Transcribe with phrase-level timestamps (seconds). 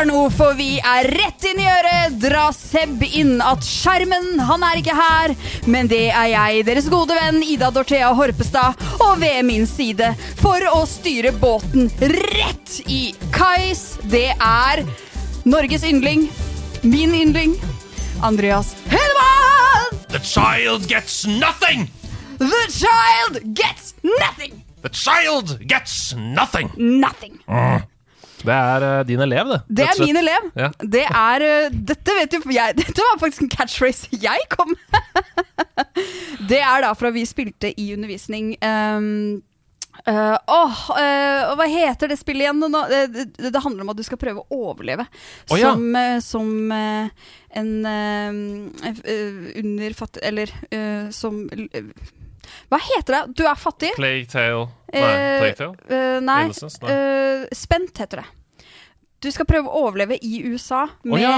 [0.00, 2.14] likar nå, for vi er rett inn i øret.
[2.20, 5.34] Dra Seb inn at skjermen, han er ikke her.
[5.66, 10.60] Men det er jeg, deres gode venn Ida Dorthea Horpestad, og ved min side for
[10.72, 13.98] å styre båten rett i kais.
[14.10, 14.84] Det er
[15.44, 16.28] Norges yndling,
[16.82, 17.56] min yndling,
[18.22, 20.00] Andreas Hedemann!
[20.08, 21.88] The child gets nothing!
[22.38, 24.62] The child gets nothing!
[24.82, 26.72] The child gets nothing!
[26.76, 27.40] Nothing.
[28.46, 29.60] Det er uh, din elev, det.
[29.80, 30.48] Det er min elev.
[30.58, 30.70] Ja.
[30.80, 34.74] Det er uh, Dette vet jo jeg Dette var faktisk en catchphrase jeg kom
[36.50, 38.54] det er da fra vi spilte i undervisning.
[38.64, 39.40] Um,
[40.08, 42.62] Uh, åh, uh, hva heter det spillet igjen?
[42.72, 45.04] Nå, det, det, det handler om at du skal prøve å overleve
[45.50, 45.74] Oh, ja.
[45.74, 50.52] som, uh, som en øh, underfattig Eller
[51.12, 51.42] som
[52.70, 53.22] Hva heter det?
[53.38, 53.92] Du er fattig?
[53.98, 54.66] Plague Tale.
[54.92, 55.02] Nei,
[55.42, 55.76] Plague Tale?
[55.90, 56.42] øh, nei.
[56.48, 56.80] Innocence?
[56.84, 56.96] Nei.
[56.96, 58.28] Uh, spent heter det.
[59.20, 61.34] Du skal prøve å overleve i USA med ja.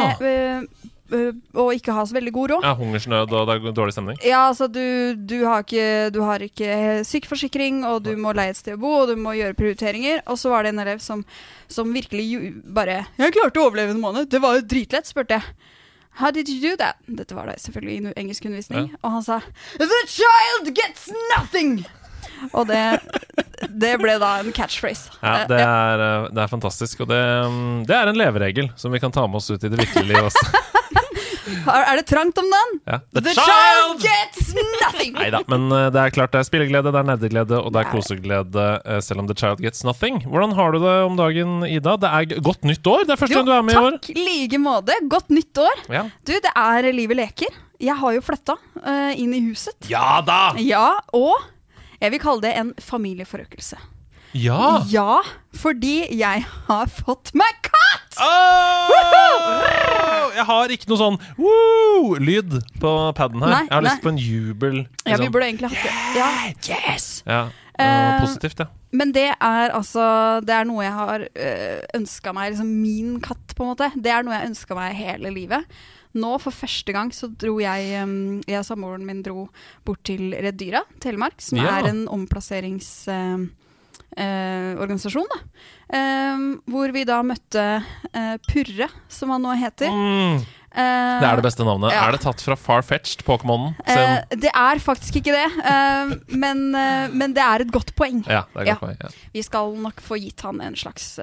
[1.58, 2.66] og ikke ha så veldig god råd.
[2.68, 4.20] Ja, hungersnød og det er dårlig stemning.
[4.22, 8.60] Ja, altså du, du, har ikke, du har ikke sykeforsikring, og du må leie et
[8.60, 10.22] sted å bo, og du må gjøre prioriteringer.
[10.30, 11.26] Og så var det en elev som,
[11.66, 14.30] som virkelig bare 'Jeg klarte å overleve en måned.
[14.30, 15.70] Det var jo dritlett', spurte jeg.
[16.20, 16.96] How did you do that?
[17.08, 18.90] Dette var da selvfølgelig i engelskundervisning.
[19.02, 19.40] Og han sa
[19.78, 21.84] 'The child gets nothing'!
[22.52, 22.98] Og det,
[23.70, 25.10] det ble da en catchphrase.
[25.22, 27.00] Ja, Eh, det er, eh, det er fantastisk.
[27.04, 29.68] Og det, mm, det er en leveregel som vi kan ta med oss ut i
[29.70, 30.46] det virkelige liv også.
[31.66, 32.74] Er det trangt om den?
[32.86, 32.98] Ja.
[33.16, 35.14] The, child gets nothing!
[35.20, 37.82] Nei da, men eh, det er klart det er spilleglede, det er nerdeglede og det
[37.82, 40.22] er koseglede, eh, selv om The Child Gets Nothing.
[40.28, 41.96] Hvordan har du det om dagen, Ida?
[42.00, 43.06] Det er godt nytt år.
[43.08, 43.98] Det er første gang du er med i år.
[43.98, 44.98] takk like måte.
[45.10, 45.86] Godt nytt år.
[45.92, 46.06] Ja.
[46.22, 47.62] Du, det er Livet leker.
[47.82, 48.54] Jeg har jo flytta
[48.84, 49.74] uh, inn i huset.
[49.90, 50.52] ja da!
[50.62, 51.34] Ja, og
[52.02, 53.80] jeg vil kalle det en familieforøkelse.
[54.38, 54.80] Ja!
[54.88, 55.20] Ja,
[55.54, 57.58] fordi jeg har fått meg
[58.20, 58.92] Åh!
[60.32, 63.52] Jeg har ikke noe sånn woo-lyd på paden her.
[63.52, 63.90] Nei, jeg har nei.
[63.90, 64.78] lyst på en jubel.
[64.82, 65.32] Ja, vi liksom.
[65.34, 65.94] burde egentlig hatt det.
[66.18, 66.30] Ja,
[66.72, 67.08] yes!
[67.28, 67.42] ja.
[67.78, 68.68] Eh, eh, positivt, ja.
[68.92, 70.02] Men det er altså
[70.44, 72.52] Det er noe jeg har øh, ønska meg.
[72.52, 73.88] Liksom min katt, på en måte.
[73.96, 75.68] Det er noe jeg ønska meg hele livet.
[76.12, 79.46] Nå for første gang så dro jeg Jeg og samboeren min dro
[79.86, 81.78] bort til Redyra, Telemark, som Ja.
[81.78, 82.04] er en
[84.16, 85.26] omplasseringsorganisasjon.
[85.32, 85.38] da.
[85.92, 86.38] Eh,
[86.70, 89.88] hvor vi da møtte eh, Purre, som han nå heter.
[89.90, 91.92] Mm, Eh, det er det beste navnet.
[91.94, 92.06] ja.
[92.06, 93.74] Er det tatt fra Farfetched, Pokémonen?
[93.84, 98.24] Uh, det er faktisk ikke det, uh, men, uh, men det er et godt poeng.
[98.26, 98.76] ja, det ja.
[98.76, 98.98] godt poeng.
[99.02, 99.12] Ja.
[99.36, 101.14] Vi skal nok få gitt han en slags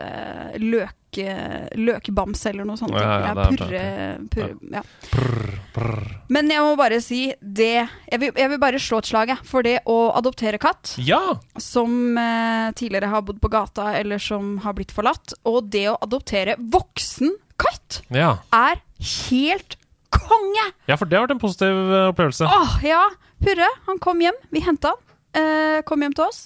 [0.60, 2.96] løk, eh, løkbamse eller noe sånt.
[2.96, 3.84] Ja, purre,
[4.32, 4.84] purre, ja.
[5.10, 6.00] Prr, prr.
[6.30, 9.66] Men jeg må bare si det Jeg vil, jeg vil bare slå et slag for
[9.66, 11.22] det å adoptere katt, ja!
[11.62, 15.98] som eh, tidligere har bodd på gata eller som har blitt forlatt, og det å
[16.02, 18.38] adoptere voksen katt, ja!
[18.56, 19.78] er helt
[20.14, 20.66] konge!
[20.90, 22.48] Ja, for det har vært en positiv eh, opplevelse.
[22.50, 23.04] Åh, ja.
[23.40, 24.36] Purre, han kom hjem.
[24.52, 25.04] Vi henta han.
[25.40, 26.40] Eh, kom hjem til oss.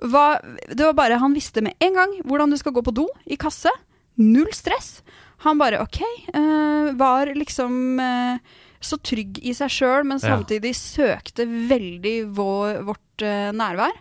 [0.00, 3.06] Hva, det var bare Han visste med en gang hvordan du skal gå på do
[3.28, 3.72] i kasse.
[4.20, 5.00] Null stress.
[5.44, 5.98] Han bare OK.
[6.04, 8.38] eh, var liksom eh,
[8.80, 13.96] så trygg i seg sjøl, men samtidig søkte veldig vår, vårt eh, nærvær.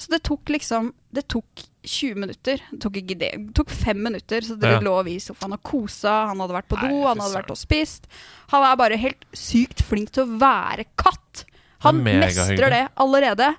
[0.00, 2.60] Så det tok liksom Det tok 20 minutter.
[2.70, 3.30] Det tok ikke det.
[3.46, 4.80] Det tok fem minutter, så dere Ja.
[4.80, 6.26] lå vi i sofaen og kosa.
[6.28, 8.06] Han hadde vært på do, Nei, han hadde vært og spist.
[8.52, 11.44] Han er bare helt sykt flink til å være katt.
[11.82, 13.56] Han Det er mestrer det allerede.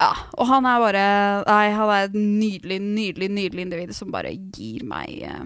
[0.00, 4.32] Ja, og han er bare Nei, han er et nydelig, nydelig, nydelig individ som bare
[4.32, 5.44] gir meg eh,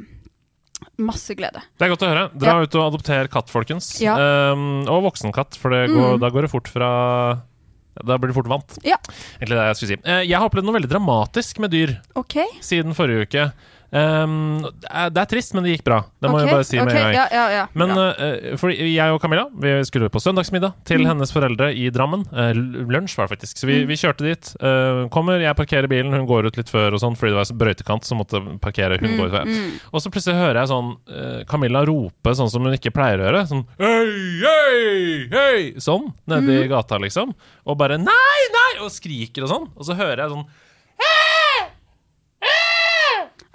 [1.02, 1.60] masse glede.
[1.76, 2.38] Det er godt å høre.
[2.38, 4.00] Dra ut og adopter katt, folkens.
[4.00, 4.14] Ja.
[4.52, 6.20] Um, og voksenkatt, for det går, Mm.
[6.20, 7.42] da går det fort fra
[8.06, 8.78] Da blir du fort vant.
[8.86, 8.98] Ja.
[9.38, 9.98] Egentlig det jeg skulle si.
[10.04, 12.46] Eh, jeg har opplevd noe veldig dramatisk med dyr okay.
[12.64, 13.48] siden forrige uke.
[13.90, 16.02] Um, det, er, trist, men det gikk bra.
[16.20, 17.14] Det må okay, jeg bare si med ok, en gang.
[17.16, 21.06] Ja, ja, ja, Men uh, for jeg og Camilla Vi skulle på søndagsmiddag til Mm.
[21.14, 22.26] hennes foreldre i Drammen.
[22.28, 22.52] Uh,
[22.84, 23.56] lunsj var det faktisk.
[23.62, 23.88] Så vi, Mm.
[23.88, 24.50] vi kjørte dit.
[24.60, 27.58] Uh, kommer, jeg parkerer bilen, hun går ut litt før og sånn fordi det var
[27.64, 28.98] brøytekant, så måtte parkere.
[29.00, 29.46] Hun Mm, går ut før.
[29.48, 29.80] mm.
[29.94, 33.24] Og så plutselig hører jeg sånn eh, Camilla rope sånn som hun ikke pleier å
[33.30, 33.46] gjøre.
[33.48, 36.64] Sånn hei, hei, hei Sånn nede Mm.
[36.64, 37.32] i gata, liksom.
[37.66, 38.84] Og bare nei, nei!
[38.84, 39.68] Og skriker og sånn.
[39.76, 40.67] Og så hører jeg sånn «Hæ!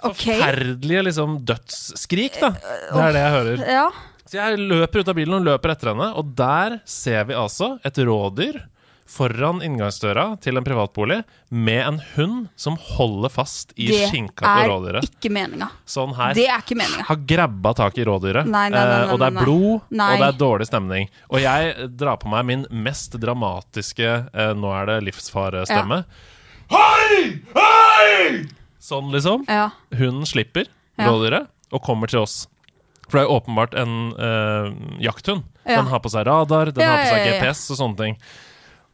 [0.04, 0.24] Ok.
[0.26, 2.50] Forferdelige liksom dødsskrik, da.
[2.58, 3.64] Det er det jeg hører.
[3.78, 3.86] Ja.
[4.24, 7.74] Så jeg løper ut av bilen og løper etter henne, og der ser vi altså
[7.84, 8.62] et rådyr
[9.14, 11.18] foran inngangsdøra til en privatbolig
[11.52, 15.04] med en hund som holder fast i Det skinka på er rådyret.
[15.10, 15.68] ikke meninga.
[15.84, 16.32] Sånn her.
[16.34, 17.04] Det er ikke meninga.
[17.10, 20.28] Har grabba tak i rådyret, Nei, nei, nei, eh, og det er blod, og det
[20.30, 21.12] er dårlig stemning.
[21.28, 26.04] Og jeg drar på meg min mest dramatiske eh, 'nå er det livsfare'-stemme.
[26.72, 27.40] Hei!
[27.54, 28.48] Hei!
[28.84, 29.46] Sånn, liksom.
[29.48, 29.70] Ja.
[29.96, 30.68] Hunden slipper
[31.00, 31.08] Ja.
[31.08, 32.44] rådyret og kommer til oss.
[33.08, 34.68] For det er jo åpenbart en øh,
[35.04, 35.42] jakthund.
[35.64, 35.78] Ja.
[35.80, 37.26] Den har på seg radar, den har på seg.
[37.40, 38.18] GPS og sånne ting.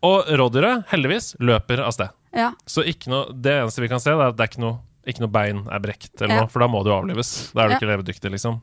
[0.07, 2.15] Og rådyret, heldigvis, løper av sted.
[2.33, 2.53] ja.
[2.67, 5.21] Så noe, det eneste vi kan se, det er at det er ikke noe, ikke
[5.25, 7.51] noe bein er brekt, eller noe, for da må du avlives.
[7.53, 8.61] Da er du ikke levedyktig, liksom.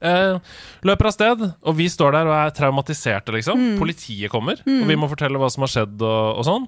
[0.00, 0.36] Eh,
[0.84, 3.62] løper av sted, og vi står der og er traumatiserte, liksom.
[3.62, 3.78] Mm.
[3.80, 6.66] Politiet kommer, og vi må fortelle hva som har skjedd og, og sånn.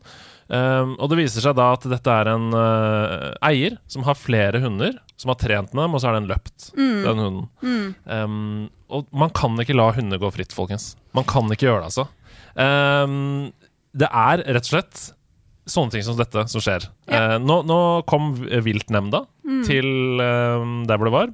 [0.49, 4.62] Um, og det viser seg da at dette er en uh, eier som har flere
[4.62, 7.03] hunder, som har trent med dem, og så har den løpt, Mm.
[7.05, 7.95] den hunden.
[8.09, 10.95] Um, og man kan ikke la hunder gå fritt, folkens.
[11.12, 12.06] Man kan ikke gjøre det, altså.
[12.56, 13.53] Um,
[13.99, 15.03] det er rett og slett
[15.69, 16.87] sånne ting som dette som skjer.
[17.12, 17.35] Ja.
[17.35, 17.79] Uh, nå, nå
[18.09, 19.27] kom viltnemnda
[19.65, 21.31] til eh, der hvor det var.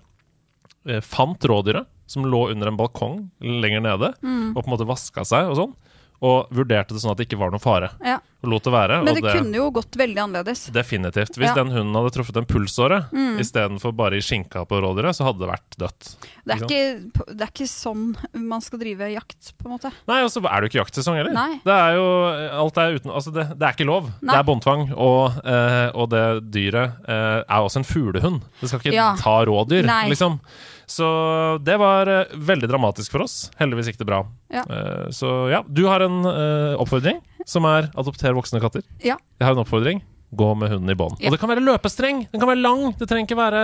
[0.87, 4.53] Eh, fant rådyret, som lå under en balkong lenger nede, Mm.
[4.55, 5.73] og på en måte vaska seg og sånn.
[6.25, 7.91] Og vurderte det sånn at det ikke var noen fare.
[8.05, 8.21] ja.
[8.45, 8.97] Og lot det være.
[9.01, 10.67] Men og det kunne jo gått veldig annerledes.
[10.71, 11.33] Definitivt.
[11.41, 11.55] Hvis Ja.
[11.57, 13.39] den hunden hadde truffet en pulsåre Mm.
[13.41, 16.11] istedenfor bare i skinka på rådyret, så hadde det vært dødt.
[16.45, 19.91] Det er, Ikke ikke, det er ikke sånn man skal drive jakt, på en måte.
[20.07, 21.33] Nei, og så er det jo ikke jaktsesong heller.
[21.33, 21.61] Nei.
[21.65, 22.05] Det er jo
[22.61, 24.11] Alt er uten Altså, det, det er ikke lov.
[24.21, 24.35] Nei.
[24.35, 28.43] Det er båndtvang, og, eh, og det dyret eh, er også en fuglehund.
[28.61, 29.15] Det skal ikke Ja.
[29.17, 30.11] ta rådyr, Nei.
[30.11, 30.39] liksom.
[30.87, 31.07] Så
[31.65, 33.51] det var eh, veldig dramatisk for oss.
[33.61, 34.23] Heldigvis gikk det bra.
[34.53, 34.65] Ja.
[34.65, 38.85] Eh, så ja, du har en eh, oppfordring, som er adopter voksne katter.
[39.05, 39.19] Ja.
[39.41, 40.05] Jeg har en oppfordring.
[40.35, 41.21] Gå med hunden i bånd.
[41.23, 41.29] Ja.
[41.29, 42.25] Og det kan være løpestreng!
[42.33, 42.89] Den kan være lang!
[42.99, 43.61] Det trenger ikke være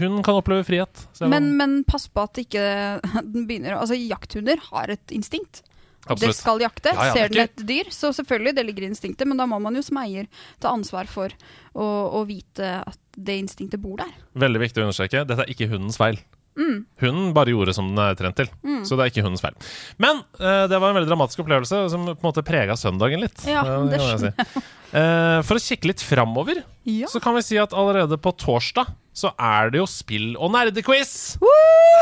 [0.00, 1.04] Hunden kan oppleve frihet.
[1.30, 2.64] Men, men pass på at ikke
[3.34, 5.62] den begynner Altså, jakthunder har et instinkt.
[6.08, 6.94] Det skal jakte.
[6.96, 9.58] Ja, ja, Ser den et dyr, så selvfølgelig, det ligger i instinktet, men da må
[9.60, 10.26] man jo som eier
[10.62, 11.34] ta ansvar for
[11.74, 11.86] å,
[12.18, 14.10] å vite at det instinktet bor der.
[14.38, 15.26] Veldig viktig å understreke.
[15.28, 16.18] Dette er ikke hundens feil.
[16.58, 16.78] Mm.
[17.00, 18.48] Hunden bare gjorde som den er trent til.
[18.82, 19.54] Så det er ikke hundens feil.
[20.02, 23.44] Men uh, det var en veldig dramatisk opplevelse som på en måte prega søndagen litt.
[23.46, 24.64] Ja, Eh, det kan jeg si.
[24.88, 27.06] Uh, for å kikke litt framover, Ja.
[27.12, 31.36] så kan vi si at allerede på torsdag så er det jo spill- og nerdequiz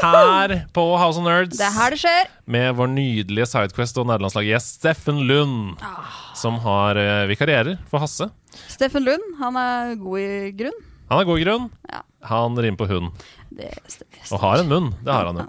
[0.03, 1.57] her på House of Nerds.
[1.59, 2.27] Det er her det skjer.
[2.47, 6.33] Med vår nydelige Sidequest og nederlandslaggjest Steffen Lund, Ah.
[6.37, 8.29] som har uh, vikarierer for Hasse.
[8.69, 10.79] Steffen Lund, han er god i grunn.
[11.11, 11.67] Han er god i grunn.
[11.93, 12.01] Ja.
[12.27, 13.27] Han rimer på hund.
[13.51, 13.71] Det.
[14.33, 14.89] Og har en munn.
[15.05, 15.47] Det har han jo.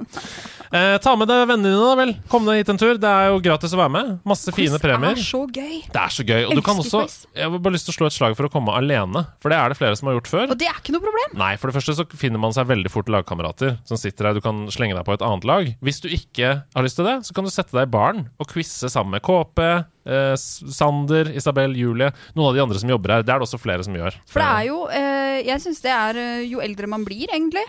[0.67, 2.11] Eh, ta med deg vennene dine, da vel.
[2.31, 2.97] Kom deg hit en tur.
[2.99, 4.11] Det er jo gratis å være med.
[4.27, 5.15] Masse fine premier.
[5.15, 5.75] Det er så gøy.
[5.93, 6.41] Det er så gøy.
[6.47, 7.03] Og du kan også.
[7.37, 9.59] Jeg har bare lyst til å slå et slag for å komme alene, for det
[9.59, 10.47] er det flere som har gjort før.
[10.53, 11.35] Og det er ikke noe problem.
[11.39, 14.39] Nei, for det første så finner man seg veldig fort lagkamerater som sitter der.
[14.39, 15.71] Du kan slenge deg på et annet lag.
[15.83, 18.51] Hvis du ikke har lyst til det, så kan du sette deg i baren og
[18.51, 19.63] quize sammen med KP,
[20.07, 23.25] eh, Sander, Isabel, Julie, noen av de andre som jobber her.
[23.27, 24.19] Det er det også flere som gjør.
[24.29, 27.63] For det er jo eh, Jeg syns det er eh, Jo eldre man blir, egentlig,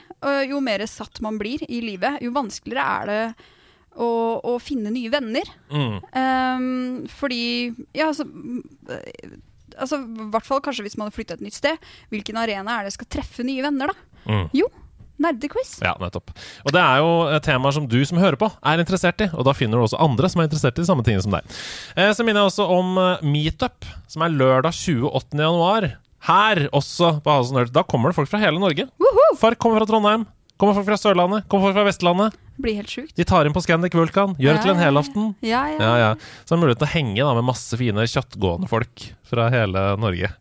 [0.48, 3.22] jo mer satt man blir i livet, jo vanskeligere er det
[3.98, 4.08] å,
[4.46, 5.50] å finne nye venner.
[5.72, 5.98] Mm.
[6.14, 7.42] Um, fordi
[7.96, 8.28] Ja, altså
[8.94, 9.36] eh,
[9.78, 11.76] Altså, I hvert fall kanskje hvis man har flytta et nytt sted.
[12.10, 14.24] Hvilken arena er det skal treffe nye venner, da?
[14.26, 14.48] Mm.
[14.58, 14.66] Jo,
[15.22, 15.76] nerdequiz.
[15.84, 16.32] Ja, nettopp.
[16.66, 19.28] Og det er jo temaer som du som hører på, er interessert i.
[19.38, 21.54] Og da finner du også andre som er interessert i de samme tingene som deg.
[21.94, 25.94] Eh, så minner jeg også om eh, Meetup, som er lørdag 28.
[26.28, 27.72] Her også på House Nerds.
[27.74, 28.88] Da kommer det folk fra hele Norge.
[29.00, 29.36] Woohoo!
[29.40, 30.26] Fark kommer fra Trondheim.
[30.58, 31.46] Kommer folk fra Sørlandet.
[31.48, 32.34] Kommer folk fra Vestlandet.
[32.58, 33.12] Det blir helt sjukt.
[33.14, 34.32] De tar inn på Scandic Vulkan.
[34.42, 34.88] Gjør det til en Ja, ja, ja.
[34.90, 35.28] helaften.
[35.46, 35.78] Ja, ja.
[35.78, 36.08] Ja, ja.
[36.48, 40.32] Så er mulighet til å henge da med masse fine kjøttgående folk fra hele Norge.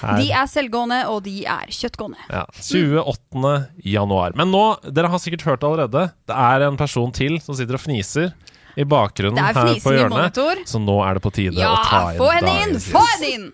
[0.00, 0.16] Her.
[0.22, 2.22] De er selvgående, og de er kjøttgående.
[2.32, 3.50] Ja, 28.
[3.84, 4.32] januar.
[4.38, 7.76] Men nå, dere har sikkert hørt det allerede, det er en person til som sitter
[7.76, 8.30] og fniser
[8.76, 10.14] i bakgrunnen er her på hjørnet.
[10.16, 10.62] monitor.
[10.66, 12.78] Så nå er det på tide Ja, å ta inn få henne inn!
[12.80, 13.50] Få henne inn!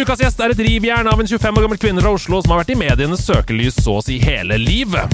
[0.00, 2.62] Ukas gjest er et rivjern av en 25 år gammel kvinne fra Oslo som har
[2.62, 5.10] vært i medienes søkelys så å si hele livet.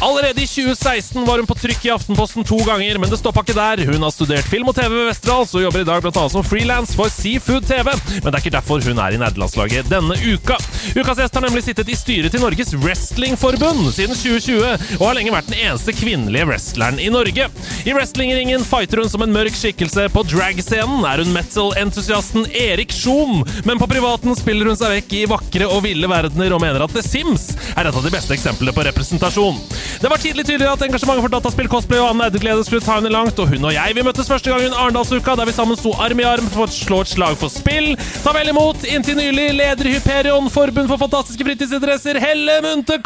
[0.00, 3.54] Allerede i 2016 var hun på trykk i Aftenposten to ganger, men det stoppa ikke
[3.56, 3.84] der.
[3.88, 6.94] Hun har studert film og TV ved Westerdals og jobber i dag annet som frilans
[6.98, 7.88] for Seafood TV.
[8.18, 10.58] Men det er ikke derfor hun er i nederlandslaget denne uka.
[10.98, 15.34] Ukas gjest har nemlig sittet i styret til Norges Wrestlingforbund siden 2020, og har lenge
[15.34, 17.48] vært den eneste kvinnelige wrestleren i Norge.
[17.84, 20.08] I wrestlingringen fighter hun som en mørk skikkelse.
[20.14, 25.24] På dragscenen er hun metal-entusiasten Erik Schoen, men på privaten spiller hun seg vekk i
[25.30, 28.74] vakre og ville verdener og mener at The Sims er et av de beste eksemplene
[28.74, 29.62] på representasjon.
[30.02, 33.12] Det var tidlig tydelig at engasjementet for dataspill, cosplay og annen nerdeglede skulle ta henne
[33.12, 35.94] langt, og hun og jeg vi møttes første gang under Arendalsuka, der vi sammen sto
[36.02, 37.94] arm i arm for å slå et slag for spill.
[38.24, 43.00] Ta vel imot, inntil nylig leder i Hyperion, Forbund for fantastiske fritidsinteresser, Helle Munthe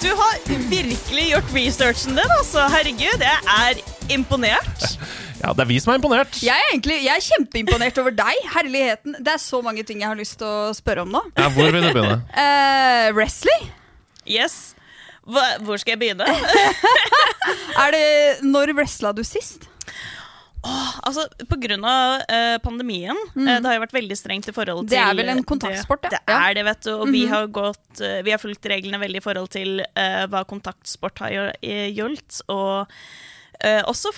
[0.00, 0.36] Du har
[0.70, 2.68] virkelig gjort researchen din, altså.
[2.72, 3.82] Herregud, jeg er
[4.14, 4.86] imponert.
[5.40, 6.36] Ja, det er vi som er imponert.
[6.44, 8.42] Jeg er, egentlig, jeg er kjempeimponert over deg.
[8.54, 9.14] Herligheten.
[9.24, 11.22] Det er så mange ting jeg har lyst til å spørre om nå.
[11.40, 12.18] Ja, hvor vil du begynne?
[12.34, 13.70] Uh, wrestling?
[14.28, 14.74] Yes.
[15.30, 16.26] Hva, hvor skal jeg begynne?
[17.80, 18.04] Er det,
[18.46, 19.66] når wrestla du sist?
[20.60, 24.90] altså, på grunn av uh, pandemien eh, Det har jo vært veldig strengt i forhold
[24.90, 24.92] til Mm.
[24.92, 26.10] Det er vel en kontaktsport, det.
[26.12, 26.20] ja.
[26.20, 26.42] Det Mhm.
[26.50, 26.90] er det, vet du.
[27.00, 31.18] Og vi har gått uh, Vi har fulgt reglene veldig i forhold til hva kontaktsport
[31.24, 31.64] har gjort,
[31.96, 32.42] gjeldt.
[32.52, 32.92] Og
[33.64, 34.12] eh, også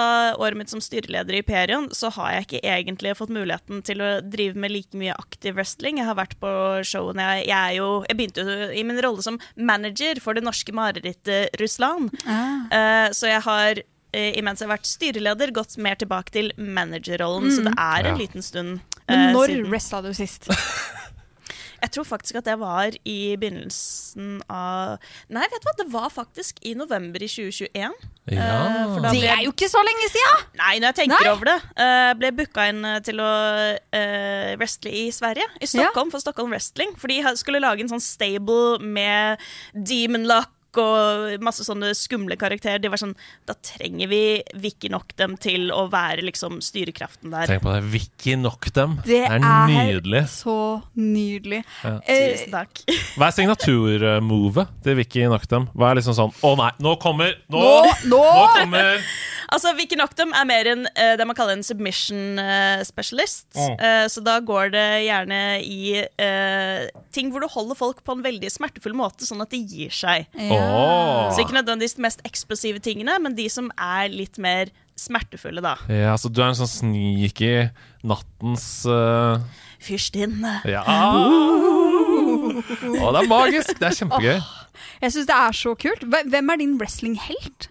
[0.00, 4.00] av året mitt som styreleder i Perion, så har jeg ikke egentlig fått muligheten til
[4.04, 5.98] å drive med like mye aktiv wrestling.
[5.98, 6.50] Jeg har vært på
[6.86, 7.22] showene.
[7.40, 10.72] Jeg, jeg, er jo, jeg begynte jo i min rolle som manager for det norske
[10.76, 12.10] marerittet Russland.
[12.26, 13.82] Eh, så jeg har
[14.12, 17.50] eh, imens jeg har vært styreleder, gått mer tilbake til managerrollen.
[17.54, 18.18] Så det er en Ja.
[18.18, 19.16] liten stund Mm.
[19.16, 19.70] Men når siden.
[19.72, 20.44] wrestla du sist?
[21.80, 25.00] Jeg tror faktisk at det var i begynnelsen av
[25.32, 27.96] Nei, vet du hva, det var faktisk i november i 2021.
[28.30, 28.48] Ja.
[28.86, 30.34] Uh, Det er jo ikke så lenge sia!
[30.60, 31.32] Nei, når jeg tenker Nei.
[31.32, 31.58] over det.
[31.80, 33.32] Uh, ble booka inn eh, til å
[33.80, 35.48] uh, wrestle i Sverige.
[35.60, 36.94] I Stockholm, for Stockholm Wrestling.
[37.00, 39.40] For de skulle lage en sånn stable med
[39.74, 42.78] Demon Luck og masse sånne skumle karakterer.
[42.78, 43.14] De var sånn
[43.48, 44.20] Da trenger vi
[44.54, 47.46] Vicky nok dem til å være liksom styrekraften der.
[47.50, 47.82] Tenk på det.
[47.90, 48.98] Vicky nok dem.
[49.06, 50.24] Det er er nydelig.
[50.30, 51.64] så nydelig.
[51.82, 51.96] Ja.
[52.06, 52.84] Eh, Tusen takk.
[53.18, 55.66] Hva er signaturmovet til Vicky Noctem?
[55.74, 58.20] Hva er liksom sånn Å nei, nå kommer Nå, Nå- nå!
[58.20, 59.02] nå kommer
[59.50, 63.48] Altså, Vicky Noctum er mer en, uh, det man kaller en submission uh, specialist.
[63.56, 63.76] Mm.
[63.80, 68.22] Uh, så da går det gjerne i eh, ting hvor du holder folk på en
[68.24, 70.28] veldig smertefull måte, sånn at de gir seg.
[70.36, 71.30] Åh.
[71.34, 75.76] Så ikke nødvendigvis de mest eksplosive tingene, men de som er litt mer smertefulle, da.
[75.90, 77.70] Ja, så du er en sånn sneaky
[78.06, 79.40] nattens uh,
[79.80, 80.58] Fyrstinne.
[80.68, 80.84] Ja.
[83.00, 83.72] Å, det er magisk.
[83.80, 84.38] Det er kjempegøy.
[85.00, 86.04] Jeg syns det er så kult.
[86.04, 87.70] Hvem er din wrestlinghelt?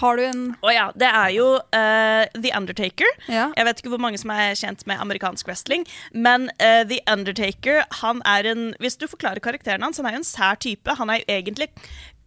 [0.00, 3.08] Har du en Å ja, det er jo uh, The Undertaker.
[3.32, 3.46] Ja.
[3.56, 7.76] Jeg vet ikke hvor mange som er kjent med amerikansk wrestling, men uh, The Undertaker,
[8.02, 10.90] han er en Hvis du forklarer karakteren hans, han er jo en sær type.
[11.00, 11.68] Han er jo egentlig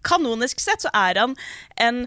[0.07, 1.31] Kanonisk sett så er han
[1.75, 1.97] en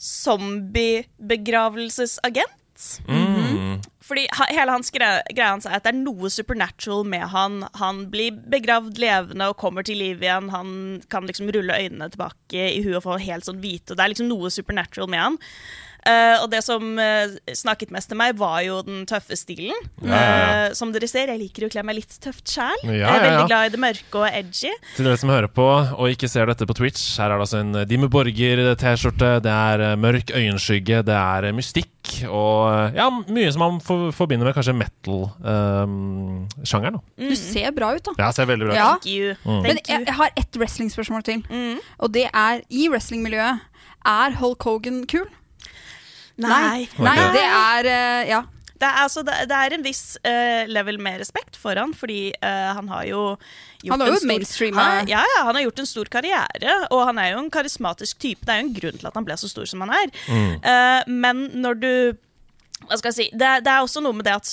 [0.00, 3.00] zombiebegravelsesagent.
[3.08, 3.80] Mm.
[4.06, 7.62] Fordi hele hans greia hans er at det er noe supernatural med han.
[7.80, 10.52] Han blir begravd levende og kommer til liv igjen.
[10.54, 10.70] Han
[11.10, 13.96] kan liksom rulle øynene tilbake i huet og få helt sånn hvite.
[13.96, 15.40] Det er liksom noe supernatural med han.
[16.06, 19.74] Eh, og det som uh, snakket mest til meg, var jo den tøffe stilen.
[20.04, 20.70] Ja, ja, ja.
[20.70, 22.78] Uh, som dere ser, jeg liker å kle meg litt tøft sjæl.
[22.86, 23.24] Ja, jeg er ja, ja.
[23.26, 24.72] veldig glad i det mørke og edgy.
[24.96, 27.58] Til dere som hører på og ikke ser dette på Twitch, her er det altså
[27.62, 31.92] en Dimmu Borger-T-skjorte, det er mørk øyenskygge, det er mystikk
[32.30, 37.00] og ja, mye som man for, forbinder med kanskje metal-sjangeren.
[37.18, 38.12] Du ser bra ut, da.
[38.20, 38.78] ja, ser veldig bra ut.
[38.78, 39.24] Thank you.
[39.42, 39.62] Mm.
[39.64, 41.38] Men Thank jeg, jeg har ett wrestlingspørsmål til.
[41.50, 41.76] Mm.
[41.98, 43.54] Og det er i wrestlingmiljøet.
[44.06, 45.26] Er Hulk Hogan kul?
[46.38, 46.88] Nei.
[47.00, 48.42] Nei, det er eh, Ja.
[48.76, 52.28] Det er, altså, det, det er en viss eh, level med respekt for han, fordi
[52.44, 53.22] eh, han har jo
[53.80, 56.10] gjort Han har jo en stor- mainstreama- han, ja, ja, han har gjort en stor
[56.12, 58.44] karriere, og han er jo en karismatisk type.
[58.44, 60.12] Det er jo en grunn til at han ble så stor som han er.
[60.28, 61.90] Eh, men når du
[62.84, 64.52] Hva skal jeg si det, er- det er også noe med det at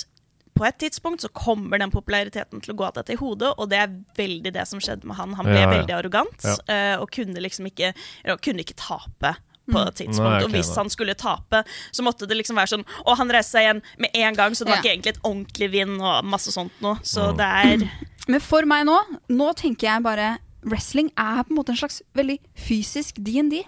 [0.56, 3.68] på et tidspunkt så kommer den populariteten til å gå av deg til hodet, og
[3.68, 5.34] det er veldig det som skjedde med han.
[5.36, 5.72] Han ble Ja, ja.
[5.82, 6.56] veldig arrogant Ja.
[6.70, 7.92] eh, og kunne liksom ikke,
[8.24, 9.34] eller, kunne ikke tape.
[9.72, 12.68] På et tidspunkt, Nei, okay, og hvis han skulle tape, så måtte det liksom være
[12.74, 14.82] sånn Og han reiste seg igjen med en gang, så det var Ja.
[14.82, 16.96] ikke egentlig et ordentlig vinn og masse sånt noe.
[17.02, 17.36] Så Mm.
[17.36, 17.90] det er
[18.28, 18.98] Men for meg nå,
[19.30, 23.64] nå tenker jeg bare Wrestling er på en måte en slags veldig fysisk DND.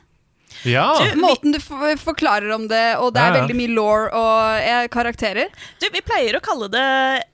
[0.65, 0.87] Ja!
[1.21, 3.41] Måten du forklarer om det, og det er Ja, ja.
[3.43, 5.51] veldig mye law og eh, karakterer.
[5.83, 6.85] Du, vi pleier å kalle det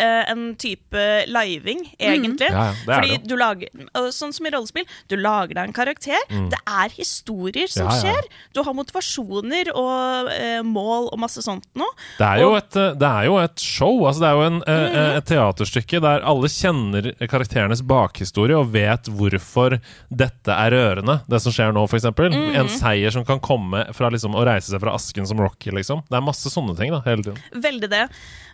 [0.02, 2.48] uh, en type living, egentlig.
[2.50, 2.58] Mm.
[2.58, 5.76] ja, det er Fordi det du lager Sånn som i rollespill, du lager deg en
[5.76, 6.18] karakter.
[6.52, 7.88] Det er historier som Mm.
[7.92, 8.02] Ja, ja.
[8.02, 8.26] skjer.
[8.54, 11.90] Du har motivasjoner og uh, mål og masse sånt noe.
[12.18, 14.04] Det er, jo Og- et, det er jo et show.
[14.06, 15.16] Altså det er jo en, Mm.
[15.18, 19.78] et teaterstykke der alle kjenner karakterenes bakhistorie og vet hvorfor
[20.10, 22.06] dette er rørende, det som skjer nå, f.eks.
[22.14, 22.54] Mm.
[22.60, 26.02] En seier som kan komme fra liksom, å reise seg fra asken som Rocky, liksom.
[26.08, 27.40] Det er masse sånne ting da, hele tiden.
[27.64, 28.06] Veldig det.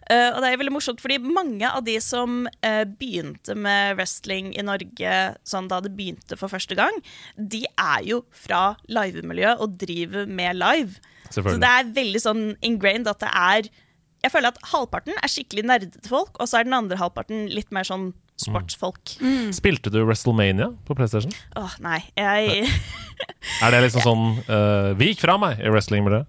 [0.09, 4.55] Uh, og det er veldig morsomt, fordi mange av de som uh, begynte med wrestling
[4.57, 5.17] i Norge
[5.49, 6.97] sånn da det begynte for første gang,
[7.37, 11.03] de er jo fra livemiljøet og driver med live.
[11.29, 13.67] Så det er veldig sånn ingrained at det er
[14.25, 17.69] Jeg føler at halvparten er skikkelig nerdete folk, og så er den andre halvparten litt
[17.75, 18.09] mer sånn
[18.41, 19.17] sportsfolk.
[19.57, 21.35] Spilte du WrestleMania på PlayStation?
[21.59, 22.01] Åh, nei.
[22.19, 22.67] Jeg
[23.65, 26.29] Er det liksom sånn uh, Vik fra meg i wrestlingmiljøet?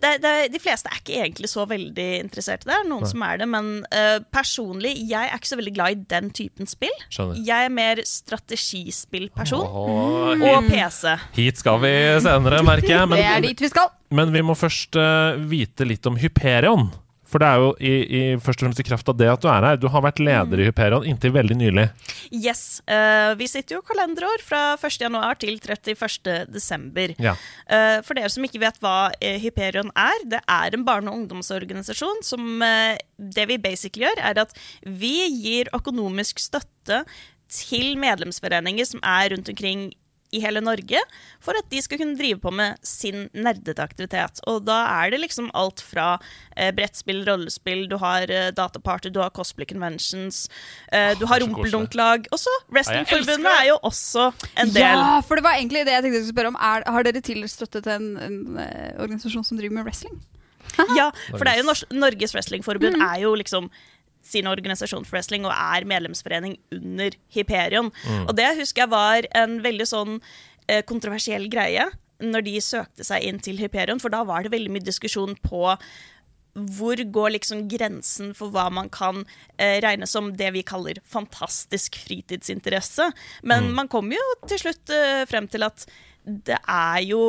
[0.00, 2.78] det, det, De fleste er ikke egentlig så veldig interessert i det.
[2.88, 6.30] Noen som er det, men uh, personlig, jeg er ikke så veldig glad i den
[6.34, 6.94] typen spill.
[7.10, 7.40] Skjønner.
[7.48, 9.66] Jeg er mer strategispillperson.
[9.66, 11.16] Åh, Og PC.
[11.38, 11.92] Hit skal vi
[12.24, 13.10] senere, merker jeg.
[13.14, 13.92] Det er dit vi skal.
[14.14, 16.88] men vi må først uh, vite litt om Hyperion.
[17.28, 19.48] For det er jo i, i, først og fremst i kraft av det at du
[19.52, 19.80] er her.
[19.80, 21.86] Du har vært leder i Hyperion inntil veldig nylig.
[22.32, 22.80] Yes.
[22.88, 24.98] Uh, vi sitter jo kalenderår fra 1.
[25.04, 26.48] januar til 31.
[26.48, 27.12] desember.
[27.20, 27.36] Ja.
[27.68, 31.22] Uh, for dere som ikke vet hva eh, Hyperion er, det er en barne- og
[31.22, 34.54] ungdomsorganisasjon som uh, Det vi basically gjør, er at
[34.86, 37.04] vi gir økonomisk støtte
[37.48, 39.88] til medlemsforeninger som er rundt omkring
[40.34, 41.00] i hele Norge,
[41.40, 44.42] for at de skal kunne drive på med sin nerdete aktivitet.
[44.50, 46.18] Og da er det liksom alt fra
[46.56, 50.46] eh, brettspill, rollespill, du har eh, dataparty, du har cosplay conventions,
[50.92, 52.28] eh, du har rumpeldunkklag.
[52.34, 54.84] Også Ja, Wrestlingforbundet er jo også en del.
[54.84, 56.60] Ja, for det var egentlig det jeg tenkte jeg skulle spørre om.
[56.68, 60.18] Er, har dere tilstøttet en, en en organisasjon som driver med wrestling?
[60.94, 63.70] Ja, for det er jo Norges Wrestlingforbund er jo liksom
[64.24, 67.90] sin organisasjon for wrestling og er medlemsforening under Hyperion.
[68.26, 70.18] Og det husker jeg var en veldig sånn
[70.68, 74.72] eh, kontroversiell greie når de søkte seg inn til Hyperion, for da var det veldig
[74.74, 75.76] mye diskusjon på
[76.58, 79.20] hvor går liksom grensen for hva man kan
[79.60, 83.10] eh, regne som det vi kaller fantastisk fritidsinteresse?
[83.46, 85.86] Men man kommer jo til slutt eh, frem til at
[86.24, 87.22] det er jo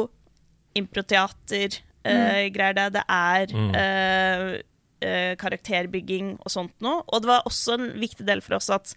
[0.80, 1.78] improteater,
[2.08, 2.88] eh, greier det.
[2.98, 3.54] Det er
[3.84, 4.56] eh,
[5.06, 7.04] eh, karakterbygging og sånt noe.
[7.08, 8.94] Og det var også en viktig del for oss at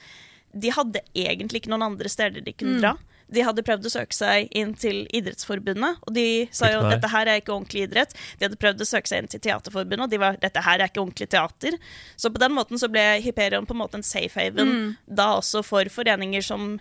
[0.52, 2.92] de hadde egentlig ikke noen andre steder de kunne dra.
[3.32, 7.26] De hadde prøvd å søke seg inn til Idrettsforbundet, og de sa jo dette her
[7.32, 8.12] er ikke ordentlig idrett.
[8.36, 10.90] De hadde prøvd å søke seg inn til Teaterforbundet, og de var dette her er
[10.90, 11.78] ikke ordentlig teater.
[12.20, 14.68] Så på den måten så ble Hyperion på en måte en safe haven
[15.08, 16.74] da også for foreninger som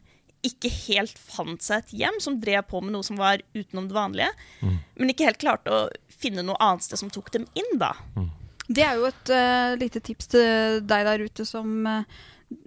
[0.44, 3.96] ikke helt fant seg et hjem, som drev på med noe som var utenom det
[3.96, 4.32] vanlige,
[4.98, 7.94] men ikke helt klarte å finne noe annet sted som tok dem inn, da.
[8.72, 12.22] Det er jo et uh, lite tips til deg der ute som uh,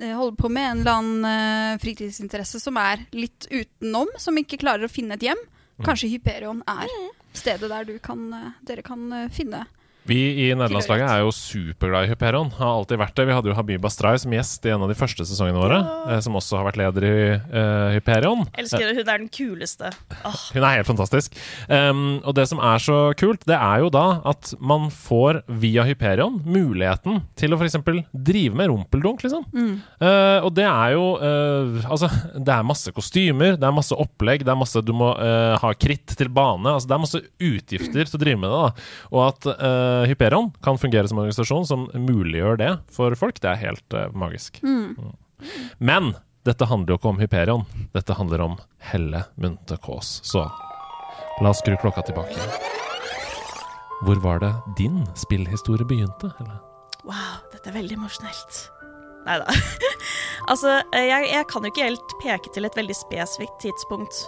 [0.04, 4.86] holder på med en eller annen uh, fritidsinteresse som er litt utenom, som ikke klarer
[4.86, 5.40] å finne et hjem.
[5.84, 6.90] Kanskje Hyperion er
[7.34, 8.28] stedet der du kan,
[8.62, 9.64] dere kan finne
[10.04, 12.50] Vi i nederlandslaget er jo superglad i Hyperion.
[12.58, 13.24] Har alltid vært det.
[13.24, 16.18] Vi hadde jo Habib Astray som gjest i en av de første sesongene våre, Ja.
[16.20, 18.42] som også har vært leder i uh, Hyperion.
[18.60, 19.92] Elsker det, hun er den kuleste.
[20.28, 20.36] Oh.
[20.52, 21.38] Hun er helt fantastisk.
[21.70, 25.86] Um, og det som er så kult, det er jo da at man får via
[25.88, 27.78] Hyperion muligheten til å f.eks.
[28.12, 29.48] drive med rumpeldunk, liksom.
[30.04, 34.44] Uh, og det er jo uh, Altså, det er masse kostymer, det er masse opplegg,
[34.44, 36.76] det er masse Du må ha kritt til bane.
[36.76, 38.60] Altså, det er masse utgifter til å drive med det.
[38.60, 39.48] da Og at
[39.94, 43.96] uh, Hyperion kan fungere som en organisasjon som muliggjør det for folk, det er helt
[43.96, 44.58] uh, magisk.
[44.66, 45.14] Mm.
[45.78, 46.12] Men
[46.44, 47.64] dette handler jo ikke om Hyperion.
[47.94, 48.58] Dette handler om
[48.90, 50.18] Helle Munthe Kaas.
[50.26, 50.44] Så
[51.40, 52.36] la oss skru klokka tilbake.
[54.04, 56.34] Hvor var det din spillhistorie begynte?
[56.38, 56.60] Helle?
[57.08, 58.60] wow, dette er veldig emosjonelt.
[59.24, 59.56] Nei da.
[60.50, 64.20] altså, eh, jeg, jeg kan jo ikke helt peke til et veldig spesifikt tidspunkt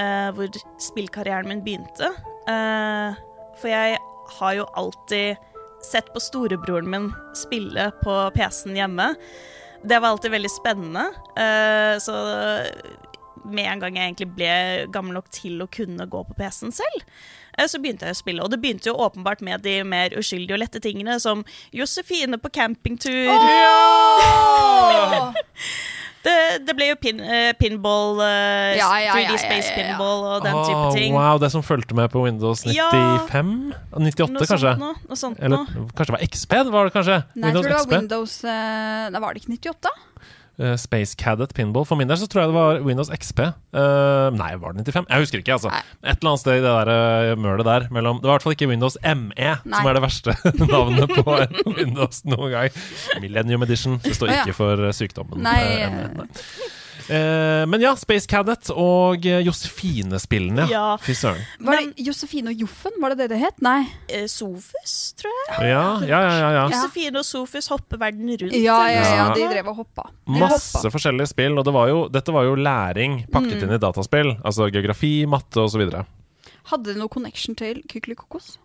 [0.00, 2.12] uh, hvor spillkarrieren min begynte.
[2.48, 3.16] Uh,
[3.60, 3.98] for jeg
[4.38, 5.36] har jo alltid
[5.82, 9.14] sett på storebroren min spille på PC-en hjemme.
[9.82, 11.08] Det var alltid veldig spennende.
[11.36, 12.14] eh, så
[13.44, 14.50] med en gang jeg egentlig ble
[14.94, 17.06] gammel nok til å kunne gå på PC-en selv,
[17.58, 18.44] eh, så begynte jeg å spille.
[18.44, 22.52] Og det begynte jo åpenbart med de mer uskyldige og lette tingene, som Josefine på
[22.54, 23.32] campingtur.
[26.22, 29.76] Det, det ble jo pin, eh, pinball, uh, Ja, ja, ja, 3D Space ja, ja.
[29.78, 31.16] pinball og den oh, type ting.
[31.16, 32.86] Wow, det som fulgte med på Windows Ja.
[33.26, 33.72] 95?
[33.90, 34.76] 98, Noe kanskje?
[34.76, 34.94] sånt noe.
[35.10, 35.88] Noe sånt Eller noe.
[35.96, 36.56] kanskje det var XP?
[36.76, 37.18] Var det kanskje?
[37.34, 37.96] Nei, jeg tror det var XP?
[37.96, 39.94] Windows uh, Nei, var det ikke 98?
[40.62, 41.86] Eh, Space Cadet Pinball.
[41.88, 43.40] For min del så tror jeg det var Windows XP.
[43.74, 45.08] Uh, nei, var det 95?
[45.10, 45.72] Jeg husker ikke, altså.
[45.72, 45.80] Nei.
[46.04, 48.46] Et eller annet sted i det der uh, mølet der mellom Det var i hvert
[48.46, 50.36] fall ikke Windows ME, som er det verste
[50.74, 52.78] navnet på en Windows noen gang.
[53.24, 53.98] Millennium Edition.
[54.04, 55.42] Det står ikke for eh, sykdommen.
[55.42, 55.58] Nei,
[57.08, 57.66] eh, ME, nei.
[57.72, 60.66] Men ja, Space Cadet og eh, Josefine-spillene.
[60.70, 60.96] Ja.
[61.02, 61.40] Fy søren.
[61.60, 62.92] Var det Josefine og Joffen?
[63.02, 63.60] Var det det det het?
[63.64, 63.86] Nei.
[64.08, 65.70] Eh, Sofus, tror jeg.
[65.72, 66.32] Ja, ja, ja.
[66.38, 66.64] ja, ja.
[66.72, 68.52] Josefine og Sofus hopper verden rundt.
[68.56, 69.28] Ja, ja, ja, Ja.
[69.34, 70.08] de drev og hoppa.
[70.26, 70.90] De Masse hoppa.
[70.96, 73.68] forskjellige spill, og det var jo, dette var jo læring pakket Mm.
[73.68, 74.36] inn i dataspill.
[74.44, 75.88] Altså geografi, matte osv.
[76.70, 78.58] Hadde det noe connection til Kykelikokos?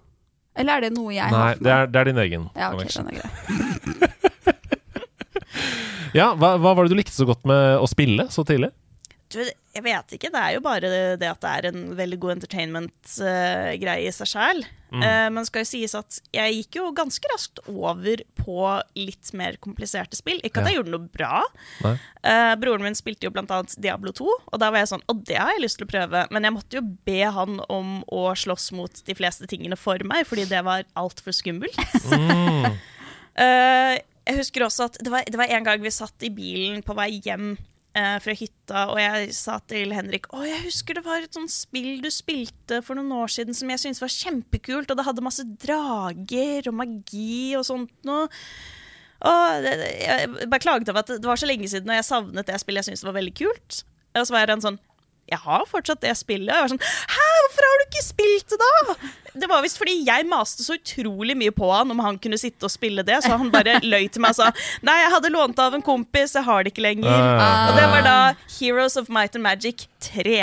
[0.58, 1.56] Eller er det noe jeg Nei, har?
[1.56, 1.82] for det meg?
[1.82, 3.06] er, det er din egen ja, ok, connection.
[3.06, 4.54] den er grei.
[6.15, 8.71] Ja, hva, hva var det du likte så godt med å spille så tidlig?
[9.27, 10.29] Du, jeg vet ikke.
[10.31, 14.62] Det er jo bare det at det er en veldig god entertainment-greie i seg sjæl.
[15.36, 20.15] men skal jo sies at jeg gikk jo ganske raskt over på litt mer kompliserte
[20.15, 20.39] spill.
[20.47, 21.41] Ikke at jeg gjorde noe bra.
[21.83, 25.21] Eh, broren min spilte jo blant annet Diablo 2, og da var jeg sånn Og
[25.27, 28.29] det har jeg lyst til å prøve, men jeg måtte jo be han om å
[28.31, 31.75] slåss mot de fleste tingene for meg, fordi det var altfor skummelt.
[33.38, 36.84] Eh, jeg husker også at det var, det var en gang vi satt i bilen
[36.86, 37.54] på vei hjem
[37.98, 41.54] eh, fra hytta, og jeg sa til Henrik Å, jeg husker det var et sånt
[41.54, 45.26] spill du spilte for noen år siden som jeg syntes var kjempekult, og det hadde
[45.26, 48.28] masse drager og magi og sånt noe.
[49.28, 52.50] Og det, jeg bare klaget over at det var så lenge siden, og jeg savnet
[52.50, 53.82] det spillet jeg syntes var veldig kult.
[54.18, 54.78] Og så var han sånn
[55.30, 56.50] Jeg har fortsatt det spillet.
[56.50, 56.86] Og jeg var sånn
[57.16, 58.96] Hæ, hvorfor har du ikke spilt det, da?
[59.39, 62.65] Det var visst fordi jeg maste så utrolig mye på han om han kunne sitte
[62.67, 64.52] og spille det, så han bare løy til meg og sa
[64.86, 67.10] Nei, jeg hadde lånt av en kompis, jeg har det ikke lenger.
[67.12, 67.69] Ah.
[67.69, 68.17] Og det var da
[68.60, 70.38] Heroes of Might and Magic 3.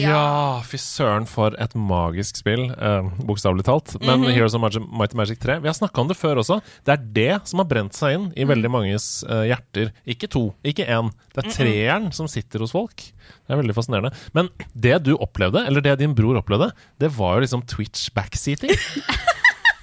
[0.00, 3.94] Ja, fy søren for et magisk spill, eh, bokstavelig talt.
[4.00, 4.32] Men Mhm.
[4.34, 4.76] Heroes of Might
[5.12, 6.60] and Magic 3 Vi har snakka om det før også.
[6.84, 8.48] Det er det som har brent seg inn i Mm.
[8.54, 9.92] veldig manges eh, hjerter.
[10.06, 11.12] Ikke to, ikke én.
[11.34, 12.96] Det er treeren som sitter hos folk.
[12.96, 14.12] Det er veldig fascinerende.
[14.34, 18.10] Men det du opplevde, eller det din bror opplevde, det var jo liksom Twitch
[18.40, 18.70] backseating.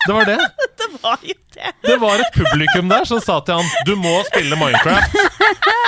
[0.08, 0.40] Det var det.
[0.78, 1.72] Det var jo det.
[1.82, 5.16] Det var et publikum der som sa til han Du må spille Minecraft.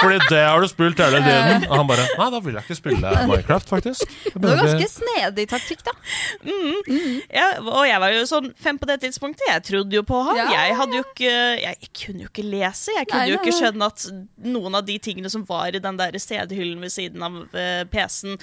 [0.01, 1.63] Fordi det har du spilt hele tiden.
[1.69, 4.15] Og han bare Nei, da vil jeg ikke spille Minecraft, faktisk.
[4.33, 5.93] Det var ganske snedig taktikk, da.
[7.31, 9.45] Ja, og jeg var jo sånn fem på det tidspunktet.
[9.47, 10.41] Jeg trodde jo på han.
[10.41, 10.47] Ja.
[10.57, 12.97] Jeg hadde jo ikke Jeg kunne jo ikke lese.
[12.97, 14.07] Jeg kunne Nei, jo ikke skjønne at
[14.49, 18.35] noen av de tingene som var i den der CD-hyllen ved siden av eh, PC-en,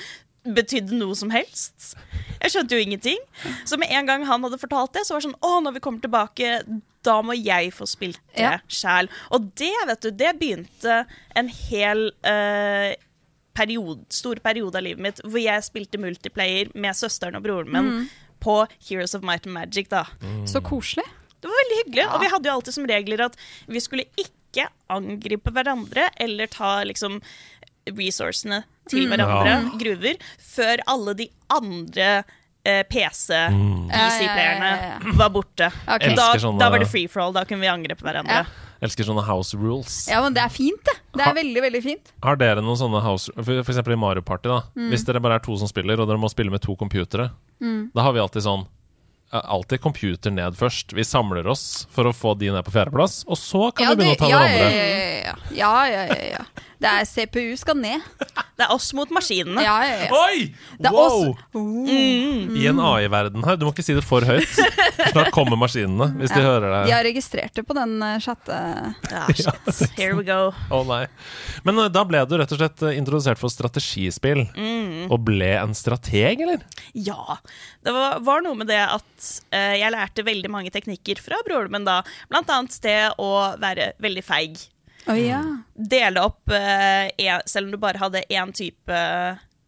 [0.55, 1.95] betydde noe som helst.
[2.43, 3.19] Jeg skjønte jo ingenting.
[3.67, 5.83] Så med en gang han hadde fortalt det, så var det sånn Å, når vi
[5.85, 6.53] kommer tilbake,
[7.07, 8.59] da må jeg få spilt det Ja.
[8.69, 9.09] sjæl.
[9.35, 11.07] Og det, vet du, det begynte
[11.39, 12.93] en hel uh,
[13.57, 17.91] period, stor periode av livet mitt hvor jeg spilte multiplayer med søsteren og broren min
[18.43, 18.59] på
[18.91, 19.89] Heroes of Might and Magic.
[19.89, 20.05] da.
[20.47, 21.07] Så koselig.
[21.41, 23.37] Det var veldig hyggelig, og vi hadde jo alltid som regler at
[23.71, 27.21] vi skulle ikke angripe hverandre eller ta liksom
[27.87, 32.11] resourcene til hverandre, gruver, før alle de andre
[32.67, 35.71] eh, PC-PC-playerne Ja, ja, ja, var borte.
[35.87, 36.15] Okay.
[36.17, 38.45] Da, sånne- da var det free for all, da kunne vi angrepe hverandre.
[38.45, 38.63] Ja.
[38.85, 40.03] Elsker sånne house rules.
[40.11, 40.97] Ja, men det er fint, det.
[41.17, 42.13] Det Ha- er veldig, veldig fint.
[42.23, 44.61] Har dere noen sånne house For, for eksempel i Mario Party, da.
[44.77, 47.31] Hvis dere bare er to som spiller, og dere må spille med to computere,
[47.95, 48.67] da har vi alltid sånn
[49.33, 50.93] eh, Alltid computer ned først.
[50.93, 54.05] Vi samler oss for å få de ned på fjerdeplass, og så kan Ja, vi
[54.05, 54.71] begynne å ta ja, hverandre.
[54.71, 55.35] ja, ja, ja.
[55.51, 56.45] ja, ja, ja, ja.
[56.83, 58.03] Det er CPU skal ned.
[58.57, 59.63] Det er oss mot maskinene.
[59.65, 60.09] Ja, ja, ja.
[60.27, 60.47] Oi!
[60.81, 61.31] Det er Wow!
[61.31, 62.53] oss- Mm.
[62.57, 63.57] I en AI-verden her.
[63.57, 64.49] Du må ikke si det for høyt.
[65.11, 66.89] Snart kommer maskinene, hvis de hører deg.
[66.89, 68.59] De har registrert det på den eh, chatte...
[69.13, 69.81] Ja, shit.
[69.97, 70.51] Here we go.
[70.73, 71.03] Å nei.
[71.65, 74.45] Men eh, da ble du rett og slett eh, introdusert for strategispill.
[74.57, 75.07] Mm.
[75.13, 76.65] Og ble en strateg, eller?
[76.93, 77.39] Ja.
[77.87, 81.73] Det var, var noe med det at uh, jeg lærte veldig mange teknikker fra broren
[81.73, 82.01] min da.
[82.33, 83.31] Blant annet det å
[83.63, 84.65] være veldig feig.
[85.07, 85.43] Å ja.
[85.75, 87.11] Dele opp, eh,
[87.47, 88.97] selv om du bare hadde én type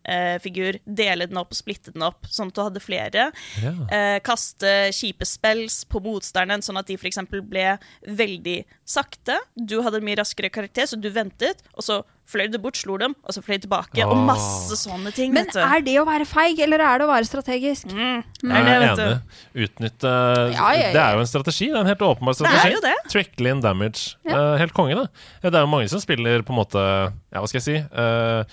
[0.09, 3.29] eh, figur, dele den opp og splitte den opp, sånn at du hadde flere.
[3.62, 3.74] Ja.
[3.94, 7.20] Eh, kaste kjipe spells på motstanderen, sånn at de f.eks.
[7.31, 7.66] ble
[8.03, 9.38] veldig sakte.
[9.55, 12.98] Du hadde en mye raskere karakter, så du ventet, og så fløy det bort, slo
[13.00, 14.04] dem, og så fløy tilbake.
[14.04, 15.32] Og masse sånne ting.
[15.32, 15.60] Men vet du.
[15.64, 17.88] er det å være feig, eller er det å være strategisk?
[17.88, 19.06] Mm, det Jeg er det, er vet enig.
[19.08, 19.62] du.
[19.64, 20.90] Utnytte Ja, ja, ja.
[20.92, 21.70] Det er jo en strategi.
[21.72, 22.74] Det er en helt åpenbar Det er strategi.
[22.76, 22.96] jo det.
[23.14, 24.16] Trickle in damage.
[24.28, 25.08] Uh, helt konge, det.
[25.42, 26.84] Det er jo mange som spiller på en måte
[27.32, 27.80] Ja, hva skal jeg si?
[27.96, 28.44] Uh,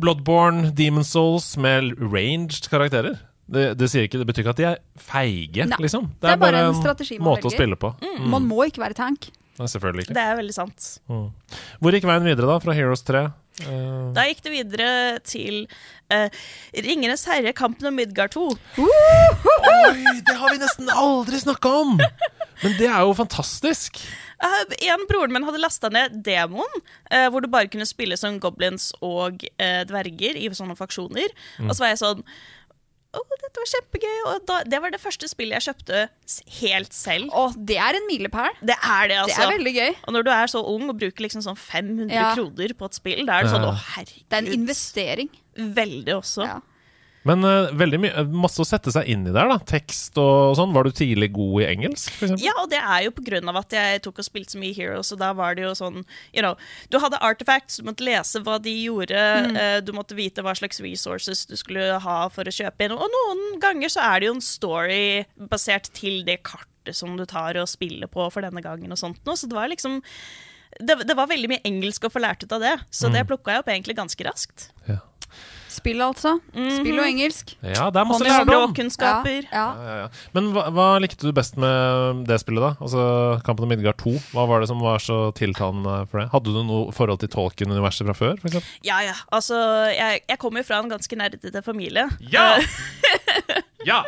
[0.00, 3.18] Bloodborne, Demon Souls med ranged karakterer.
[3.50, 5.80] Det, det, sier ikke, det betyr ikke at de er feige, Nei.
[5.82, 6.06] liksom.
[6.14, 7.90] Det, Det er bare en strategi måte måte å spille på.
[8.30, 9.32] Man må ikke være tank.
[9.60, 10.16] Nei, selvfølgelig ikke.
[10.16, 10.88] Det er veldig sant.
[11.06, 12.56] Hvor gikk veien videre, da?
[12.64, 13.26] Fra Heroes 3?
[13.60, 14.08] Uh...
[14.16, 14.90] Da gikk det videre
[15.28, 15.66] til
[16.14, 16.30] uh,
[16.86, 18.46] Ringenes herre, kampen om Midgard 2.
[18.80, 21.98] Oi, det har vi nesten aldri snakka om!
[22.60, 24.00] Men det er jo fantastisk.
[24.40, 26.80] Uh, en broren min hadde lasta ned demoen,
[27.12, 31.32] eh, hvor du bare kunne spille som goblins og eh, dverger i sånne faksjoner.
[31.66, 32.24] Og så var jeg sånn
[33.10, 34.18] Å, dette var kjempegøy.
[34.30, 36.02] Og da, det var det første spillet jeg kjøpte
[36.60, 37.32] helt selv.
[37.34, 38.54] Og det er en milepæl.
[38.62, 39.34] Det er det, altså.
[39.34, 39.46] Det altså.
[39.48, 39.94] er veldig gøy.
[40.06, 42.28] Og når du er så ung og bruker liksom sånn 500 Ja.
[42.38, 43.66] kroner på et spill, da er det sånn.
[43.66, 44.26] Å, herregud.
[44.30, 45.32] Det er en investering.
[45.80, 46.46] Veldig også.
[46.46, 46.60] Ja.
[47.28, 49.58] Men uh, veldig mye masse å sette seg inn i der, da.
[49.68, 50.72] Tekst og sånn.
[50.72, 52.46] Var du tidlig god i engelsk, for eksempel?
[52.46, 54.76] Ja, og det er jo på grunn av at jeg tok og spilte så mye
[54.76, 56.00] Heroes, og da var det jo sånn
[56.32, 56.56] You know,
[56.92, 59.20] du hadde artifacts, du måtte lese hva de gjorde,
[59.60, 63.12] eh, du måtte vite hva slags resources du skulle ha for å kjøpe inn, og
[63.12, 65.02] noen ganger så er det jo en story
[65.50, 69.20] basert til det kartet som du tar og spiller på for denne gangen og sånt
[69.28, 70.00] noe, så det var liksom
[70.78, 73.56] det, det var veldig mye engelsk å få lært ut av det, så det plukka
[73.56, 74.70] jeg opp egentlig ganske raskt.
[74.86, 75.00] Ja.
[75.70, 76.32] Spill, altså.
[76.50, 77.52] Spill og engelsk.
[77.62, 78.48] Ja, det er masse lærdom.
[78.72, 79.46] Språkkunnskaper.
[79.46, 80.08] Ja, Ja, ja, ja.
[80.34, 82.72] Men hva, hva likte du best med det spillet, da?
[82.82, 83.04] Altså
[83.46, 84.16] Kampen om Midgard 2.
[84.34, 86.28] Hva var det som var så tiltalende for det?
[86.34, 88.36] Hadde du noe forhold til Tolkien-universet fra før?
[88.42, 88.76] For eksempel?
[88.86, 89.14] Ja, ja.
[89.30, 89.56] Altså,
[89.94, 92.08] jeg, jeg kommer jo fra en ganske nerdete familie.
[92.34, 92.56] Ja!
[93.88, 94.02] ja!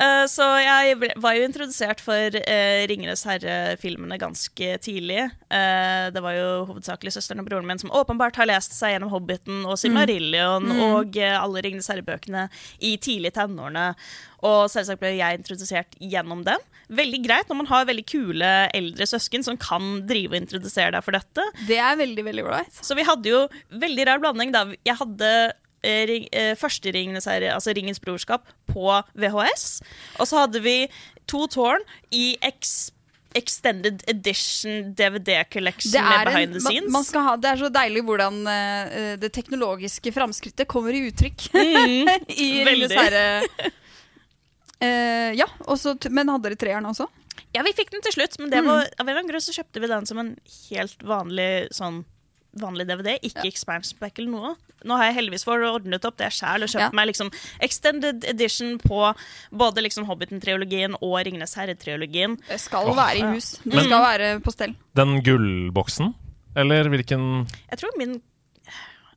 [0.00, 5.26] Uh, så jeg ble, var jo introdusert for uh, Ringenes herre-filmene ganske tidlig.
[5.50, 9.12] Uh, det var jo hovedsakelig søsteren og broren min som åpenbart har lest seg gjennom
[9.12, 12.48] Hobbiten og Silmarillion og eh, alle Ringenes herre-bøkene
[12.86, 13.92] i tidlig tenårene.
[14.46, 16.62] Og selvsagt ble jeg introdusert gjennom dem.
[16.90, 21.04] Veldig greit når man har veldig kule eldre søsken som kan drive og introdusere deg
[21.06, 21.44] for dette.
[21.68, 22.80] Det er veldig, veldig right.
[22.82, 23.44] Så vi hadde jo
[23.82, 24.54] veldig rar blanding.
[24.54, 25.30] da Jeg hadde
[25.82, 29.80] ring, eh, første Ringenes herre, altså Ringens brorskap, på VHS.
[30.18, 30.78] Og så hadde vi
[31.30, 32.90] to tårn i ex
[33.30, 36.90] Extended Edition DVD Collection med behind the scenes.
[36.90, 41.44] man skal ha, det er så deilig hvordan uh, det teknologiske framskrittet kommer i uttrykk.
[41.54, 42.10] Mm,
[42.46, 42.48] I.
[42.66, 43.70] Ringenes herre.
[44.82, 47.06] Uh, ja, også, men hadde dere treeren også?
[47.54, 49.54] Ja, vi fikk den til slutt, men det var, av en eller annen grunn så
[49.54, 50.34] kjøpte vi den som en
[50.70, 52.02] helt vanlig sånn
[52.58, 54.54] vanlig DVD, ikke expansion pack eller noe.
[54.84, 56.90] Nå har jeg heldigvis fått ordnet opp det sjæl og kjøpt Ja.
[56.96, 59.14] meg liksom extended edition på
[59.52, 62.38] både liksom Hobbiten-triologien og Ringenes herre-triologien.
[62.48, 63.58] Det skal være i hus.
[63.64, 64.74] Det skal være på stell.
[64.96, 66.14] Den gullboksen?
[66.56, 68.20] Eller hvilken Jeg tror min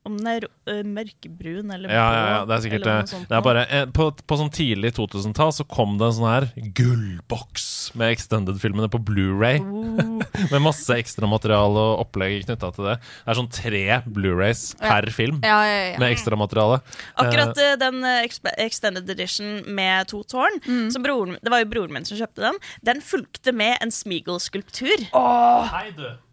[0.04, 2.96] Om den er ø, mørkebrun eller Ja, ja, ja, det er sikkert det.
[3.08, 6.28] sånt Det er bare, eh, på, på sånn tidlig 2000-tall så kom det en sånn
[6.28, 7.68] her gullboks
[8.00, 9.62] med extended-filmene på Blu-ray
[10.52, 12.98] med masse ekstramateriale og opplegg knytta til det.
[13.00, 13.84] Det er sånn tre
[14.16, 16.02] Blu-rays per film Ja, ja, ja.
[16.04, 16.82] med ekstramateriale.
[17.24, 18.28] Akkurat uh, den eh,
[18.66, 20.89] extended edition med to tårn, Mm.
[20.94, 25.08] som broren, det var jo broren min som kjøpte den, den fulgte med en Smeagol-skulptur.
[25.13, 25.68] Oh.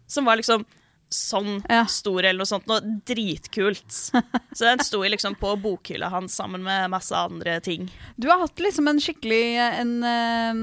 [0.07, 0.63] Som var liksom
[1.11, 1.85] sånn Ja.
[1.91, 2.67] stor eller noe sånt.
[2.71, 3.91] Noe dritkult.
[4.55, 7.89] Så den sto liksom på bokhylla hans sammen med masse andre ting.
[8.17, 9.43] Du har hatt liksom en skikkelig
[9.81, 10.53] en, eh,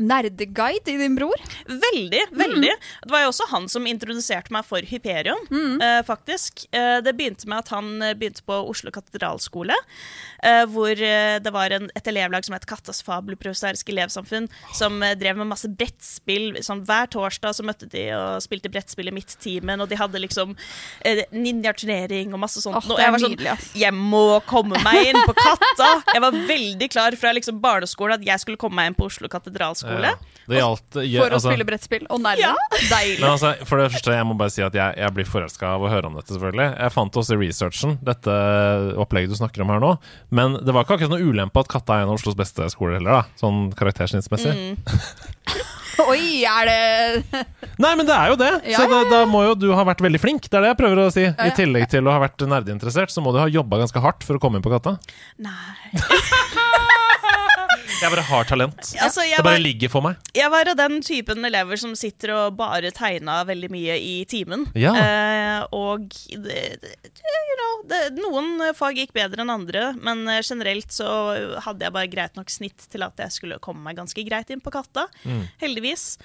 [0.00, 1.36] nerdeguide i din bror.
[1.68, 2.72] Veldig, veldig.
[3.04, 5.42] Det var jo også han som introduserte meg for Hyperion,
[5.82, 6.64] eh, faktisk.
[6.72, 9.76] Eh, det begynte med at han eh, begynte på Oslo katedralskole,
[10.42, 15.14] eh, hvor eh, det var en, et elevlag som het Kattas fabelprosaiske elevsamfunn, som eh,
[15.20, 16.56] drev med masse brettspill.
[16.64, 20.56] Sånn, hver torsdag så møtte de og spilte brettspill i Midttimen, og de hadde liksom
[21.04, 22.80] eh, ninjaturnering og masse sånt.
[22.88, 23.56] Oh, og jeg var sånn nydelig.
[23.84, 25.90] Jeg må komme meg inn på Katta!
[26.14, 29.28] Jeg var veldig klar fra liksom barneskolen at jeg skulle komme meg inn på Oslo
[29.30, 29.89] katedralskole.
[29.90, 30.14] Ja,
[30.50, 32.06] det gjaldt ja, For å altså, spille brettspill.
[32.10, 32.42] Og nerde.
[32.42, 32.54] Ja.
[32.90, 33.20] Deilig.
[33.22, 35.84] Men altså, for det første, jeg må bare si at jeg, jeg blir forelska av
[35.86, 36.68] å høre om dette, selvfølgelig.
[36.74, 38.38] Jeg fant også i researchen, dette
[39.00, 39.92] opplegget du snakker om her nå.
[40.34, 42.98] Men det var ikke akkurat noe ulempe at Katta er en av Oslos beste skoler
[42.98, 43.38] heller, da.
[43.40, 44.56] Sånn karaktersnittsmessig.
[46.00, 47.44] Oi, er det
[47.80, 48.50] Nei, men det er jo det!
[48.70, 50.48] Ja, så da, da må jo du ha vært veldig flink.
[50.48, 51.26] Det er det jeg prøver å si.
[51.26, 51.34] ja.
[51.46, 54.36] I tillegg til å ha vært nerdeinteressert, så må du ha jobba ganske hardt for
[54.36, 54.96] å komme inn på Katta.
[55.44, 55.90] Nei.
[58.00, 58.78] Jeg bare har talent.
[58.96, 60.16] Altså, Det bare var- ligger for meg.
[60.34, 64.66] Jeg var av den typen elever som sitter og bare tegna veldig mye i timen.
[64.74, 64.94] Ja.
[64.96, 70.40] Eh, og det, det, you know, det, noen fag gikk bedre enn andre, men eh,
[70.40, 74.24] generelt så hadde jeg bare greit nok snitt til at jeg skulle komme meg ganske
[74.26, 75.06] greit inn på Katta.
[75.24, 75.44] Mm.
[75.60, 76.16] Heldigvis.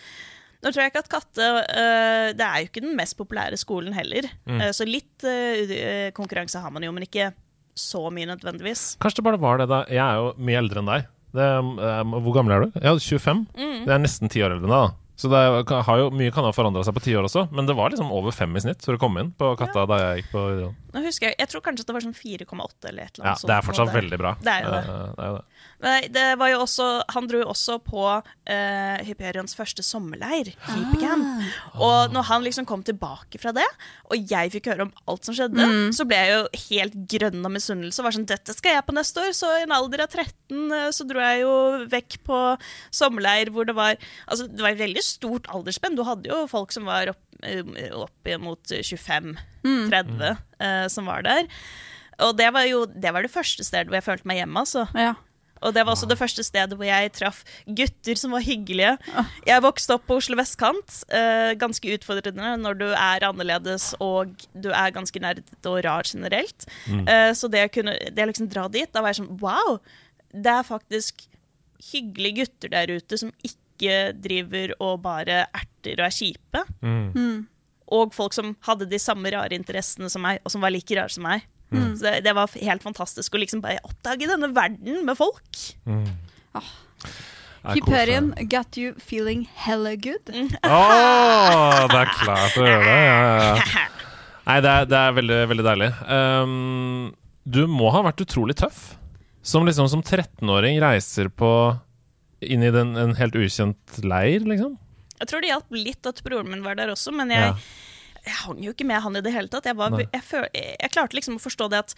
[0.64, 3.94] Nå tror jeg ikke at Katte uh, Det er jo ikke den mest populære skolen
[3.94, 4.26] heller.
[4.50, 4.64] Mm.
[4.64, 7.34] Uh, så litt uh, konkurranse har man jo, men ikke
[7.76, 8.96] så mye nødvendigvis.
[9.04, 9.84] Kanskje det bare var det da.
[9.92, 11.12] Jeg er jo mye eldre enn deg.
[11.36, 12.78] Det, um, hvor gammel er du?
[12.82, 13.46] Ja, 25.
[13.58, 13.82] Mm.
[13.86, 15.02] Det er nesten ti år eldre enn deg.
[15.16, 15.64] Så er-
[16.02, 18.34] jo, mye kan ha forandra seg på ti år også, men det var liksom over
[18.36, 21.04] fem i snitt for å komme inn på Katta da jeg gikk på videregående.
[21.22, 23.48] Jeg, jeg tror kanskje det var sånn 4,8 eller et eller Ja, annet sånt.
[23.48, 24.34] det er fortsatt veldig bra.
[24.44, 24.84] Det er jo det.
[24.84, 25.46] Eh, det er jo det.
[25.86, 31.44] Nei, det var jo også, han dro jo også på uh, Hyperions første sommerleir, Hypercamp.
[31.78, 33.68] Og når han liksom kom tilbake fra det,
[34.10, 35.62] og jeg fikk høre om alt som skjedde,
[35.94, 38.02] så ble jeg jo helt grønn av misunnelse.
[38.06, 39.36] Var sånn, dette skal jeg på neste år.
[39.38, 41.54] Så i en alder av 13 eh, så dro jeg jo
[41.92, 42.40] vekk på
[42.96, 43.96] sommerleir hvor det var
[44.26, 45.98] Altså, det var et veldig stort aldersspenn.
[45.98, 47.62] Du hadde jo folk som var opp, eh,
[47.94, 51.46] opp mot 25-30 eh, som var der.
[52.26, 54.88] Og det var jo det, var det første stedet hvor jeg følte meg hjemme, altså.
[54.98, 55.14] Ja.
[55.64, 58.96] Og det var også det første stedet hvor jeg traff gutter som var hyggelige.
[59.48, 60.98] Jeg vokste opp på Oslo vestkant.
[61.10, 66.68] Eh, ganske utfordrende når du er annerledes og du er ganske nerdete og rar generelt.
[67.08, 69.80] Eh, så det å kunne det å liksom dra dit, da var jeg sånn Wow!
[70.36, 71.26] Det er faktisk
[71.94, 76.62] hyggelige gutter der ute som ikke driver og bare erter og er kjipe.
[77.96, 81.12] Og folk som hadde de samme rare interessene som meg, og som var like rare
[81.14, 81.44] som meg.
[81.98, 85.62] Så det, det var helt fantastisk å liksom bare oppdage denne verden med folk.
[85.86, 86.08] Mm.
[86.56, 86.74] Ah.
[87.74, 90.30] Hyperion got you feeling hella good.
[90.30, 93.00] Åh, det er klart å gjøre det.
[93.02, 93.86] Ja, ja, ja.
[94.46, 95.88] Nei, det er, det er veldig, veldig deilig.
[96.06, 97.08] Um,
[97.50, 98.92] du må ha vært utrolig tøff.
[99.46, 101.50] Som liksom som 13-åring reiser på
[102.46, 104.76] inn i den, en helt ukjent leir, liksom.
[105.20, 107.56] Jeg tror det hjalp litt at broren min var der også, men jeg, Ja.
[108.26, 109.66] Jeg hang jo ikke med han i det hele tatt.
[109.70, 111.96] Jeg, var, jeg, føl, jeg klarte liksom å forstå det at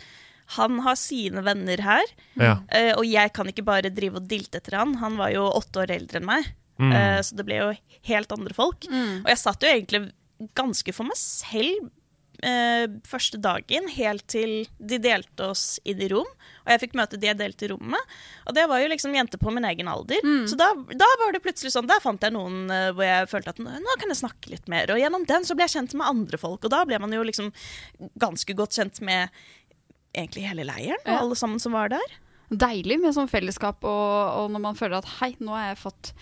[0.57, 2.05] han har sine venner her,
[2.39, 2.53] Ja.
[2.71, 4.93] eh, og jeg kan ikke bare drive og dilte etter han.
[5.01, 6.91] Han var jo åtte år eldre enn meg, Mm.
[6.93, 7.71] eh, så det ble jo
[8.05, 8.85] helt andre folk.
[8.85, 10.11] Og jeg satt jo egentlig
[10.55, 11.89] ganske for meg selv
[12.43, 16.27] eh, første dagen, helt til de delte oss inn i rom.
[16.65, 18.15] Og jeg fikk møte de jeg delte i rommet.
[18.47, 20.19] Og det var jo liksom jenter på min egen alder.
[20.49, 23.53] Så da, da var det plutselig sånn, der fant jeg noen eh, hvor jeg følte
[23.55, 24.91] at nå kan jeg snakke litt mer.
[24.93, 27.23] Og gjennom den så ble jeg kjent med andre folk, og da ble man jo
[27.27, 27.51] liksom
[28.19, 29.29] ganske godt kjent med
[30.17, 31.19] egentlig hele leiren, og Ja.
[31.21, 32.15] alle sammen som var der.
[32.49, 36.13] Deilig med sånn fellesskap, og, og når man føler at hei, nå har jeg fått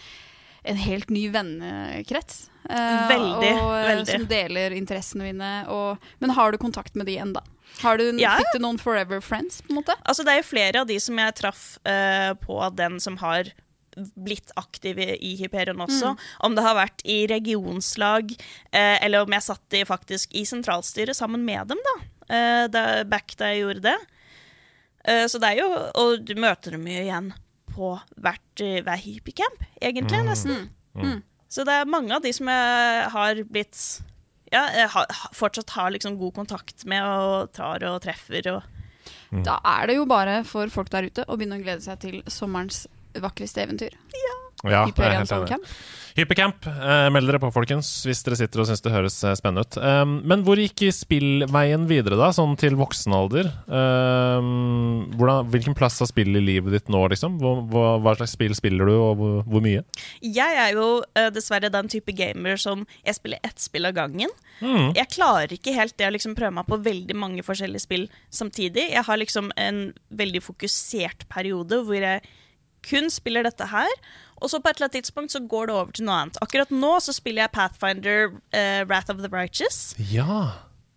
[0.65, 2.45] en helt ny vennekrets.
[2.65, 4.07] Uh, Veldig, og, eh, veldig.
[4.09, 5.51] Som deler interessene mine.
[5.69, 7.43] Og, men har du kontakt med de enda?
[7.81, 8.37] Har du, Ja.
[8.39, 9.95] Fikk du noen forever friends, på en måte?
[10.03, 13.51] Altså, det er jo flere av de som jeg traff uh, på den som har
[13.95, 16.15] blitt aktive i Hyperion også.
[16.43, 18.33] Om det har vært i regionslag,
[18.71, 21.95] eh, eller om jeg satt i, faktisk i sentralstyret sammen med dem, da.
[22.35, 23.97] Eh, da back da jeg gjorde det.
[25.05, 25.67] Eh, så det er jo
[26.01, 27.27] Og du møter dem jo igjen
[27.75, 30.69] på hvert, eh, hver hypercamp, egentlig, nesten.
[31.51, 33.77] Så det er mange av de som jeg har blitt
[34.53, 38.63] ja, jeg har, fortsatt har liksom god kontakt med og tar og treffer og
[39.45, 42.21] Da er det jo bare for folk der ute å begynne å glede seg til
[42.31, 42.85] sommerens
[43.21, 43.93] vakreste eventyr.
[44.15, 44.35] Ja,
[44.71, 45.29] er Hyperion.
[45.29, 45.69] Soulcamp.
[46.15, 49.65] Hypercamp, eh, meld dere på, folkens, hvis dere sitter og syns det høres eh, spennende
[49.67, 49.75] ut.
[49.83, 53.49] Um, men hvor gikk spillveien videre, da, sånn til voksen alder?
[53.67, 57.35] Um, hvordan, hvilken plass har spill i livet ditt nå, liksom?
[57.41, 59.83] Hva, hva, hva slags spill spiller du, og hvor, hvor mye?
[60.23, 64.31] Jeg er jo uh, dessverre den type gamer som jeg spiller ett spill av gangen.
[64.63, 64.95] Mm.
[64.95, 68.87] Jeg klarer ikke helt det å liksom prøve meg på veldig mange forskjellige spill samtidig.
[68.95, 72.23] Jeg har liksom en veldig fokusert periode hvor jeg
[72.85, 73.91] kun spiller dette her.
[74.45, 76.37] Og så på et eller annet tidspunkt så går det over til noe annet.
[76.45, 79.95] Akkurat nå så spiller jeg Pathfinder uh, Wrath of the Righteous.
[80.13, 80.51] Ja.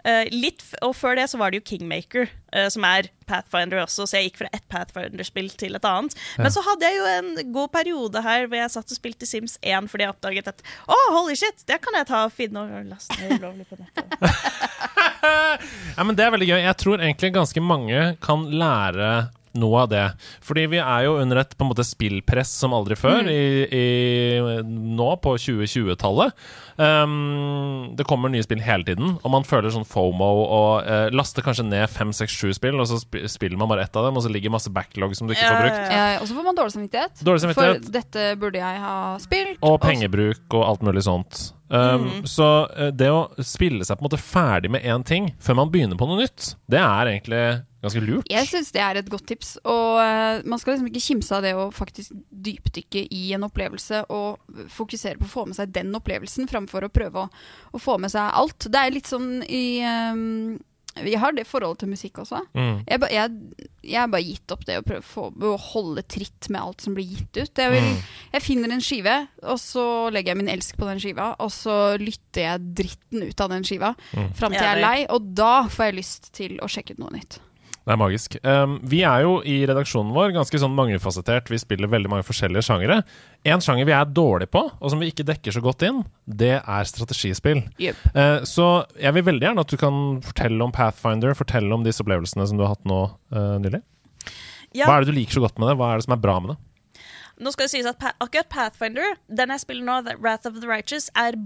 [0.06, 4.06] Uh, litt, og før det så var det jo Kingmaker, uh, som er Pathfinder også,
[4.08, 6.14] så jeg gikk fra ett Pathfinder-spill til et annet.
[6.38, 9.58] Men så hadde jeg jo en god periode her hvor jeg satt og spilte Sims
[9.64, 12.92] 1 fordi jeg oppdaget at å, holy shit, det kan jeg ta og finne og
[12.92, 14.18] laste ned ulovlig på nettet.
[15.98, 16.60] Ja, men Det er veldig gøy.
[16.62, 19.08] Jeg tror egentlig ganske mange kan lære
[19.58, 20.04] noe av det.
[20.44, 23.84] Fordi vi er jo under et på en måte spillpress som aldri før i, i,
[24.62, 26.46] nå på 2020-tallet.
[26.78, 31.42] Um, det kommer nye spill hele tiden, og man føler sånn fomo og uh, laster
[31.42, 34.24] kanskje ned fem, seks, sju spill, og så spiller man bare ett av dem, og
[34.24, 35.82] så ligger masse backlog som du ikke får brukt.
[35.82, 36.08] ja, ja.
[36.14, 36.22] ja.
[36.22, 37.26] og så får man dårlig samvittighet.
[37.26, 37.86] Dårlig samvittighet.
[37.88, 39.62] For dette burde jeg ha spilt.
[39.66, 41.48] Og pengebruk og alt mulig sånt.
[41.68, 45.60] Um, Så eh, det å spille seg på en måte ferdig med én ting før
[45.60, 47.42] man begynner på noe nytt, det er egentlig
[47.84, 48.30] ganske lurt.
[48.32, 49.52] Jeg syns det er et godt tips.
[49.68, 52.16] Og uh, man skal liksom ikke kimse av det å faktisk
[52.48, 54.40] dypdykke i en opplevelse og
[54.74, 57.28] fokusere på å få med seg den opplevelsen framfor å prøve å,
[57.76, 58.66] å få med seg alt.
[58.66, 60.24] Det er litt sånn i eh,
[61.04, 62.40] Vi har det forholdet til musikk også.
[62.54, 62.84] Mm.
[62.88, 63.30] Jeg, ba- jeg,
[63.88, 66.94] jeg har bare gitt opp det å prøve få, å holde tritt med alt som
[66.96, 67.62] blir gitt ut.
[67.64, 67.88] Jeg, vil,
[68.32, 69.84] jeg finner en skive, og så
[70.14, 73.64] legger jeg min elsk på den skiva, og så lytter jeg dritten ut av den
[73.68, 73.94] skiva
[74.34, 77.14] fram til jeg er lei, og da får jeg lyst til å sjekke ut noe
[77.18, 77.40] nytt.
[77.88, 78.34] Det er magisk.
[78.44, 81.48] Um, vi er jo i redaksjonen vår ganske sånn mangefasettert.
[81.48, 82.98] Vi spiller veldig mange forskjellige sjangere.
[83.48, 86.58] En sjanger vi er dårlig på, og som vi ikke dekker så godt inn, det
[86.58, 87.62] er strategispill.
[87.80, 88.02] Yep.
[88.12, 88.66] Uh, så
[89.00, 92.60] jeg vil veldig gjerne at du kan fortelle om Pathfinder, fortelle om disse opplevelsene som
[92.60, 93.80] du har hatt nå uh, nylig.
[94.76, 95.78] Ja, Hva er det du liker så godt med det?
[95.80, 96.60] Hva er det som er bra med det?
[97.40, 100.60] Nå skal det sies at pa akkurat Pathfinder, den jeg spiller nå, The Wrath of
[100.60, 101.38] the Righteous, er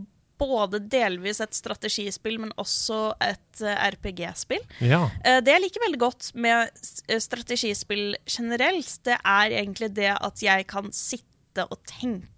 [0.51, 4.65] både delvis et strategispill, men også et eh, RPG-spill.
[4.81, 5.05] Ja.
[5.25, 6.71] Eh, Det jeg liker veldig godt med
[7.09, 12.29] eh, strategispill generelt, det er egentlig det at jeg kan sitte og tenke.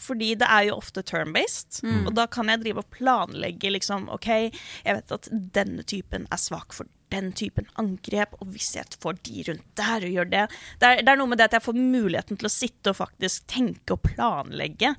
[0.00, 4.26] Fordi det er jo ofte turn-based, og da kan jeg drive og planlegge liksom OK,
[4.84, 9.20] jeg vet at denne typen er svak for den typen angrep, og hvis jeg får
[9.22, 10.40] de rundt der og gjør det
[10.80, 12.96] Det er, det er noe med det at jeg får muligheten til å sitte og
[12.98, 14.94] faktisk tenke og planlegge,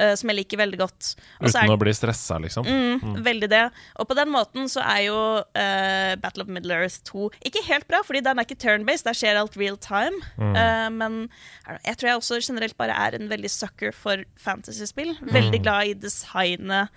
[0.00, 1.12] eh, som jeg liker veldig godt.
[1.40, 2.66] Også Uten er å bli stressa, liksom.
[2.66, 3.62] Mm, Veldig det.
[4.00, 7.86] Og på den måten så er jo uh, Battle of Middle Earth 2 ikke helt
[7.90, 10.20] bra, fordi den er ikke turn-based, der skjer alt real time.
[10.40, 11.22] Eh, men
[11.84, 15.14] jeg tror jeg også generelt bare er en veldig sucker for fantasyspill.
[15.30, 16.90] Veldig glad i designet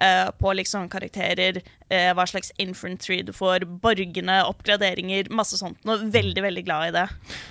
[0.00, 5.80] eh, på liksom karakterer, eh, hva slags infantry du får, borgerne, oppgraderinger, masse sånt.
[5.86, 7.06] Og veldig, veldig glad i det.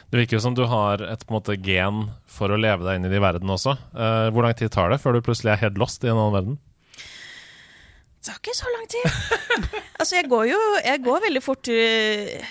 [0.10, 3.00] Det virker jo som du har et på en måte, gen for å leve deg
[3.00, 3.78] inn i de verden også.
[3.94, 6.36] Eh, hvor lang tid tar det før du plutselig er helt lost i en annen
[6.36, 6.60] verden?
[8.20, 9.06] Det tar ikke så lang tid.
[10.00, 12.50] altså, jeg går jo Jeg går veldig fort uh,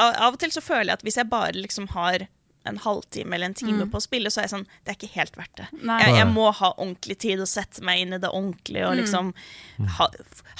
[0.00, 2.24] av og til så føler jeg at hvis jeg bare liksom har
[2.68, 5.14] en halvtime eller en time på å spille, så er jeg sånn Det er ikke
[5.14, 5.66] helt verdt det.
[6.04, 9.32] Jeg, jeg må ha ordentlig tid og sette meg inn i det ordentlig og liksom
[9.96, 10.08] ha,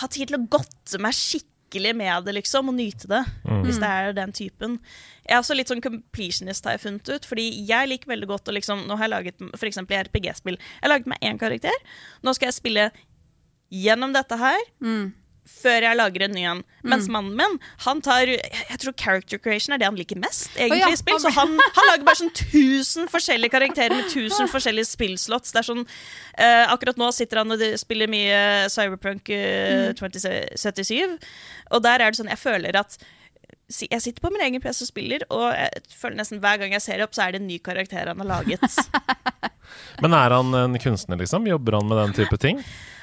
[0.01, 3.21] ha tid til å godte meg skikkelig med det, liksom, og nyte det.
[3.67, 4.79] Hvis det er den typen.
[5.29, 7.29] Jeg er også litt sånn completionist, har jeg funnet ut.
[7.29, 10.57] Fordi jeg liker veldig godt å liksom Nå har jeg laget eksempel i RPG-spill.
[10.59, 11.77] Jeg har laget meg én karakter.
[12.27, 12.91] Nå skal jeg spille
[13.71, 14.59] gjennom dette her.
[15.61, 16.63] Før jeg lager en ny en.
[16.89, 20.81] Mens mannen min, han tar Jeg tror character creation er det han liker mest, egentlig,
[20.81, 21.21] oh, ja, i spill.
[21.21, 25.53] Så han, han lager bare sånn tusen forskjellige karakterer med tusen forskjellige spillslots.
[25.53, 28.43] Det er sånn eh, Akkurat nå sitter han og spiller mye
[28.73, 31.17] Cyberpunk eh, 2077,
[31.71, 33.01] og der er det sånn Jeg føler at
[33.71, 36.83] jeg sitter på min egen PC og spiller, og jeg føler nesten hver gang jeg
[36.83, 38.65] ser opp, så er det en ny karakter han har laget.
[40.03, 41.47] Men er han en kunstner, liksom?
[41.47, 42.59] Jobber han med den type ting?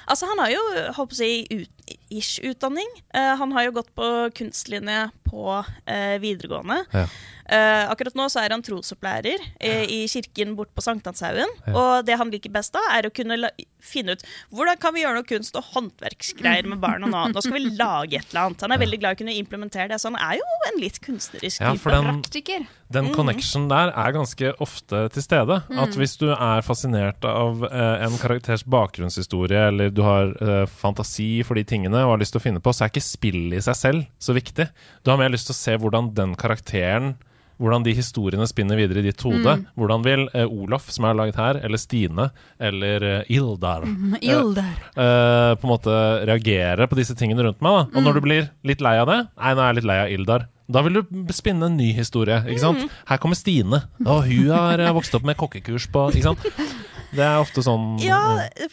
[0.07, 0.63] Altså, han har jo
[0.95, 2.87] holdt på å si ut, ish utdanning.
[3.13, 6.83] Eh, han har jo gått på kunstlinje på eh, videregående.
[6.93, 7.05] Ja.
[7.47, 11.51] Eh, akkurat nå så er han trosopplærer eh, i kirken bort på Sankthanshaugen.
[11.73, 13.51] Og det han liker best da, er å kunne
[13.83, 17.25] finne ut hvordan kan vi gjøre noe kunst og håndverksgreier med barna nå.
[17.31, 18.65] Nå skal vi lage et eller annet.
[18.67, 20.99] Han er veldig glad i å kunne implementere det, så han er jo en litt
[21.03, 22.67] kunstnerisk Ja, for den, Praktiker.
[22.91, 25.61] den connection der er ganske ofte til stede.
[25.71, 30.33] At hvis du er fascinert av en karakters bakgrunnshistorie, eller du har
[30.71, 33.55] fantasi for de tingene og har lyst til å finne på, så er ikke spill
[33.55, 34.67] i seg selv så viktig.
[35.03, 37.15] Du har mer lyst til å se hvordan den karakteren
[37.57, 39.55] hvordan de historiene spinner videre i ditt hode.
[39.77, 42.29] Hvordan vil eh, Olof, som er laget her, eller Stine,
[42.61, 43.87] eller eh, Ildar
[44.21, 44.75] Ilder.
[44.93, 45.95] eh, på en måte
[46.29, 47.79] reagere på disse tingene rundt meg.
[47.79, 47.97] Da.
[47.97, 50.13] Og når du blir litt lei av det Nei, nå er jeg litt lei av
[50.13, 50.47] Ildar.
[50.67, 52.41] Da vil du spinne en ny historie.
[52.59, 52.91] sant?
[53.07, 53.85] Her kommer Stine.
[54.03, 56.45] Og hun har eh, vokst opp med kokkekurs på ikke sant?
[57.07, 58.19] Det er ofte sånn Ja,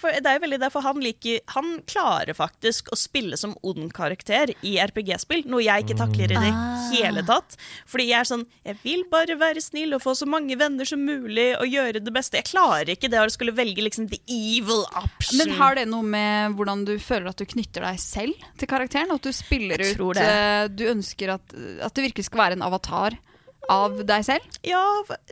[0.01, 4.51] for det er veldig derfor han liker Han klarer faktisk å spille som ond karakter
[4.67, 6.51] i RPG-spill, noe jeg ikke takler i det
[6.91, 7.55] hele tatt.
[7.87, 11.05] Fordi jeg er sånn Jeg vil bare være snill og få så mange venner som
[11.07, 12.41] mulig og gjøre det beste.
[12.41, 15.39] Jeg klarer ikke det å skulle velge liksom the evil option.
[15.39, 19.15] Men har det noe med hvordan du føler at du knytter deg selv til karakteren?
[19.15, 20.27] At du spiller ut tror det.
[20.27, 21.55] eh, Du ønsker at,
[21.87, 23.15] at det virkelig skal være en avatar
[23.73, 24.45] av deg selv?
[24.67, 24.83] Ja,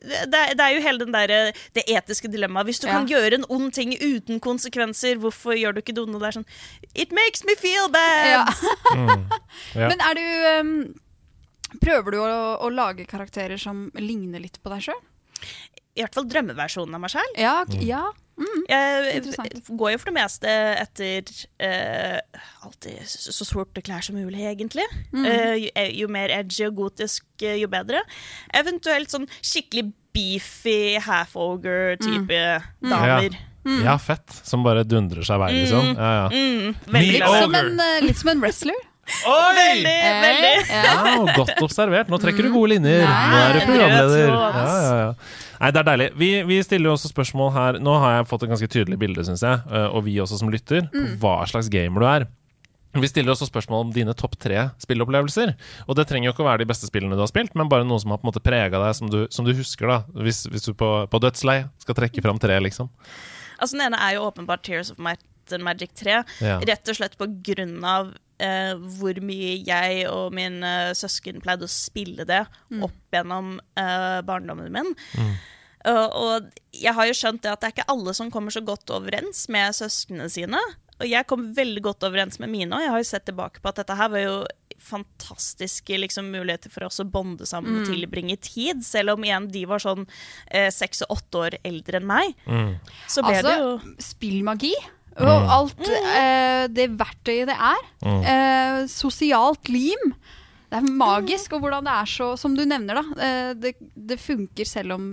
[0.03, 2.67] det, det er jo hele den der, det etiske dilemmaet.
[2.71, 2.99] Hvis du Ja.
[2.99, 6.19] kan gjøre en ond ting uten konsekvenser, hvorfor gjør du ikke det onde?
[6.23, 6.49] Det er sånn
[6.95, 8.33] It makes me feel bad!
[8.33, 8.45] Ja.
[9.77, 9.89] Ja.
[9.89, 10.25] Men er du
[10.61, 10.95] um,
[11.81, 12.29] Prøver du å,
[12.61, 14.99] å lage karakterer som ligner litt på deg sjøl?
[15.97, 17.33] I hvert fall drømmeversjonen av meg sjøl.
[17.41, 18.03] Ja, k- ja.
[18.69, 19.23] Jeg
[19.77, 21.29] går jo for det meste etter
[21.63, 22.19] uh,
[22.67, 24.87] alltid så så sorte klær som mulig, egentlig.
[25.13, 25.25] Mm.
[25.27, 28.01] Uh, jo, eh, jo mer edgy og gotisk, eh, jo bedre.
[28.55, 32.41] Eventuelt sånn skikkelig beefy half-ogre-type
[32.83, 32.91] Mm.
[32.91, 33.37] damer.
[33.85, 34.27] Ja, fett.
[34.45, 35.93] Som bare dundrer seg vei, liksom.
[35.95, 36.25] Ja, ja.
[36.33, 38.81] Mm, veldig Litt, som en, eh, litt som en wrestler.
[39.03, 40.69] Veldig, Eh, veldig.
[40.71, 40.83] Ja.
[40.83, 42.09] Ja, godt observert.
[42.09, 43.03] Nå trekker du gode linjer.
[43.07, 44.29] Nå er du programleder.
[44.29, 45.15] Ja, ja, ja.
[45.63, 46.07] Nei, det er deilig.
[46.19, 47.77] Vi, vi stiller også spørsmål her.
[47.83, 50.51] Nå har jeg fått et ganske tydelig bilde, syns jeg, eh, og vi også som
[50.51, 52.27] lytter, på hva slags gamer du er.
[52.99, 55.55] Vi stiller også spørsmål om dine topp tre spillopplevelser.
[55.87, 57.87] Og det trenger jo ikke å være de beste spillene du har spilt, men bare
[57.89, 60.25] noe som har på en måte prega deg, som du, som du husker, da.
[60.27, 62.91] Hvis, hvis du på, på dødsleiet skal trekke fram tre, liksom.
[63.57, 65.23] Altså, den ene er jo åpenbart Tears of Might
[65.55, 66.21] and Magic 3.
[66.45, 66.59] Ja.
[66.69, 68.13] Rett og slett på grunn av
[68.43, 72.43] eh, hvor mye jeg og min eh, søsken pleide å spille det
[72.83, 74.95] opp gjennom eh, barndommen min.
[75.91, 78.63] Og, og jeg har jo skjønt det at det er ikke alle som kommer så
[78.63, 80.61] godt overens med søsknene sine.
[81.03, 83.71] Og jeg kom veldig godt overens med mine, og jeg har jo sett tilbake på
[83.73, 84.37] at dette her var jo
[84.83, 88.83] fantastiske liksom, muligheter for oss å bonde sammen og tilbringe tid.
[88.87, 90.07] Selv om igjen de var sånn
[90.51, 92.35] eh, seks og åtte år eldre enn meg.
[93.11, 94.73] Så ble det jo Altså, spillmagi.
[95.21, 97.83] Og alt eh, det verktøyet det er.
[98.07, 100.15] Eh, sosialt lim.
[100.73, 103.27] Det er magisk, og hvordan det er så Som du nevner, da.
[103.27, 105.09] Eh, det, det funker selv om,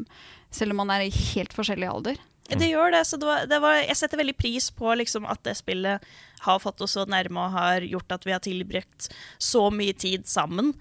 [0.55, 2.21] selv om man er i helt forskjellig alder.
[2.49, 3.03] Det gjør det.
[3.05, 6.05] så det var, det var, Jeg setter veldig pris på liksom, at det spillet
[6.45, 10.25] har fått oss så nærme og har gjort at vi har tilbrakt så mye tid
[10.29, 10.73] sammen,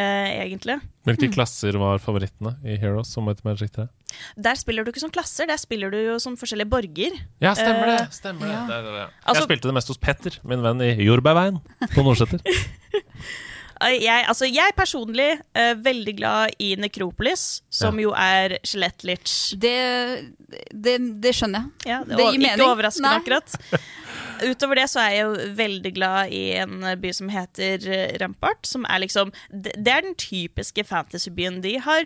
[0.00, 0.78] egentlig.
[1.04, 3.88] Hvilke klasser var favorittene i Heroes som Might Magic 3?
[4.36, 7.16] Der spiller du ikke som klasser, der spiller du jo som forskjellige borger.
[7.42, 7.98] Ja, stemmer det.
[8.00, 8.58] Eh, stemmer det.
[8.68, 9.06] det, det, det.
[9.24, 11.60] Altså- jeg spilte det mest hos Petter, min venn i Jordbærveien
[11.94, 12.40] på Nordseter.
[12.46, 13.00] Eh,
[13.82, 19.56] Jeg, altså, jeg personlig er veldig glad i Nekropolis, som jo er Skjelett-Lich.
[19.58, 19.72] Det,
[20.70, 21.90] det, det skjønner jeg.
[21.90, 22.60] Ja, det, Det og, gir mening.
[22.60, 23.18] Ikke overraskende, Nei.
[23.18, 23.56] akkurat.
[24.50, 28.66] utover det så er jeg jo veldig glad i en by som heter eh, Rampart.
[28.66, 31.60] Som er liksom Det er den typiske fantasybyen.
[31.64, 32.04] De har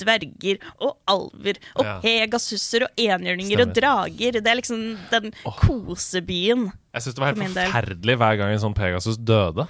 [0.00, 1.98] dverger og alver og Ja.
[2.04, 4.32] pegasusser og enhjørninger og drager.
[4.40, 6.68] Det er liksom den kosebyen.
[6.94, 9.66] Jeg syns det var helt forferdelig hver gang en sånn Pegasus døde.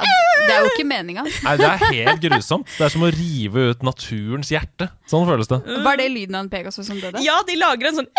[0.00, 0.14] Ja,
[0.48, 1.22] det er jo ikke meninga.
[1.44, 2.66] Nei, Det er helt grusomt.
[2.78, 4.88] Det er som å rive ut naturens hjerte.
[5.10, 5.60] Sånn føles det.
[5.84, 7.22] Var det lyden av en Pegasus som døde?
[7.22, 8.10] Ja, de lager en sånn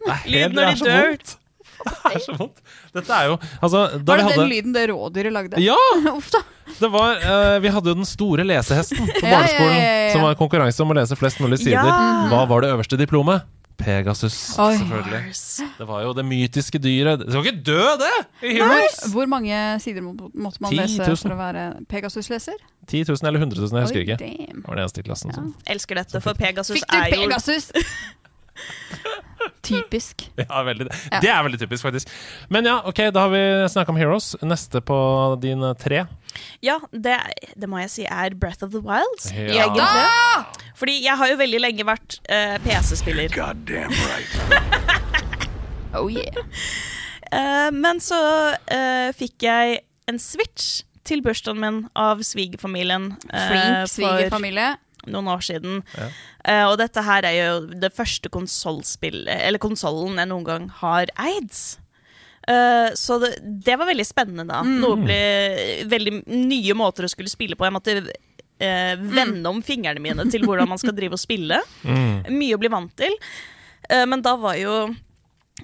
[0.00, 1.10] Det Lyd når de dør.
[1.12, 1.36] vondt.
[1.84, 2.58] Det er så vondt.
[2.96, 5.62] Dette er jo Altså, da Var vi det den lyden det rådyret lagde?
[5.62, 5.78] Ja!
[6.18, 6.42] Uff da.
[6.80, 10.02] Det var, uh, vi hadde jo den store lesehesten på Ja, ja, barneskolen, ja, ja,
[10.06, 10.12] ja.
[10.14, 11.80] som var konkurranse om å lese flest mulig sider.
[11.80, 12.28] Ja.
[12.30, 13.48] Hva var det øverste diplomet?
[13.80, 14.74] Pegasus, Oi.
[14.76, 15.20] selvfølgelig.
[15.78, 17.22] Det var jo det mytiske dyret.
[17.22, 18.12] Det skal ikke dø, det!
[18.44, 18.58] I!
[19.12, 22.60] Hvor mange sider må, måtte man 10 lese for å være Pegasus-leser?
[22.90, 24.18] 10 000 eller 100 000, jeg husker Oi, ikke.
[24.20, 24.60] damn.
[24.60, 27.70] Det var det eneste i klassen som Elsker dette, for Pegasus Fikk du er Pegasus?
[29.62, 30.26] Typisk.
[30.40, 30.86] Ja, veldig.
[31.10, 31.20] Ja.
[31.20, 32.10] Det er veldig typisk, faktisk.
[32.48, 34.32] Men ja, ok, da har vi snakka om Heroes.
[34.42, 34.96] Neste på
[35.42, 36.04] dine tre.
[36.64, 37.18] Ja, det,
[37.56, 39.26] det må jeg si er Breath of the Wild.
[39.34, 39.66] Ja.
[39.66, 40.70] egentlig.
[40.80, 43.32] Fordi jeg har jo veldig lenge vært uh, PC-spiller.
[43.36, 44.36] Goddamn right.
[45.90, 46.36] Oh yeah.
[47.34, 48.18] Uh, men så
[48.54, 54.68] uh, fikk jeg en Switch til bursdagen min av svigerfamilien eh, Flink for svigerfamilie.
[55.06, 55.82] Noen år siden.
[55.96, 56.08] Ja.
[56.44, 61.12] Uh, og dette her er jo det første konsollspillet, eller konsollen jeg noen gang har
[61.20, 61.54] eid.
[62.48, 64.64] Uh, så det, det var veldig spennende, da.
[64.66, 65.20] Noe ble
[65.90, 67.68] veldig nye måter å skulle spille på.
[67.68, 71.62] Jeg måtte uh, vende om fingrene mine til hvordan man skal drive og spille.
[71.84, 73.16] Mye å bli vant til.
[73.90, 74.74] Eh, men da var jo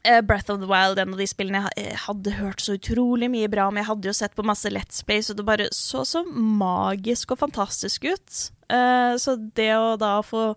[0.02, 3.68] Breath of the Wild en av de spillene jeg hadde hørt så utrolig mye bra
[3.70, 3.78] om.
[3.80, 7.40] Jeg hadde jo sett på masse Let's Play, så det bare så så magisk og
[7.40, 8.42] fantastisk ut.
[8.72, 10.48] Eh, så det å da få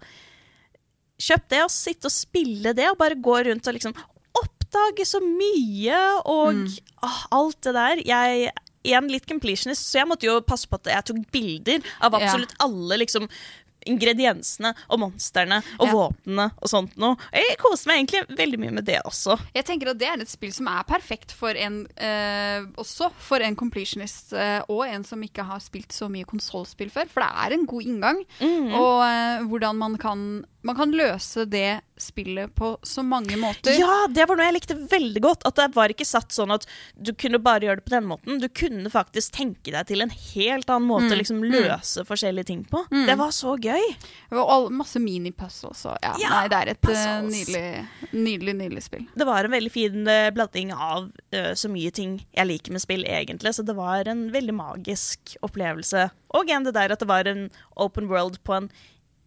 [1.19, 3.95] kjøpt det og sitte og spille det, og bare gå rundt og liksom
[4.39, 5.99] oppdage så mye
[6.29, 6.65] og
[7.03, 8.03] ah, alt det der.
[8.07, 8.49] Jeg
[8.87, 12.55] er litt completionist, så jeg måtte jo passe på at jeg tok bilder av absolutt
[12.63, 13.27] alle liksom
[13.87, 15.93] ingrediensene og monstrene og Ja.
[15.93, 17.15] våpnene og sånt noe.
[17.33, 19.37] Jeg koser meg egentlig veldig mye med det også.
[19.55, 23.39] Jeg tenker at Det er et spill som er perfekt for en eh, også for
[23.39, 27.07] en completionist eh, og en som ikke har spilt så mye konsollspill før.
[27.09, 28.23] For det er en god inngang.
[28.41, 33.75] Og eh, hvordan man kan, man kan løse det spillet på så mange måter.
[33.79, 35.45] Ja, det var noe jeg likte veldig godt.
[35.47, 38.41] At det var ikke satt sånn at du kunne bare gjøre det på den måten.
[38.43, 42.65] Du kunne faktisk tenke deg til en helt annen måte å liksom løse forskjellige ting
[42.67, 42.83] på.
[42.91, 43.87] Det var så gøy.
[44.35, 45.85] Og all, masse minipuzzles.
[45.87, 47.65] Og, ja, Ja, nei, det er et eh, nydelig,
[48.11, 49.07] nydelig, nydelig spill.
[49.15, 52.83] Det var en veldig fin eh, blanding av uh, så mye ting jeg liker med
[52.83, 53.55] spill, egentlig.
[53.55, 56.09] Så det var en veldig magisk opplevelse.
[56.35, 57.47] Og igjen det der at det var en
[57.79, 58.71] open world på en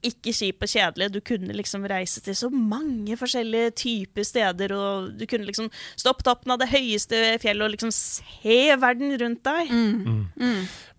[0.07, 1.09] ikke kjip og kjedelig.
[1.15, 6.15] Du kunne liksom reise til så mange forskjellige typer steder, og du kunne liksom stå
[6.19, 9.73] på toppen av det høyeste fjellet og liksom se verden rundt deg.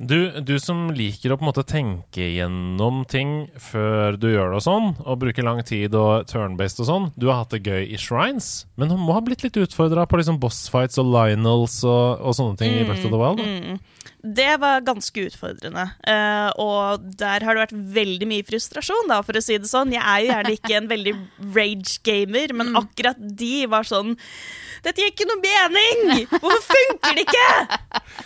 [0.03, 4.61] Du, du som liker å på en måte tenke gjennom ting før du gjør det
[4.61, 7.87] og sånn, og bruker lang tid og turn-based og sånn, du har hatt det gøy
[7.93, 11.79] i Shrines, men du må ha blitt litt utfordra på liksom boss fights og Lionels
[11.87, 13.43] og, og sånne ting i Breath of the Wild?
[13.43, 13.77] Da.
[14.23, 15.83] Det var ganske utfordrende.
[16.07, 19.91] eh, og der har det vært veldig mye frustrasjon, da, for å si det sånn.
[19.91, 21.13] Jeg er jo gjerne ikke en veldig
[21.57, 24.15] rage-gamer, men akkurat de var sånn
[24.83, 26.25] Dette gir ikke noe mening!
[26.31, 27.81] Hvorfor funker det ikke?!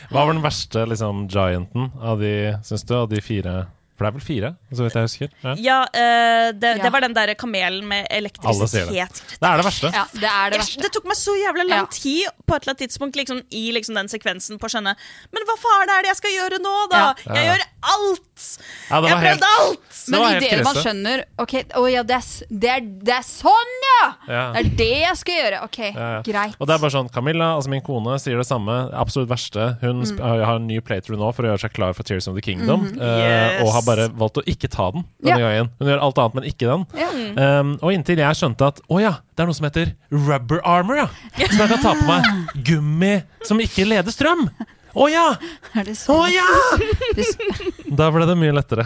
[0.09, 2.31] Hva var den verste liksom, gianten av de,
[2.65, 3.67] syns du, av de fire?
[3.97, 5.29] For det er vel fire, så vidt jeg husker?
[5.43, 5.53] Ja.
[5.57, 6.83] Ja, uh, det, Ja.
[6.83, 8.89] det var den der kamelen med elektrisitet.
[8.93, 9.39] det.
[9.41, 9.89] Det er det verste.
[9.93, 10.81] Ja, det er det verste.
[10.83, 11.85] det tok meg så jævlig lang Ja.
[11.91, 14.93] tid på et eller annet tidspunkt liksom, i liksom, den sekvensen på å skjønne
[15.33, 17.13] Men hva faen er det jeg skal gjøre nå, da?
[17.25, 17.33] Ja.
[17.33, 18.59] Jeg gjør alt!
[18.89, 19.79] Ja, jeg har prøvd alt!
[20.07, 23.13] Men var i helt det man skjønner Ok, oh, ja, det er, det, er, det
[23.17, 24.03] er sånn, ja!
[24.27, 25.63] Det er det jeg skal gjøre.
[25.67, 26.21] Ok, Ja, ja.
[26.23, 26.55] greit.
[26.61, 28.77] Og det er bare sånn, Camilla, altså min kone, sier det samme.
[28.93, 29.77] Absolutt verste.
[29.81, 30.19] Hun Mm.
[30.21, 32.85] har en ny playthrough nå for å gjøre seg klar for Tears of the Kingdom,
[32.87, 33.17] Mm -hmm.
[33.17, 33.61] Yes.
[33.63, 35.47] og har bare valgt å ikke ta den denne Ja.
[35.47, 35.69] gangen.
[35.79, 36.85] Hun gjør alt annet, men ikke den.
[36.99, 37.09] Ja.
[37.61, 40.99] Um, og inntil jeg skjønte at å ja, det er noe som heter rubber armor,
[40.99, 41.07] ja.
[41.39, 42.31] Som jeg kan ta på meg.
[42.67, 43.13] Gummi
[43.47, 44.47] som ikke leder strøm.
[44.97, 45.25] Å ja!
[46.09, 46.47] Å ja!
[47.99, 48.85] Da ble det mye lettere.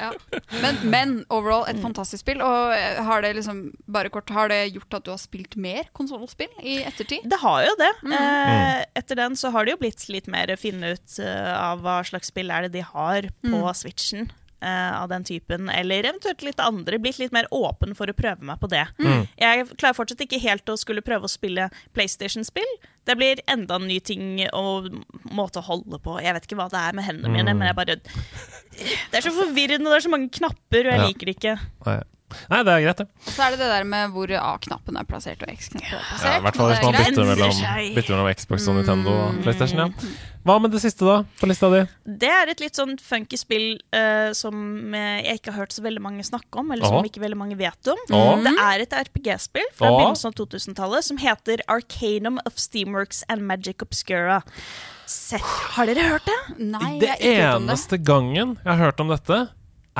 [0.00, 0.40] Ja.
[0.62, 2.42] men, men overall et fantastisk spill.
[2.44, 3.62] Og eh, har det liksom,
[4.14, 7.26] kort, har det gjort at du har spilt mer konsollspill i ettertid?
[7.30, 7.92] Det har jo det.
[8.10, 11.84] Eh, etter den så har det jo blitt litt mer å finne ut eh, av
[11.84, 14.30] hva slags spill er det de har på Switchen.
[14.62, 16.98] Eh, av den typen, eller eventuelt litt andre.
[16.98, 18.86] Blitt litt mer åpen for å prøve meg på det.
[19.40, 22.70] Jeg klarer fortsatt ikke helt å skulle prøve å spille PlayStation-spill.
[23.08, 24.90] Det blir enda en ny ting og
[25.32, 26.18] måte å holde på.
[26.22, 29.32] Jeg vet ikke hva det er med hendene mine, men jeg bare Det er så
[29.34, 31.06] forvirrende, det er så mange knapper, og jeg Ja.
[31.08, 31.56] liker det ikke.
[31.86, 32.00] Nei.
[32.52, 33.08] Nei, det er greit, det.
[33.26, 36.04] Og så er det det der med hvor A-knappen er plassert og X-knappen er Ja,
[36.08, 36.36] plassert.
[36.38, 37.62] I hvert fall hvis man bytter mellom,
[37.98, 39.82] bytter mellom Xbox og Nintendo og PlayStation.
[39.82, 40.14] Ja.
[40.46, 41.18] Hva med det siste, da?
[41.36, 41.82] På lista di?
[42.22, 46.00] Det er et litt sånn funky spill uh, som jeg ikke har hørt så veldig
[46.00, 48.00] mange snakke om, eller som som ikke veldig mange vet om.
[48.16, 48.30] Åh.
[48.44, 49.98] Det er et RPG-spill fra Åh.
[49.98, 54.40] begynnelsen av 2000-tallet som heter Arcanum of Steamworks and Magic Obscura.
[55.10, 55.42] Sett,
[55.74, 56.38] har dere hørt det?
[56.62, 57.74] Nei, det jeg har ikke hørt om det.
[57.74, 59.38] eneste gangen jeg har hørt om dette,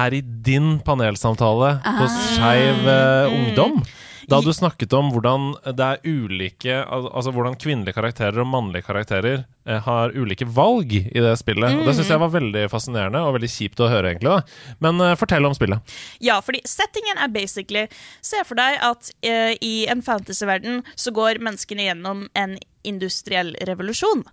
[0.06, 2.28] er i din panelsamtale hos Ah.
[2.36, 3.34] Skeiv Mm.
[3.40, 3.82] Ungdom.
[4.30, 9.40] Da du snakket om hvordan det er ulike Altså hvordan kvinnelige karakterer og mannlige karakterer
[9.66, 11.80] eh, har ulike valg i det spillet.
[11.80, 14.30] Og Det syns jeg var veldig fascinerende og veldig kjipt å høre, egentlig.
[14.30, 15.96] da Men eh, fortell om spillet.
[16.22, 17.88] Ja, fordi settingen er basically
[18.22, 22.56] Se for deg at eh, i en fantasyverden så går menneskene gjennom en
[22.86, 24.24] industriell revolusjon.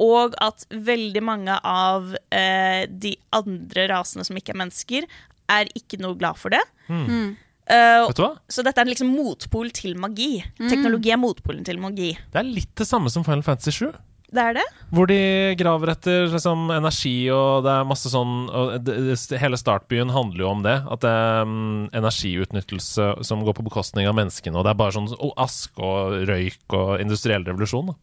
[0.00, 5.08] Og at veldig mange av eh, de andre rasene som ikke er mennesker,
[5.52, 6.62] er ikke noe glad for det.
[6.88, 8.32] Eh, Vet du hva?
[8.52, 10.38] så dette er liksom motpol til magi.
[10.60, 12.10] Teknologi er motpolen til magi.
[12.32, 13.92] Det er litt det samme som Final Fantasy 7.
[14.34, 14.64] Det er det?
[14.94, 15.18] Hvor de
[15.58, 20.40] graver etter liksom, energi, og det er masse sånn og det, det, Hele startbyen handler
[20.42, 20.76] jo om det.
[20.90, 24.58] At det er um, energiutnyttelse som går på bekostning av menneskene.
[24.58, 25.98] Og det er bare sånn oh, ask og
[26.30, 27.88] røyk og industriell revolusjon.
[27.92, 27.96] Da.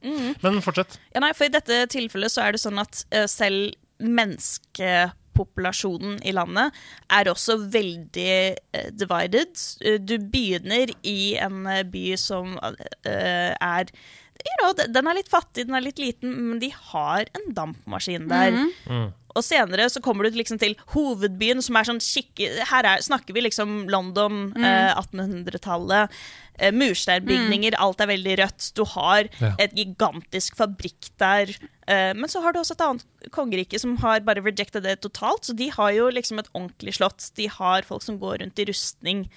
[0.45, 0.91] Men fortsett.
[1.15, 3.59] Ja, nei, for I dette tilfellet så er det sånn at uh, selv
[4.01, 6.67] menneskepopulasjonen i landet
[7.13, 9.51] er også veldig uh, divided.
[10.07, 13.85] Du begynner i en eh, by som uh, er
[14.45, 18.27] you know, den- er litt fattig, den er litt liten, men de har en dampmaskin
[18.31, 18.55] der.
[19.33, 22.49] Og senere så kommer du liksom til hovedbyen, som er sånn skikke...
[22.67, 26.11] Her er, snakker vi liksom London, eh, 1800-tallet.
[26.59, 28.73] Eh, mursteinbygninger, alt er veldig rødt.
[28.75, 29.53] Du har Ja.
[29.57, 31.47] et gigantisk fabrikk der.
[31.87, 35.45] Eh, men så har du også et annet kongerike som har bare rejected det totalt.
[35.47, 37.31] Så de har jo liksom et ordentlig slott.
[37.35, 39.29] De har folk som går rundt i rustning.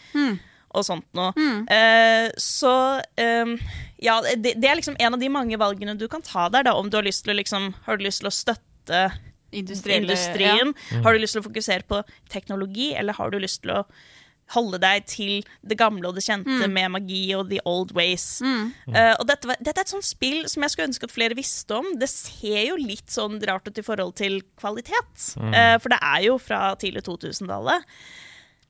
[0.75, 1.31] Og sånt noe.
[1.71, 2.73] Eh, så
[3.21, 3.53] eh,
[4.03, 6.75] ja, det, det er liksom en av de mange valgene du kan ta der, da,
[6.75, 9.05] om du har lyst til å liksom Har du lyst til å støtte
[9.55, 10.75] industrien?
[11.05, 12.03] Har du lyst til å fokusere på
[12.33, 13.85] teknologi, eller har du lyst til å
[14.53, 18.43] holde deg til det gamle og det kjente med magi og the old ways?
[18.93, 21.39] Eh, og dette, var, dette er et sånt spill som jeg skulle ønske at flere
[21.39, 21.87] visste om.
[21.99, 26.27] Det ser jo litt sånn rart ut i forhold til kvalitet, Eh, for det er
[26.27, 27.87] jo fra tidlig 2000-tallet.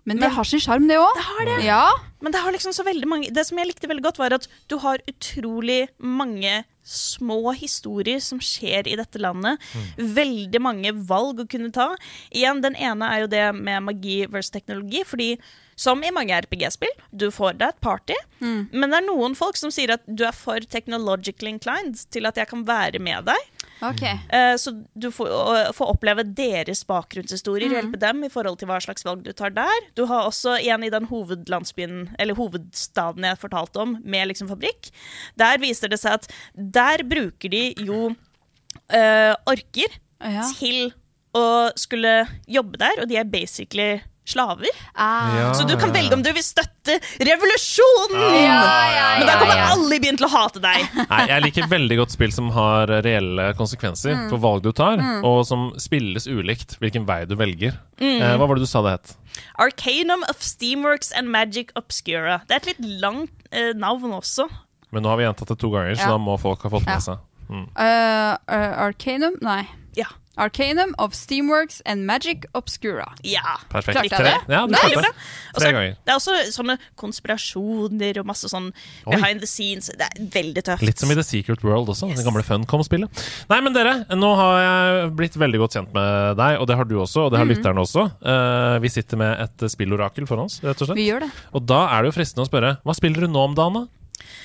[0.05, 1.15] Men det har sin sjarm, det òg.
[1.17, 1.59] Det har det.
[1.65, 1.85] Ja.
[2.25, 4.47] Men det har liksom så veldig mange Det som jeg likte veldig godt, var at
[4.69, 9.61] du har utrolig mange små historier som skjer i dette landet.
[9.97, 11.95] Veldig mange valg å kunne ta.
[12.31, 15.05] Igjen, Den ene er jo det med magi versus teknologi.
[15.05, 15.39] fordi
[15.77, 19.73] som i mange RPG-spill, du får deg et party, men det er noen folk som
[19.75, 23.49] sier at du er for technologically inclined til at jeg kan være med deg.
[23.83, 24.03] Ok.
[24.33, 28.79] Uh, Så du får, uh, får oppleve deres bakgrunnshistorier, hjelpe dem i forhold til hva
[28.81, 29.89] slags valg du tar der.
[29.99, 34.91] Du har også en i den hovedlandsbyen, eller hovedstaden jeg fortalte om, med liksom fabrikk.
[35.37, 40.47] Der viser det seg at der bruker de jo uh, orker Ja.
[40.57, 40.93] til
[41.35, 44.69] å skulle jobbe der, og de er basically slaver.
[44.95, 45.53] Ah.
[45.55, 48.23] Så du kan velge om du vil støtte revolusjonen!
[48.45, 48.61] Ja,
[48.95, 49.67] ja, Men da kommer ja.
[49.75, 50.85] alle i byen til å hate deg.
[51.13, 54.29] Nei, jeg liker veldig godt spill som har reelle konsekvenser Mm.
[54.31, 57.77] for valg du tar, og som spilles ulikt hvilken vei du velger.
[57.99, 59.15] Eh, hva var det du sa det het?
[59.59, 62.41] Arcanum of Steamworks and Magic Obscura.
[62.49, 64.47] Det er et litt langt eh, navn også.
[64.95, 66.13] Men nå har vi gjentatt det to ganger, så Ja.
[66.15, 67.19] da må folk ha fått med seg.
[67.51, 67.65] Mm.
[67.77, 69.65] Uh, uh, Arcanum Nei.
[69.99, 70.07] Ja.
[70.37, 73.07] Arcanum of Steamworks and Magic Obscura.
[73.23, 73.41] ja.
[73.71, 73.99] Perfekt.
[73.99, 74.53] Klarte jeg Tre- det?
[74.55, 75.13] Ja, du Nei, klarte det.
[75.59, 75.97] Tre er- ganger.
[76.05, 78.73] Det er også sånne konspirasjoner og masse sånn
[79.07, 79.35] Oi.
[79.39, 79.87] the scenes.
[79.87, 80.83] Det er veldig tøft.
[80.83, 83.09] Litt som i The Secret World også, det gamle Funcom-spillet.
[83.51, 86.85] Nei, men dere, nå har jeg blitt veldig godt kjent med deg, og det har
[86.85, 87.55] du også, og det har Mhm.
[87.55, 88.05] lytterne også.
[88.25, 90.97] Uh, vi sitter med et spillorakel foran oss, rett og slett.
[90.97, 91.31] Vi gjør det.
[91.55, 93.87] Og da er det jo fristende å spørre, hva spiller du nå om dagen, da?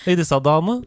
[0.06, 0.86] I disse dagene?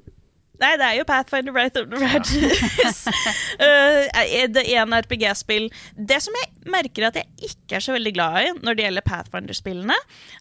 [0.61, 3.03] Nei, det er jo Pathfinder Right of the Rages.
[3.63, 8.39] Eh, det ene RPG-spill Det som jeg merker at jeg ikke er så veldig glad
[8.41, 9.97] i når det gjelder Pathfinder-spillene,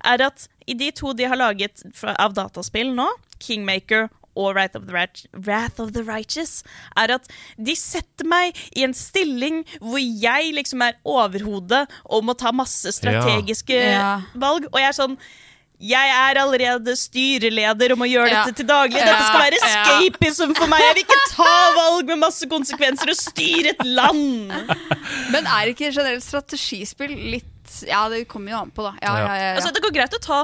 [0.08, 1.84] er at i de to de har laget
[2.16, 3.08] av dataspill nå,
[3.42, 4.08] Kingmaker
[4.40, 4.96] og Wrath of, the
[5.44, 6.62] Wrath of the Righteous,
[6.96, 7.28] er at
[7.60, 12.94] de setter meg i en stilling hvor jeg liksom er overhodet og må ta masse
[12.96, 14.22] strategiske Ja.
[14.40, 15.18] valg, og jeg er sånn
[15.82, 18.44] jeg er allerede styreleder og må gjøre Ja.
[18.46, 19.00] dette til daglig.
[19.02, 20.80] Dette skal være escapism for meg.
[20.86, 24.54] Jeg vil ikke ta valg med masse konsekvenser og styre et land.
[25.34, 27.48] Men er ikke generelt strategispill litt
[27.88, 28.92] Ja, det kommer jo an på, da.
[29.02, 29.26] Ja, Ja.
[29.26, 29.56] ja, ja, ja.
[29.56, 30.40] Altså, det går greit å ta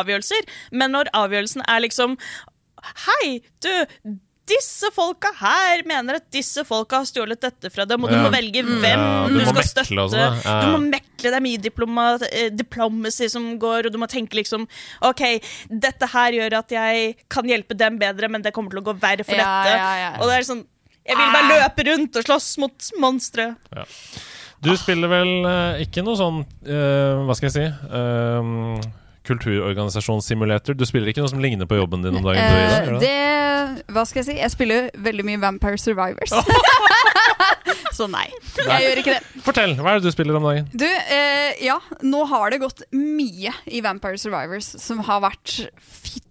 [0.00, 2.14] avgjørelser, men når avgjørelsen er liksom
[3.04, 3.72] Hei, du,
[4.50, 8.22] disse folka her mener at disse folka har stjålet dette fra dem, og du Ja.
[8.26, 10.06] må velge hvem Ja, du du, skal støtte.
[10.10, 10.56] sånn, ja.
[10.64, 14.34] Du må mekle, det er mye diploma, eh, diplomacy som går, og du må tenke
[14.40, 14.66] liksom
[15.02, 15.22] OK,
[15.70, 18.98] dette her gjør at jeg kan hjelpe dem bedre, men det kommer til å gå
[19.00, 19.76] verre for Ja, dette.
[19.78, 20.10] ja, ja.
[20.20, 20.64] Og det er sånn
[21.06, 23.56] Jeg vil bare løpe rundt og slåss mot monstre.
[24.62, 28.80] Du spiller vel eh, ikke noe sånn uh, Hva skal jeg si uh,
[29.30, 30.76] Kulturorganisasjonssimulator.
[30.78, 32.42] Du spiller ikke noe som ligner på jobben din om dagen?
[32.42, 34.38] Eh, du det Hva skal jeg si?
[34.40, 36.34] Jeg spiller veldig mye Vampire Survivors.
[37.96, 38.26] Så nei,
[38.56, 39.42] jeg gjør ikke det.
[39.44, 39.74] Fortell!
[39.80, 40.68] Hva er det du spiller om dagen?
[40.72, 45.56] Du, eh, ja, nå har det gått mye i Vampire Survivors som har vært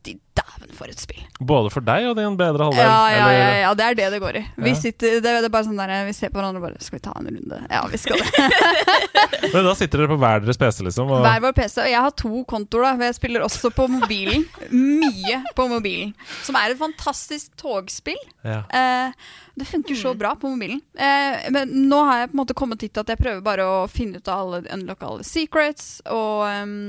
[0.10, 1.24] Fytti dæven, for et spill.
[1.40, 2.86] Både for deg og din bedre halvdel?
[2.86, 4.44] Ja, ja, ja, ja, det er det det går i.
[4.64, 7.04] Vi, sitter, det, er bare sånn der, vi ser på hverandre og bare Skal vi
[7.06, 7.60] ta en runde?
[7.70, 8.48] Ja, vi skal det.
[9.54, 11.12] Men da sitter dere på hver deres PC, liksom?
[11.12, 11.76] Og, Hver vår PC.
[11.84, 12.96] Og jeg har to kontoer, da.
[12.96, 14.48] for Jeg spiller også på mobilen.
[14.72, 16.16] Mye på mobilen.
[16.48, 18.20] Som er et fantastisk togspill.
[18.48, 18.64] ja.
[18.70, 19.30] Eh,
[19.60, 20.80] det funker så bra på mobilen.
[20.96, 23.80] Eh, men nå har jeg på en måte kommet hit at jeg prøver bare å
[23.92, 25.98] finne ut av alle unlock alle secrets.
[26.08, 26.80] Og ehm,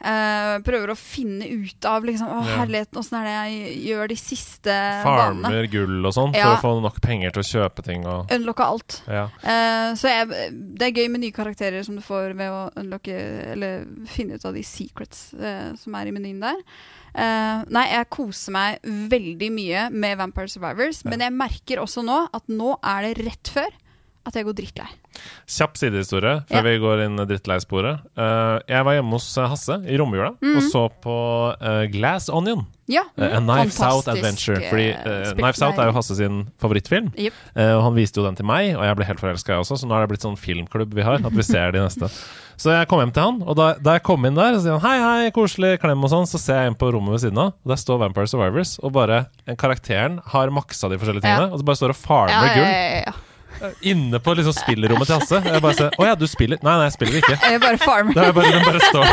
[0.00, 4.16] eh, prøver å finne ut av liksom, Å, herligheten, åssen er det jeg gjør de
[4.20, 4.74] siste
[5.04, 5.42] banene?
[5.48, 6.50] Farmer gull og sånn, Ja.
[6.56, 9.00] for å få nok penger til å kjøpe ting og Unlocke alt.
[9.08, 9.26] ja.
[9.42, 13.16] Uh, så jeg, det er gøy med nye karakterer som du får ved å unlocke
[13.54, 16.62] Eller finne ut av de secrets uh, som er i menyen der.
[17.18, 22.44] Nei, jeg koser meg veldig mye med Vampire Survivors, men jeg merker også nå at
[22.52, 23.72] nå er det rett før
[24.26, 24.88] at jeg går drittlei.
[25.48, 26.62] Kjapp sidehistorie før Ja.
[26.62, 28.02] vi går inn drittleisporet.
[28.18, 31.14] Uh, jeg var hjemme hos eh, Hasse i romjula og så på
[31.60, 32.66] uh, Glass Onion.
[32.88, 33.02] Ja.
[33.18, 34.60] uh, A Knives Out Adventure.
[34.68, 34.90] Fordi
[35.38, 37.08] Knives Out er jo Hasse sin favorittfilm.
[37.16, 37.32] Yep.
[37.56, 39.80] Og han viste jo den til meg, og jeg ble helt forelska, jeg også.
[39.80, 42.08] Så nå er det blitt sånn filmklubb vi har, at vi ser de neste.
[42.58, 44.80] Så jeg kom hjem til han, og da, da jeg kom inn der, så sier
[44.80, 46.24] han hei, hei, koselig, klem og sånn.
[46.26, 48.96] Så ser jeg inn på rommet ved siden av, og der står Vampire Survivors, og
[48.96, 49.20] bare
[49.62, 51.52] karakteren har maksa de forskjellige tingene, Ja.
[51.54, 53.22] og så bare står og farmer Ja, gull.
[53.80, 55.40] Inne på liksom spillerommet til Hasse.
[55.44, 56.60] Jeg bare ser Å ja, du spiller?
[56.62, 57.38] Nei, nei, jeg spiller ikke.
[57.42, 58.14] Jeg bare farmer.
[58.18, 59.06] Det er bare, den bare står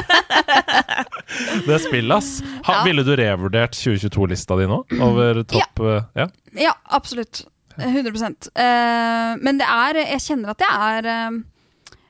[1.66, 2.32] Det spillet, ass.
[2.66, 2.84] Ha, Ja.
[2.86, 4.84] Ville du revurdert 2022-lista di nå?
[5.02, 6.30] Over topp eh, ja.
[6.68, 7.46] Ja, absolutt.
[7.76, 11.40] 100 uh, Men det er Jeg kjenner at jeg er uh,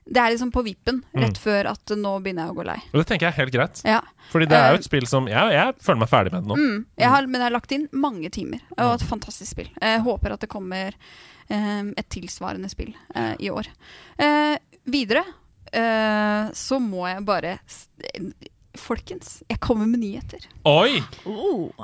[0.05, 2.77] Det er liksom på vippen, rett før at nå begynner jeg å gå lei.
[2.91, 3.81] Og det tenker jeg er helt greit.
[3.87, 4.01] Ja.
[4.29, 6.51] Fordi det er jo Eh, et spill som Jeg, jeg føler meg ferdig med det
[6.51, 6.57] nå.
[6.59, 9.71] Mm, jeg har, men jeg har lagt inn mange timer, og et fantastisk spill.
[9.81, 11.15] Jeg håper at det kommer eh,
[11.49, 13.69] et tilsvarende spill eh, i år.
[14.17, 14.55] Eh,
[14.89, 15.23] videre
[15.71, 17.57] eh, så må jeg bare
[18.75, 20.43] Folkens, jeg kommer med nyheter.
[20.67, 20.99] Oi!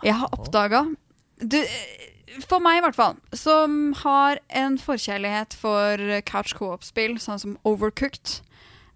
[0.03, 0.81] Jeg har oppdaga
[2.49, 8.41] For meg, i hvert fall, som har en forkjærlighet for couch co-op-spill, sånn som Overcooked,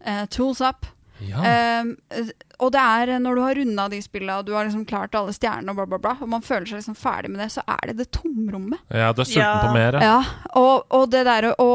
[0.04, 0.90] eh, Tools Up
[1.24, 1.44] Ja.
[1.48, 4.86] eh, Og det er eh, når du har runda de spillene, og du har liksom
[4.88, 7.50] klart alle stjernene, og bla, bla, bla, og man føler seg liksom ferdig med det,
[7.56, 8.80] så er det det tomrommet.
[8.92, 9.62] ja, du er sulten Ja.
[9.68, 9.94] på mer?
[9.94, 10.02] ja.
[10.02, 10.24] Ja,
[10.56, 11.70] og, og det derre å,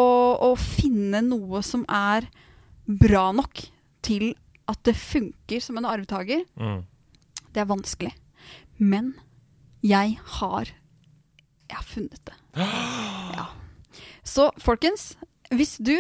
[0.50, 2.28] å finne noe som er
[2.86, 3.64] bra nok
[4.02, 4.34] til
[4.68, 6.84] at det funker som en arvtaker, Mm.
[7.52, 8.12] det er vanskelig.
[8.78, 9.14] Men
[9.82, 10.64] jeg har
[11.70, 12.34] Jeg har funnet det.
[13.36, 13.46] Ja.
[14.24, 15.16] Så folkens,
[15.56, 15.96] hvis du,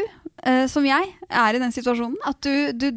[0.46, 2.88] eh, som jeg, er i den situasjonen at du, du,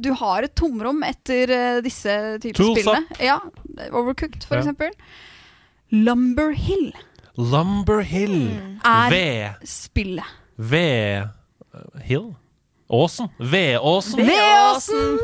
[0.00, 3.38] du, har et tomrom etter eh, disse typer Tools spillene Ja,
[3.92, 4.62] Overcooked, for Ja.
[4.64, 4.94] eksempel.
[5.92, 6.90] Lumber Hill
[7.38, 8.50] Lumber Hill.
[8.84, 10.26] er Ved spillet.
[10.56, 11.28] Ved
[12.02, 12.32] Hill?
[12.88, 13.28] Åsen?
[13.38, 14.24] Vedåsen?
[14.26, 15.18] Veåsen!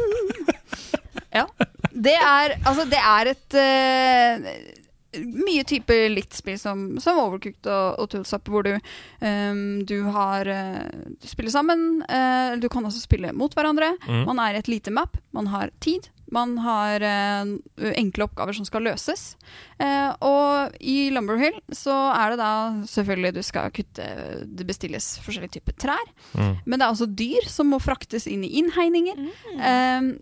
[1.39, 1.47] ja.
[1.91, 4.84] Det er, altså, det er et eh,
[5.23, 8.73] Mye typer litt spill som, som Overcooked og, og Tools hvor du,
[9.21, 10.83] um, du har eh,
[11.21, 12.03] Du spiller sammen.
[12.09, 13.95] Uh, du kan også spille mot hverandre.
[14.09, 14.25] Mm.
[14.29, 15.17] Man er i et lite map.
[15.37, 16.11] Man har tid.
[16.35, 17.55] Man har uh,
[17.95, 19.35] enkle oppgaver som skal løses.
[19.79, 22.53] Uh, og i Lumberhill så er det da
[22.91, 24.07] selvfølgelig du skal kutte
[24.45, 26.13] Det bestilles forskjellige typer trær.
[26.35, 26.55] Mm.
[26.65, 29.27] Men det er også dyr som må fraktes inn i innhegninger.
[29.59, 30.15] Um,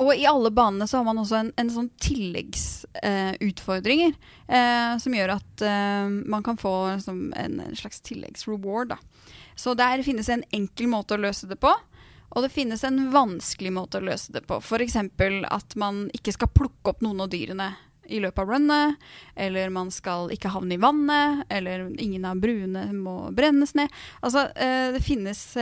[0.00, 4.12] og i alle banene så har man også en, en sånn tilleggsutfordringer
[4.48, 8.88] eh, som gjør at eh, man kan få liksom, en, en slags tilleggsreward.
[8.94, 8.98] Da.
[9.54, 11.72] Så der finnes en enkel måte å løse det på.
[12.30, 14.56] Og det finnes en vanskelig måte å løse det på.
[14.62, 14.96] F.eks.
[14.96, 17.74] at man ikke skal plukke opp noen av dyrene
[18.10, 18.94] i løpet av runnet.
[19.34, 21.44] Eller man skal ikke havne i vannet.
[21.50, 23.88] Eller ingen av bruene må brennes ned.
[24.22, 25.56] Altså, eh, det finnes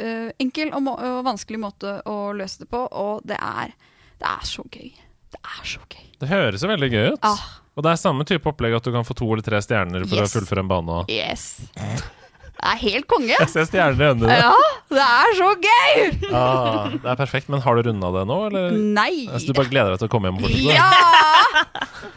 [0.00, 3.72] eh, enkel og, og vanskelig måte å løse det på, og det er,
[4.20, 4.90] det er så gøy.
[5.30, 6.06] Det er så gøy.
[6.20, 7.20] Det høres jo veldig gøy ut.
[7.24, 7.44] Ah.
[7.78, 10.18] Og det er samme type opplegg at du kan få to eller tre stjerner for
[10.18, 10.32] Yes.
[10.34, 10.96] å fullføre en bane.
[11.08, 11.44] Yes.
[11.78, 13.30] Det er helt konge.
[13.32, 14.34] Jeg ser stjerner i øynene.
[14.42, 14.56] Ja,
[14.90, 16.02] det er så gøy!
[16.34, 17.48] Ah, det er perfekt.
[17.48, 18.74] Men har du runda det nå, eller?
[18.76, 19.28] Nei.
[19.30, 20.74] Altså, du bare gleder deg til å komme hjem og fortsette?
[20.76, 22.10] Ja!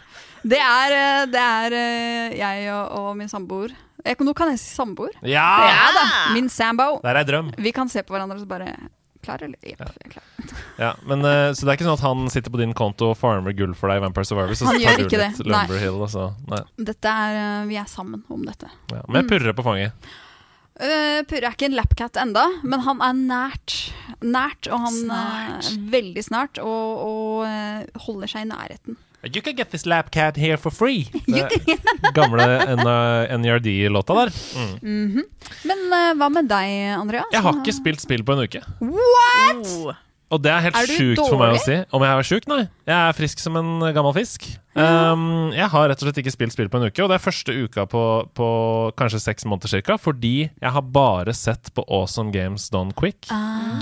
[0.44, 3.72] Det er, eh, det er eh, jeg og, og min samboer.
[4.04, 5.14] Jeg, nå kan jeg si samboer.
[5.24, 5.46] Ja!
[5.70, 6.04] Ja da,
[6.36, 6.98] Min sambo.
[7.04, 7.54] Det er ei drøm.
[7.64, 8.74] Vi kan se på hverandre og så bare
[9.24, 9.56] Klar, eller?
[9.64, 10.26] Jepp, jeg er klar.
[10.84, 13.16] Ja, men, uh, så det er ikke sånn at han sitter på din konto og
[13.16, 14.60] farmer gull for deg i Vampire Survivors?
[14.68, 15.64] Han gjør ikke det, nei.
[15.80, 16.26] Hill, altså.
[16.52, 16.60] Nei.
[16.92, 18.68] Dette er, uh, Vi er sammen om dette.
[18.92, 19.00] Ja.
[19.08, 20.12] Men jeg purrer på fanget.
[20.74, 23.76] Uh, Purre er ikke en lapcat enda, men han er nært.
[24.26, 25.68] Nært, og han Snart.
[25.70, 28.98] eh, veldig snart, og, og eh, holder seg i nærheten.
[29.24, 31.08] You can get this lapcat here for free.
[31.28, 31.48] Det
[32.18, 32.44] gamle
[33.38, 34.32] NRD-låta der.
[34.84, 35.24] Mm.
[35.64, 37.24] Men uh, hva med deg, Andrea?
[37.32, 38.64] Jeg har ikke spilt spill på en uke.
[38.84, 39.94] Oh.
[40.34, 41.76] Og det er helt Er sjukt for meg å si.
[41.94, 42.48] Om jeg er sjuk?
[42.50, 42.64] Nei.
[42.90, 44.48] Jeg er frisk som en gammel fisk.
[44.74, 47.22] Um, jeg har rett og slett ikke spilt spill på en uke, og det er
[47.22, 48.02] første uka på,
[48.34, 48.48] på
[48.98, 53.30] kanskje seks måneder cirka, fordi jeg har bare sett på Awesome Games Done Quick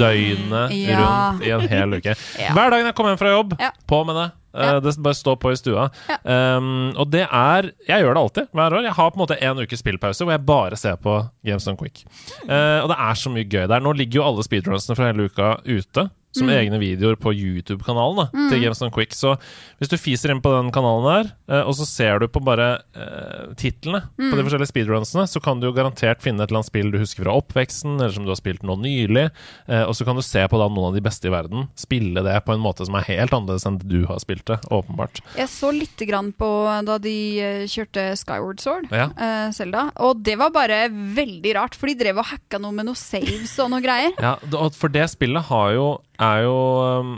[0.02, 1.00] døgnet ja.
[1.00, 2.18] rundt i en hel uke.
[2.42, 2.52] Ja.
[2.58, 3.72] Hver dag når jeg kommer hjem fra jobb, Ja.
[3.88, 4.28] på med det.
[4.54, 4.80] Uh, Ja.
[4.84, 5.90] Det bare står på i stua.
[6.10, 6.18] Ja.
[6.58, 8.84] Um, og det er Jeg gjør det alltid, hver år.
[8.84, 11.78] Jeg har på en måte en ukes spillpause hvor jeg bare ser på Games Done
[11.80, 12.04] Quick.
[12.44, 13.80] Uh, og det er så mye gøy der.
[13.80, 16.10] Nå ligger jo alle speedrunsene fra hele uka ute.
[16.32, 16.54] Som Mm.
[16.56, 19.12] egne videoer på YouTube-kanalen da, til Games on Quick.
[19.12, 19.34] Så
[19.82, 22.82] hvis du fiser inn på den kanalen der, eh, og så ser du på bare
[22.96, 24.38] eh, titlene på Mm.
[24.38, 27.24] de forskjellige speedrunsene, så kan du jo garantert finne et eller annet spill du husker
[27.26, 29.30] fra oppveksten, eller som du har spilt nå nylig.
[29.68, 32.24] eh, og så kan du se på da noen av de beste i verden spille
[32.24, 35.20] det på en måte som er helt annerledes enn du har spilt det, åpenbart.
[35.36, 36.50] Jeg så lite grann på
[36.86, 39.10] da de eh, kjørte Skyward Sword, Ja.
[39.18, 42.86] eh, Zelda, og det var bare veldig rart, for de drev og hacka noe med
[42.86, 44.14] noe saves og noe greier.
[44.22, 44.36] Ja,
[44.72, 46.56] for det spillet har jo, er jo
[47.02, 47.12] um,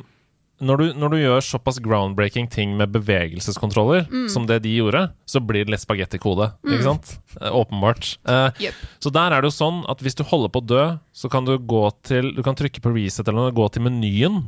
[0.63, 5.41] når, du, når du gjør såpass groundbreaking ting med bevegelseskontroller som det de gjorde, så
[5.43, 6.51] blir det litt spagettikode.
[6.63, 7.13] Ikke sant?
[7.41, 8.13] Eh, åpenbart.
[8.29, 8.83] Eh, yep.
[9.03, 11.47] så der er det jo sånn at hvis du holder på å dø, så kan
[11.47, 14.43] du gå til Du kan trykke på reset eller noe, gå til menyen.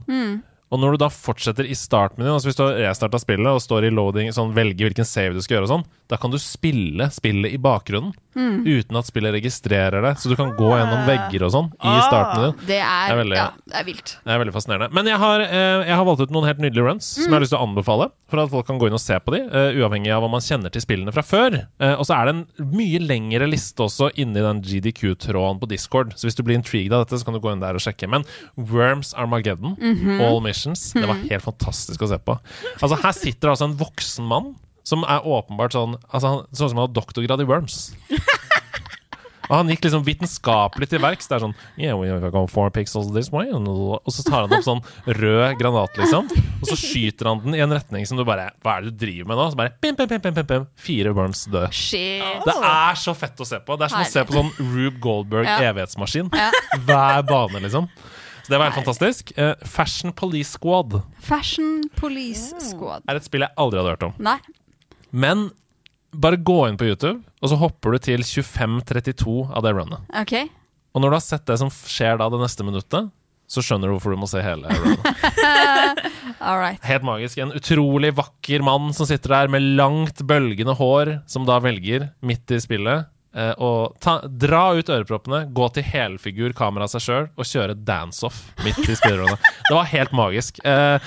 [0.76, 3.88] Og når du da fortsetter i startmenyen, altså hvis du har restarta spillet og står
[3.88, 7.07] i loading, sånn velger hvilken save du skal gjøre og sånn, da kan du spille
[7.15, 10.11] spillet i bakgrunnen uten at spillet registrerer det.
[10.19, 12.01] Så du kan gå gjennom vegger og sånn i Ah.
[12.09, 12.57] startmenyen.
[12.67, 14.17] Det er, Det er veldig- ja, det er vilt.
[14.26, 14.91] Det er veldig fascinerende.
[14.93, 17.39] Men jeg har, eh, jeg har valgt ut noen helt nydelige runs som jeg har
[17.39, 18.11] lyst til å anbefale.
[18.28, 20.41] For at folk kan gå inn og se på de, eh, uavhengig av om man
[20.41, 21.67] kjenner til spillene fra før.
[21.80, 26.11] Eh, og så er det en mye lengre liste også inni den GDQ-tråden på Discord.
[26.17, 28.09] Så hvis du blir intrigued av dette, så kan du gå inn der og sjekke.
[28.09, 28.26] Men
[28.57, 29.78] Worms Armageddon,
[30.21, 32.38] All Missions, det var helt fantastisk å se på.
[32.82, 34.53] Altså Her sitter altså en voksen mann
[34.86, 37.88] som er åpenbart sånn Altså han Sånn som han har doktorgrad i Worms.
[39.45, 41.28] Og han gikk liksom vitenskapelig til verks.
[41.30, 44.66] Det er sånn yeah, we have four pixels this way Og så tar han opp
[44.66, 46.30] sånn rød granat, liksom.
[46.61, 49.05] Og så skyter han den i en retning som du bare Hva er det du
[49.05, 49.47] driver med nå?
[49.53, 50.68] Så bare pim, pim, pim, pim, pim, pim.
[50.88, 51.70] Fire worms døde.
[51.76, 52.26] Shit.
[52.47, 53.78] Det er så fett å se på.
[53.78, 55.59] Det er som å se på sånn Rube Goldberg Ja.
[55.70, 56.32] evighetsmaskin.
[56.34, 56.49] Ja.
[56.88, 57.89] Hver bane, liksom.
[58.46, 59.32] Så det var helt fantastisk.
[59.41, 63.02] Eh, Fashion Police Squad Fashion Police Squad.
[63.10, 64.14] er et spill jeg aldri hadde hørt om.
[64.22, 64.38] Nei.
[65.10, 65.48] Men
[66.14, 70.06] bare gå inn på YouTube, og så hopper du til 2532 av det runnet.
[70.22, 70.36] OK.
[70.96, 73.10] Og når du har sett det som skjer da det neste minuttet,
[73.52, 75.10] så skjønner du hvorfor du må se hele runnet.
[76.46, 76.80] All right.
[76.86, 77.38] Helt magisk.
[77.41, 82.54] En utrolig vakker mann som sitter der med langt, bølgende hår, som da velger, midt
[82.56, 83.71] i spillet, eh, å
[84.01, 88.95] ta, dra ut øreproppene, gå til helfigur kamera seg sjøl og kjøre dance-off midt i
[88.97, 89.51] spillerunnet.
[89.67, 90.61] Det var helt magisk.
[90.65, 90.97] Uh,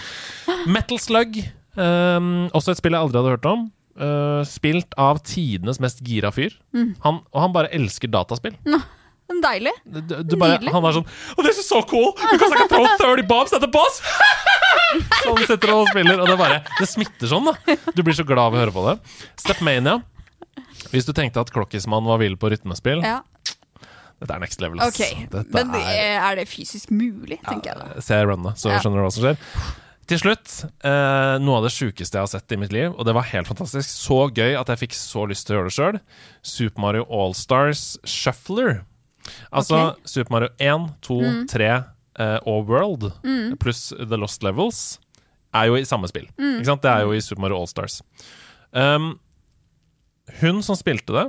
[0.69, 1.41] Metal Slug,
[1.79, 3.67] um, også et spill jeg aldri hadde hørt om.
[3.99, 6.55] Uh, spilt av tidenes mest gira fyr.
[7.03, 8.55] Han, og han bare elsker dataspill.
[8.69, 8.83] No.
[9.29, 9.75] Deilig.
[9.85, 11.05] Du, du bare, han er sånn
[11.37, 12.15] Oh, this is so cool!
[12.17, 14.01] Because I can throw 30 bombs at the boss!
[15.25, 17.77] sånn sitter han og spiller, og det bare Det smitter sånn, da.
[17.93, 18.97] Du blir så glad av å høre på det.
[19.39, 19.99] Stepmania.
[20.93, 23.21] Hvis du tenkte at Klokkismann var vill på rytmespill, Ja.
[24.21, 24.81] dette er next level.
[24.89, 25.27] Okay.
[25.31, 28.01] Men det, er, er det fysisk mulig, tenker jeg da.
[28.01, 28.81] Se runnet, så Ja.
[28.81, 29.39] skjønner du hva som skjer.
[30.09, 33.13] Til slutt, eh, noe av det sjukeste jeg har sett i mitt liv, og det
[33.13, 33.85] var helt fantastisk.
[33.93, 36.01] Så gøy at jeg fikk så lyst til å gjøre det sjøl.
[36.43, 38.85] Super Mario Allstars Shuffler.
[39.53, 40.03] Altså okay.
[40.09, 41.19] Super Mario 1, 2,
[41.53, 41.69] 3
[42.19, 43.13] eh, og World
[43.61, 44.99] pluss The Lost Levels
[45.53, 46.27] er jo i samme spill.
[46.39, 46.83] Ikke sant?
[46.85, 48.01] Det er jo i Super Mario Allstars.
[48.73, 49.19] Um,
[50.41, 51.27] hun som spilte det,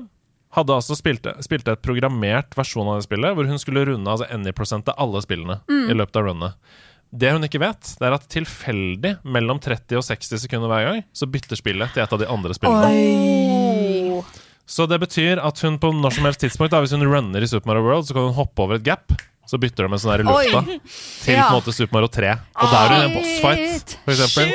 [0.57, 4.27] hadde altså spilte, spilte et programmert versjon av det spillet, hvor hun skulle runde altså
[4.33, 6.71] any prosent av alle spillene i løpet av runnet.
[7.09, 10.99] Det hun ikke vet, det er at tilfeldig mellom 30 og 60 sekunder hver gang,
[11.13, 14.21] så bytter spillet til et av de andre spillene.
[14.69, 17.49] Så det betyr at hun på når som helst tidspunkt, da, hvis hun runner i
[17.49, 19.15] Super Mario World, så kan hun hoppe over et gap.
[19.49, 20.79] Så bytter de med sånn her i lufta Oi.
[21.25, 21.47] til Ja.
[21.49, 22.33] på en måte Super Mario 3.
[22.37, 24.51] Og der er du i en bossfight, eksempel.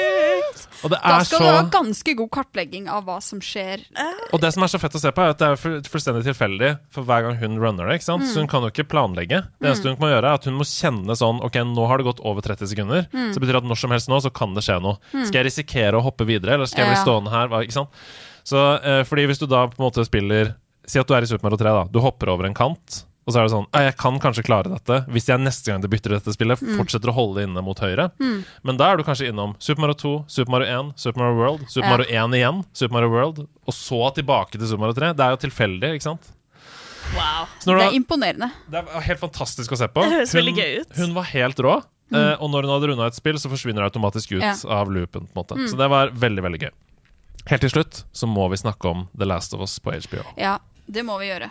[0.84, 3.86] Og det Da er skal så du ha ganske god kartlegging av hva som skjer.
[4.36, 6.70] Og det som er så fett å se på, er at det er fullstendig tilfeldig
[6.92, 7.96] for hver gang hun runner det.
[8.00, 8.26] ikke sant?
[8.28, 9.40] Så hun kan jo ikke planlegge.
[9.60, 12.04] Det eneste hun må gjøre, er at hun må kjenne sånn Ok, nå har det
[12.04, 13.08] gått over 30 sekunder.
[13.10, 14.98] Så det betyr at når som helst nå så kan det skje noe.
[15.24, 17.48] Skal jeg risikere å hoppe videre, eller skal jeg bli stående her?
[17.64, 17.88] Ikke sant?
[18.44, 20.54] Så eh, fordi hvis du da på en måte spiller
[20.86, 21.84] Si at du er i Super Mario 3, da.
[21.88, 23.06] Du hopper over en kant.
[23.26, 25.80] Og så er det sånn «Ja, Jeg kan kanskje klare dette hvis jeg neste gang
[25.80, 28.10] det bytter dette spillet, fortsetter å holde inne mot høyre.
[28.62, 31.64] Men da er du kanskje innom Super Mario 2, Super Mario 1, Super Mario World,
[31.72, 31.96] Super Ja.
[31.96, 35.14] Mario 1 igjen, Super Mario World, og så tilbake til Super Mario 3.
[35.16, 36.28] Det er jo tilfeldig, ikke sant?
[37.14, 37.48] Wow.
[37.64, 38.50] Det er imponerende.
[38.70, 40.00] det er helt fantastisk å se på.
[40.04, 40.96] Det høres Hun, veldig gøy ut.
[41.00, 41.82] hun var helt rå.
[42.14, 42.36] Mm.
[42.38, 44.52] og når hun hadde runda et spill, så forsvinner det automatisk ut Ja.
[44.68, 45.24] av loopen.
[45.34, 46.70] måte Så det var veldig, veldig gøy.
[47.48, 50.22] Helt til slutt så må vi snakke om The Last of Us på HBO.
[50.36, 51.50] Ja, det må vi gjøre.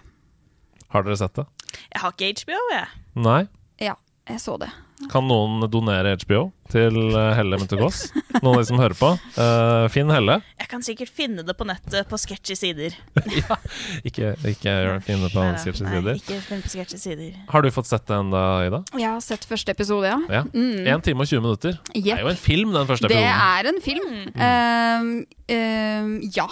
[0.94, 1.48] Har dere sett det?
[1.90, 2.88] Jeg har ikke HBO, jeg.
[3.26, 3.40] Nei?
[3.82, 3.96] Ja,
[4.30, 4.70] jeg så det.
[5.12, 8.00] Kan noen donere HBO til eh, Helle Munter-Kåss?
[8.40, 9.12] Noen av de som hører på?
[9.38, 10.40] Uh, Finn Helle.
[10.60, 12.96] Jeg kan sikkert finne det på nettet på sketchy sider.
[14.08, 14.74] Ikke, ikke
[15.06, 16.18] finn det på Nei, en nei, nei, sider.
[16.18, 17.36] Ikke finne på sketchy sider.
[17.52, 18.82] Har du fått sett det da, Ida?
[18.98, 20.18] Jeg har sett første episode, ja.
[20.32, 20.44] Ja.
[20.54, 21.78] 1 time og 20 minutter.
[21.94, 23.30] Det er jo en film, den første episoden.
[23.30, 24.12] Det er en film.
[24.48, 25.12] Ehm,
[25.54, 26.48] ehm, ja.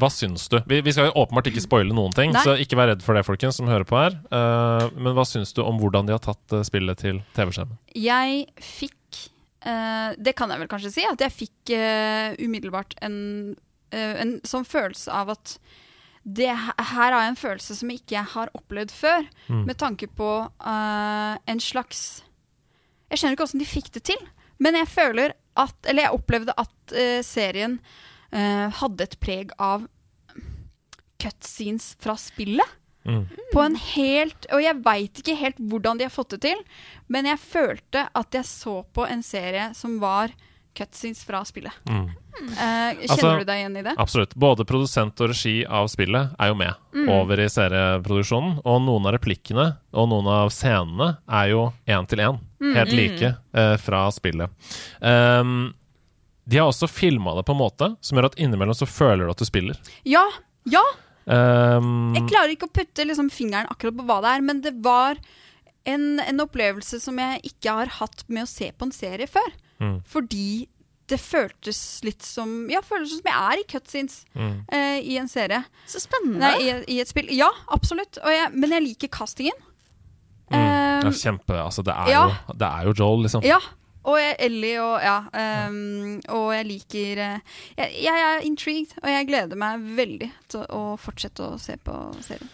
[0.00, 0.58] Hva syns du?
[0.70, 2.44] Vi, vi skal jo åpenbart ikke spoile noen ting, Nei.
[2.46, 4.18] så ikke vær redd for det, folkens, som hører på her.
[4.30, 7.78] Eh, men hva syns du om hvordan de har tatt spillet til TV-skjermen?
[7.96, 8.95] Jeg fikk
[9.66, 13.16] Det kan jeg vel kanskje si, at jeg fikk eh, umiddelbart en,
[13.90, 15.56] eh, en sånn følelse av at
[16.26, 19.26] det, her har jeg en følelse som jeg ikke har opplevd før,
[19.62, 22.00] med tanke på uh, en slags
[23.06, 24.24] Jeg skjønner ikke hvordan de fikk det til,
[24.58, 27.78] men jeg føler at Eller jeg opplevde at uh, serien
[28.34, 29.86] uh, hadde et preg av
[31.22, 32.74] cutscenes fra spillet.
[33.06, 33.22] Mm.
[33.52, 36.58] På en helt Og jeg veit ikke helt hvordan de har fått det til,
[37.08, 40.34] men jeg følte at jeg så på en serie som var
[40.76, 41.72] cutscenes fra spillet.
[41.88, 42.10] Mm.
[42.36, 43.94] Uh, kjenner Altså- du deg igjen i det?
[43.96, 44.34] Absolutt.
[44.36, 47.08] Både produsent og regi av spillet er jo med Mm.
[47.08, 48.58] over i serieproduksjonen.
[48.64, 52.38] Og noen av replikkene og noen av scenene er jo én til én.
[52.60, 52.74] Mm.
[52.74, 54.50] Helt like uh, fra spillet.
[55.00, 55.74] Um,
[56.46, 59.30] de har også filma det på en måte som gjør at innimellom så føler du
[59.30, 59.76] at du spiller.
[60.04, 60.26] Ja!
[60.68, 60.82] Ja!
[61.26, 64.74] Um, Jeg klarer ikke å putte liksom, fingeren akkurat på hva det er, men det
[64.84, 65.18] var
[65.86, 69.52] en, en opplevelse som jeg ikke har hatt med å se på en serie før.
[69.82, 70.00] Mm.
[70.06, 70.68] Fordi
[71.06, 74.54] det føltes litt som Ja, føltes som jeg er i cutscenes Mm.
[74.72, 75.60] uh, i en serie.
[75.86, 76.40] Så spennende.
[76.42, 77.28] Nei, i, i et spill.
[77.34, 78.18] Ja, absolutt.
[78.24, 79.54] Og jeg, men jeg liker castingen.
[80.50, 82.24] mm, Um, det er kjempe Altså, det er, ja.
[82.46, 83.42] jo, det er jo Joel, liksom.
[83.46, 83.58] Ja.
[84.06, 85.16] Og jeg, Ellie og ja.
[85.66, 90.62] Um, og jeg liker eh, jeg, jeg er intrigued, og jeg gleder meg veldig til
[90.70, 92.46] å fortsette å se på serien.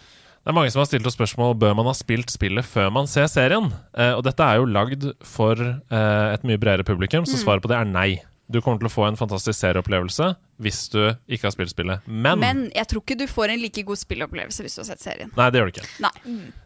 [0.43, 3.05] Det er mange som har stilt oss spørsmål Bør man ha spilt spillet før man
[3.07, 3.69] ser serien.
[3.95, 7.29] Uh, og dette er jo lagd for uh, et mye bredere publikum, Mm.
[7.31, 8.09] så svaret på det er nei.
[8.51, 10.33] Du kommer til å få en fantastisk serieopplevelse
[10.63, 10.99] hvis du
[11.31, 12.03] ikke har spilt spillet.
[12.07, 15.03] Men, Men jeg tror ikke du får en like god spillopplevelse hvis du har sett
[15.03, 15.31] serien.
[15.37, 15.87] Nei, det gjør du ikke.
[16.03, 16.11] Nei.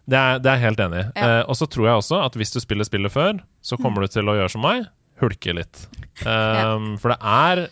[0.10, 1.06] Det er, det er helt enig i.
[1.06, 1.12] Ja.
[1.14, 1.34] Mm.
[1.38, 4.12] Eh, og så tror jeg også at hvis du spiller spillet før, så kommer du
[4.12, 4.88] til å gjøre som meg,
[5.22, 5.86] hulke litt.
[6.26, 7.64] Um, For det er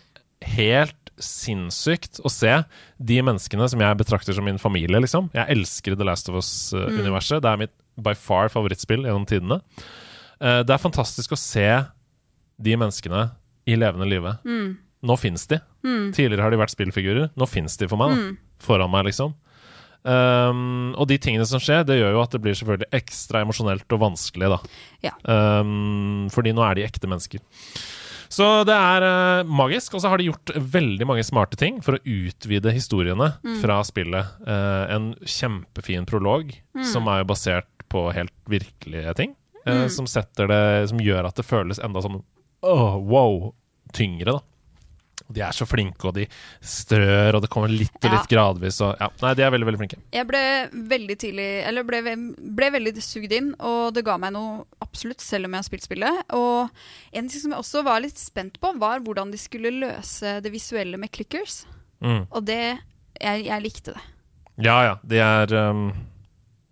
[0.55, 2.51] helt sinnssykt å se
[2.97, 5.29] de menneskene som jeg betrakter som min familie, liksom.
[5.35, 7.41] Jeg elsker The Last of Us-universet.
[7.43, 9.61] Det er mitt by far favorittspill gjennom tidene.
[10.41, 11.67] Uh, det er fantastisk å se
[12.61, 13.29] de menneskene
[13.66, 14.36] i levende live.
[15.05, 15.59] Nå fins de.
[16.16, 17.28] Tidligere har de vært spillfigurer.
[17.38, 18.16] Nå fins de for meg.
[18.16, 18.53] Da.
[18.66, 19.34] Foran meg, liksom.
[20.05, 23.95] Um, og de tingene som skjer, det gjør jo at det blir selvfølgelig ekstra emosjonelt
[23.95, 24.59] og vanskelig, da.
[25.07, 25.13] Ja.
[25.26, 27.41] Um, fordi nå er de ekte mennesker.
[28.36, 29.93] Så det er uh, magisk.
[29.97, 34.38] Og så har de gjort veldig mange smarte ting for å utvide historiene fra spillet.
[34.45, 36.53] Uh, en kjempefin prolog
[36.86, 39.36] som er basert på helt virkelige ting.
[39.66, 42.20] eh, som setter det Som gjør at det føles enda sånn
[42.66, 43.53] åh, wow,
[43.95, 44.41] tyngre, da.
[45.26, 46.28] De er så flinke, og de
[46.61, 48.78] strør, og det kommer litt og litt gradvis.
[48.86, 49.97] Og, ja, nei, de er veldig veldig flinke.
[50.13, 50.41] Jeg ble
[50.91, 52.01] veldig tidlig Eller ble,
[52.59, 55.88] ble veldig sugd inn, og det ga meg noe absolutt, selv om jeg har spilt
[55.88, 56.22] spillet.
[56.38, 56.70] Og
[57.18, 60.53] en ting som jeg også var litt spent på, var hvordan de skulle løse det
[60.53, 61.63] visuelle med clickers.
[62.05, 62.28] Mm.
[62.30, 62.78] Og det
[63.16, 64.01] Jeg, jeg likte det.
[64.61, 64.95] Ja, ja.
[65.01, 65.88] De er um,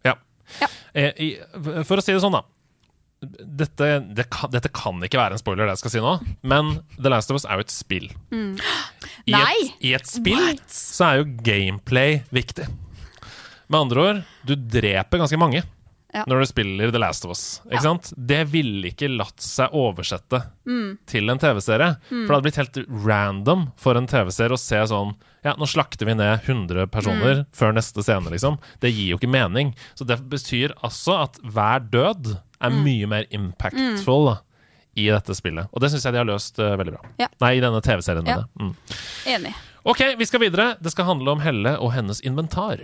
[0.06, 0.18] Ja.
[0.60, 0.68] Ja.
[0.94, 1.40] Eh,
[1.88, 2.44] for å si det sånn, da.
[3.24, 6.14] Dette, det kan, dette kan ikke være en spoiler, det jeg skal si nå,
[6.50, 8.10] men The Last of Us er jo et spill.
[8.34, 9.54] I, Nei!
[9.68, 12.68] et, I et spill så er jo gameplay viktig.
[13.72, 15.64] Med andre ord, du dreper ganske mange
[16.14, 16.24] Ja.
[16.28, 17.62] når du spiller The Last of Us.
[17.72, 18.12] Ikke sant?
[18.16, 20.98] Det ville ikke latt seg oversette Mm.
[21.10, 21.98] til en TV-serie.
[22.08, 26.06] For det hadde blitt helt random for en TV-serie å se sånn Ja, nå slakter
[26.06, 27.46] vi ned 100 personer Mm.
[27.52, 28.60] før neste scene, liksom.
[28.80, 29.74] Det gir jo ikke mening.
[29.94, 32.84] Så det betyr altså at hver død er Mm.
[32.86, 34.38] mye mer impactful da,
[34.96, 35.68] i dette spillet.
[35.74, 37.02] Og det syns jeg de har løst uh, veldig bra.
[37.20, 37.28] Ja.
[37.42, 38.26] Nei, i denne TV-serien.
[38.26, 38.44] Ja.
[38.58, 38.76] Mm.
[39.26, 39.54] Enig.
[39.86, 40.78] Ok, vi skal videre.
[40.82, 42.78] Det skal handle om Helle og hennes inventar.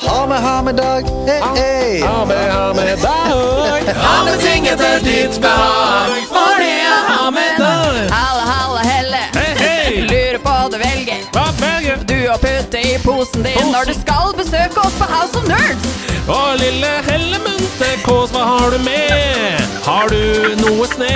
[0.00, 1.02] Ha med, ha med dag.
[1.26, 2.02] Hey, hey.
[2.02, 3.94] Ha med, ha med dag.
[3.94, 6.10] Ha med ting etter ditt behag.
[6.28, 8.10] For det er ha med dag.
[8.10, 9.22] Halla, halla, Helle.
[9.34, 10.00] Hey, hey.
[10.00, 11.24] Lurer på hva du velger.
[11.32, 15.38] Hva velger Du å putte i posen din når du skal besøke oss på House
[15.38, 15.88] of Nerds.
[16.26, 19.62] Å, lille Helle Munte-Kås, hva har du med?
[19.86, 21.12] Har du noe sne?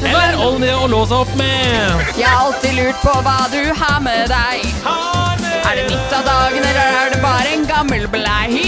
[0.00, 2.06] Eller olje å låse opp med?
[2.16, 4.68] Jeg har alltid lurt på hva du har med deg.
[4.86, 5.35] Har
[5.66, 8.62] Er det midt av dagen, eller er det bare en gammel blei?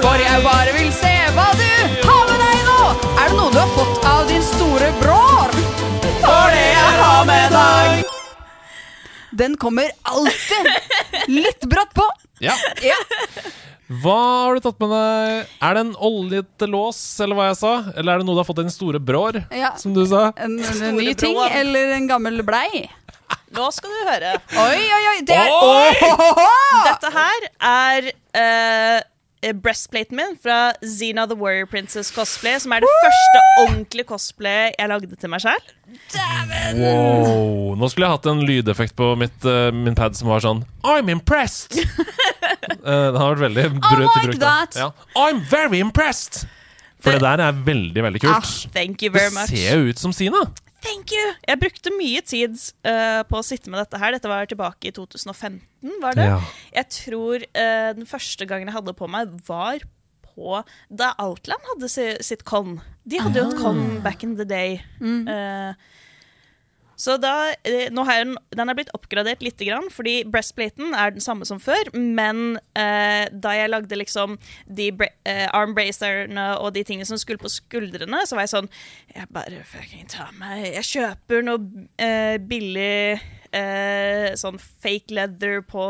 [0.00, 1.66] For jeg bare vil se hva du
[2.06, 2.78] har med deg nå.
[3.22, 5.54] Er det noe du har fått av din store bror?
[6.20, 8.04] For det jeg har med deg.
[9.40, 10.68] Den kommer alltid
[11.30, 12.06] litt brått på.
[12.44, 12.56] Ja.
[12.84, 12.98] Ja.
[14.02, 15.48] Hva har du tatt med deg?
[15.66, 17.72] Er det en oljete lås, eller hva jeg sa?
[17.98, 19.72] Eller er det noe du har fått av din store bror, Ja.
[19.80, 20.28] som du sa?
[20.38, 22.84] En, en en ny ting eller en gammel blei?
[23.56, 24.34] Nå skal du høre.
[24.54, 25.20] Oi, oi, oi.
[25.26, 25.94] Det er Oi!
[26.86, 32.90] Dette her er uh, breastplaten min fra Xena the Warrior Princess cosplay, som er det
[33.02, 35.62] første ordentlige cosplay jeg lagde til meg sjøl.
[36.76, 37.74] Wow.
[37.80, 41.10] Nå skulle jeg hatt en lydeffekt på mitt, uh, min pad som var sånn I'm
[41.10, 41.74] impressed!
[41.74, 44.40] uh, den har vært veldig brød like til bruk.
[44.44, 44.54] da.
[44.78, 44.90] Ja.
[45.18, 46.44] I'm very impressed!
[47.00, 48.34] For det der er veldig, veldig kult.
[48.36, 49.48] Ah, Thank you det very much.
[49.56, 50.42] ser jo ut som Sina.
[50.80, 51.24] Thank you!
[51.44, 52.56] Jeg brukte mye tid
[52.88, 54.14] uh, på å sitte med dette her.
[54.16, 55.60] Dette var tilbake i 2015,
[56.00, 56.28] var det?
[56.30, 56.38] Ja.
[56.78, 59.84] Jeg tror uh, den første gangen jeg hadde på meg, var
[60.30, 61.90] på da Outland hadde
[62.24, 62.78] sitt con.
[63.04, 64.78] De hadde jo et con back in the day.
[65.00, 65.74] Eh,
[67.00, 67.32] så da,
[67.64, 71.46] eh, nå har den- den er blitt oppgradert litt, grann, fordi breastplaten er den samme
[71.48, 71.88] som før.
[71.96, 74.36] Men eh, da jeg lagde liksom
[74.68, 74.90] de
[75.24, 78.68] eh, armbracerne og de tingene som skulle på skuldrene, så var jeg sånn
[79.16, 83.20] Jeg bare fucking tar meg Jeg kjøper noe eh, billig
[83.52, 85.86] eh, sånn fake leather på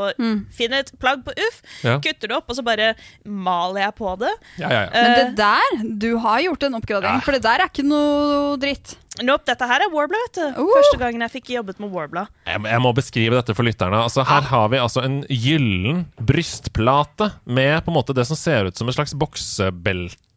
[0.56, 1.98] Finner et plagg på Uff, Ja.
[2.00, 2.94] kutter det opp, og så bare
[3.24, 4.32] maler jeg på det.
[4.58, 4.90] Ja, ja, ja.
[4.94, 7.20] Men det Eh, der, du har gjort en oppgradering, Ja.
[7.20, 8.96] for det der er ikke noe dritt.
[9.26, 10.62] Nope, dette her er Warbler, vet du.
[10.62, 10.72] Uh.
[10.78, 12.30] Første gangen jeg fikk jobbet med Warbler.
[12.48, 14.00] Jeg, jeg må beskrive dette for lytterne.
[14.06, 18.70] Altså, her har vi altså en gyllen brystplate med på en måte det som ser
[18.70, 19.14] ut som en slags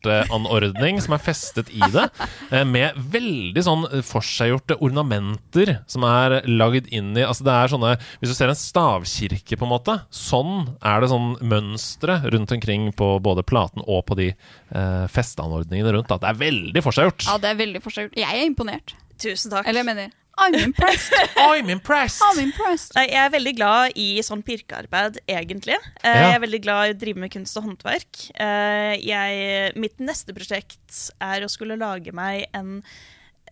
[0.04, 2.06] boksebelteanordning som er festet i det,
[2.52, 7.92] eh, med veldig sånn forseggjorte ornamenter som er lagd inn i Altså det er sånne
[8.20, 12.92] Hvis du ser en stavkirke, på en måte, sånn er det sånn mønstre rundt omkring
[12.94, 16.08] på både platen og på de eh, festeanordningene rundt.
[16.08, 16.18] Da.
[16.18, 17.28] Det er veldig forseggjort.
[17.28, 18.18] Ja, det er veldig forseggjort.
[18.18, 18.96] Jeg er imponert.
[19.22, 19.68] Tusen takk.
[19.68, 21.14] Eller jeg mener, I'm impressed.
[21.38, 22.22] I'm impressed!
[22.26, 22.96] I'm impressed.
[22.98, 25.78] Nei, Jeg er veldig glad i sånn pirkearbeid, egentlig.
[26.02, 26.28] Eh, Ja.
[26.28, 28.22] Jeg er veldig glad i å drive med kunst og håndverk.
[28.42, 32.80] Eh, jeg, mitt neste prosjekt er å skulle lage meg en,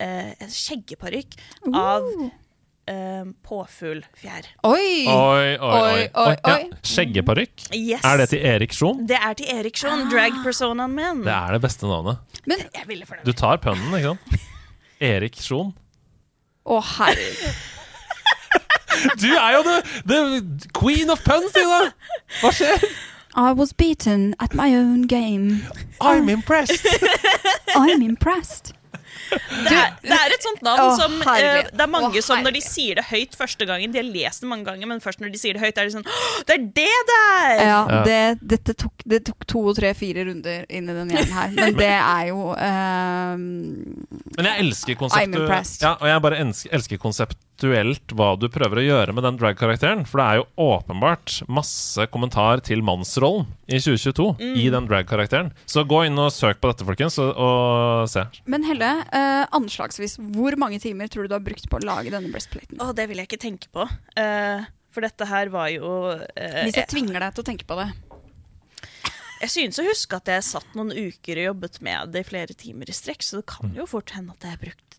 [0.00, 1.36] eh, en skjeggeparykk
[1.72, 2.08] av
[2.90, 4.48] eh, påfuglfjær.
[4.66, 5.06] Oi!
[5.06, 6.32] Oi, oi, oi.
[6.42, 6.56] Ja.
[6.82, 7.68] Skjeggeparykk?
[7.78, 8.02] Yes.
[8.04, 9.04] Er det til Erik Sjon?
[9.06, 11.22] Det er til Erik Schon, drag-personaen min.
[11.22, 12.18] Det er det beste navnet.
[12.50, 13.06] Men, Jeg.
[13.22, 14.50] Du tar pønnen, ikke sant?
[15.12, 15.70] Erik Sjon.
[16.66, 17.54] Å herregud.
[19.18, 21.94] Du er jo the, the queen of puns, Ida!
[22.42, 22.84] Hva skjer?
[23.34, 25.62] I was beaten at my own game.
[26.00, 26.86] I'm impressed.
[27.74, 28.74] I'm impressed.
[29.32, 31.70] Det er, det er et sånt navn som eh, herlighet.
[31.72, 34.44] Det er mange oh, som når de sier det høyt første gangen De har lest
[34.44, 36.06] det mange ganger, men først når de sier det høyt, er de sånn
[36.48, 37.54] Det er det der!
[37.62, 38.00] Ja, Ja.
[38.06, 38.18] det,
[38.54, 41.54] dette tok, det tok to, tre, fire runder inn i den gjengen her.
[41.56, 43.46] Men det er jo ehm,
[44.36, 45.34] Men jeg elsker I'm
[45.82, 47.02] ja, Og jeg bare elsker, elsker
[47.62, 50.04] konseptuelt hva du prøver å gjøre med den drag-karakteren.
[50.08, 55.52] For det er jo åpenbart masse kommentar til mannsrollen i 2022 i den drag-karakteren.
[55.66, 58.26] Så gå inn og søk på dette, folkens, og, og se.
[58.50, 62.12] Men Helle, eh, anslagsvis, hvor mange timer tror du du har brukt på å lage
[62.12, 62.80] denne breastplaten?
[62.82, 63.86] Å, det vil jeg ikke tenke på.
[64.18, 67.68] Eh, for dette her var jo eh, Hvis jeg jeg, tvinger deg til å tenke
[67.68, 67.88] på det.
[69.40, 72.58] jeg synes å huske at jeg satt noen uker og jobbet med det i flere
[72.58, 74.91] timer i strekk, så det kan jo fort hende at jeg brukte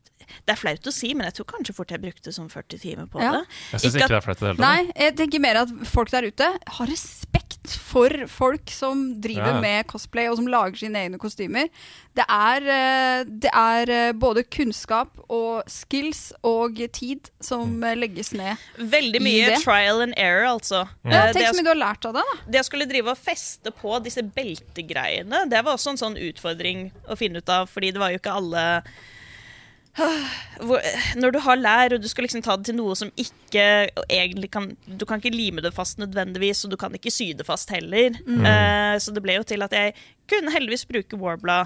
[0.46, 3.06] Det er flaut å si, men jeg tror kanskje fort jeg brukte sånn 40 timer
[3.08, 3.32] på Ja.
[3.32, 3.46] det.
[3.72, 4.86] Jeg syns Ikke ikke at- det er flaut i det hele tatt.
[4.86, 9.54] Nei, jeg tenker mer at folk der ute har respekt for folk som driver Ja,
[9.56, 9.62] ja.
[9.62, 11.70] med cosplay og som lager sine egne kostymer.
[12.16, 17.84] Det er, eh, det er eh, både kunnskap og skills og tid som Mm.
[17.84, 18.58] eh, legges ned.
[18.78, 20.88] Veldig mye trial and error, altså.
[21.06, 22.52] Ja, Eh, tenk jeg så mye du har lært av det, da.
[22.52, 26.92] det å skulle drive og feste på disse beltegreiene, det var også en sånn utfordring
[27.10, 28.84] å finne ut av, fordi det var jo ikke alle
[31.22, 33.66] Når du har lær, og du skal liksom ta det til noe som ikke
[34.08, 37.46] egentlig kan Du kan ikke lime det fast nødvendigvis, og du kan ikke sy det
[37.48, 38.18] fast heller.
[38.26, 39.94] Eh, så det ble jo til at jeg
[40.30, 41.62] kunne heldigvis bruke Warbla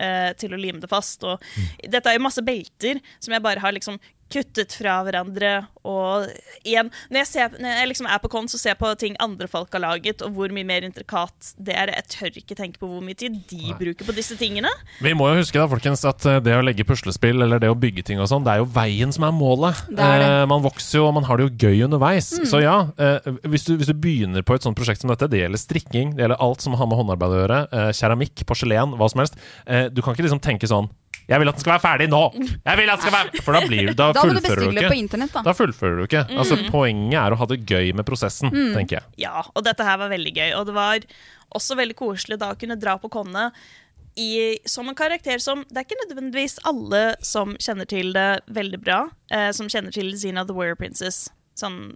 [0.00, 1.24] uh, til å lime det fast.
[1.26, 1.42] Og
[1.82, 3.98] dette er jo masse belter som jeg bare har liksom
[4.32, 5.52] kuttet fra hverandre.
[5.88, 6.28] Og
[6.66, 9.16] igjen, når jeg, ser, når jeg liksom er på kon, så ser jeg på ting
[9.22, 11.92] andre folk har laget, og hvor mye mer intrikat det er.
[12.00, 14.70] Jeg tør ikke tenke på hvor mye tid de bruker på disse tingene.
[15.00, 17.78] Vi må jo huske da, folkens, at eh, det å legge puslespill eller det å
[17.78, 19.82] bygge ting og sånn, det er jo veien som er målet.
[19.88, 20.30] Det er det.
[20.30, 22.30] Eh, man vokser jo, og man har det jo gøy underveis.
[22.50, 25.42] Så ja, eh, hvis, du, hvis du begynner på et sånt prosjekt som dette, det
[25.42, 29.10] gjelder strikking, det gjelder alt som har med håndarbeid å gjøre, eh, keramikk, porselen, hva
[29.10, 30.90] som helst, eh, du kan ikke liksom tenke sånn
[31.30, 32.20] jeg vil at den skal være ferdig nå!
[32.66, 34.88] Jeg vil at den skal være For da blir du Da, Da fullfører du ikke.
[34.90, 35.42] på internett, da.
[35.46, 36.24] Da fullfører du ikke.
[36.36, 39.04] Altså, poenget er å ha det gøy med prosessen, tenker jeg.
[39.26, 40.50] Ja, og dette her var veldig gøy.
[40.58, 41.06] Og det var
[41.54, 43.50] også veldig koselig da å kunne dra på Konne
[44.18, 48.80] i, som en karakter som Det er ikke nødvendigvis alle som kjenner til det veldig
[48.82, 51.28] bra, eh, som kjenner til Zina the Warrior Princess
[51.58, 51.94] sånn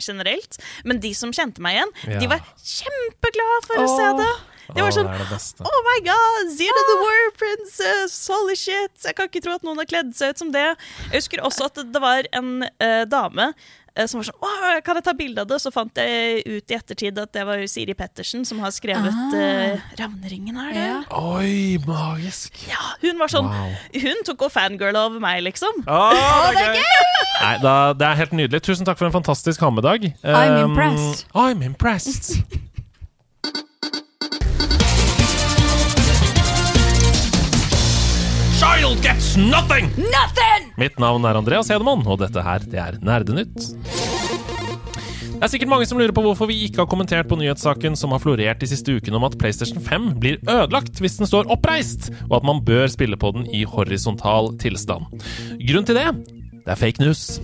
[0.00, 0.58] generelt.
[0.84, 2.18] Men de som kjente meg igjen, Ja.
[2.22, 4.32] de var kjempeglade for å se det.
[4.70, 5.66] Det var sånn det det.
[5.66, 8.14] Oh my god, Zero the War Princess!
[8.30, 8.92] Holy shit!
[9.02, 10.66] Jeg kan ikke tro at noen har kledd seg ut som det.
[11.10, 13.48] Jeg husker også at det var en uh, dame
[14.06, 15.58] som var sånn Å, kan jeg ta bilde av det?
[15.60, 19.10] Så fant jeg ut i ettertid at det var jo Siri Pettersen som har skrevet
[19.10, 19.34] Ah.
[19.34, 20.84] uh, Ravneringen, er det?
[20.86, 21.00] Ja.
[21.18, 22.56] Oi, magisk.
[22.70, 23.74] Ja, hun var sånn Wow.
[24.04, 25.82] Hun tok og fangirla over meg, liksom.
[25.90, 26.00] Å,
[26.54, 27.12] det er gøy!
[27.40, 28.60] Nei, da, det er helt nydelig.
[28.66, 30.10] Tusen takk for en fantastisk ha-med-dag.
[30.22, 31.26] I'm Um, impressed.
[31.34, 32.42] I'm impressed.
[38.60, 39.86] Child gets nothing!
[39.96, 40.66] Nothing!
[40.76, 43.56] Mitt navn er Andreas Hedemann, og dette her, det er Nerdenytt.
[43.86, 48.12] Det er sikkert mange som lurer på hvorfor vi ikke har kommentert på nyhetssaken som
[48.12, 52.10] har florert de siste ukene om at PlayStation 5 blir ødelagt hvis den står oppreist,
[52.28, 55.08] og at man bør spille på den i horisontal tilstand.
[55.56, 56.10] Grunnen til det?
[56.60, 57.40] Det er fake news.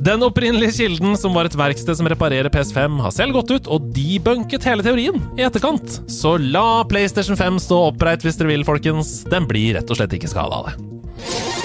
[0.00, 3.90] Den opprinnelige kilden, som var et verksted som reparerer PS5, har selv gått ut og
[3.92, 5.98] debunket hele teorien i etterkant.
[6.08, 9.18] Så la PlayStation 5 stå oppreist hvis dere vil, folkens.
[9.28, 11.59] Den blir rett og slett ikke skada av det.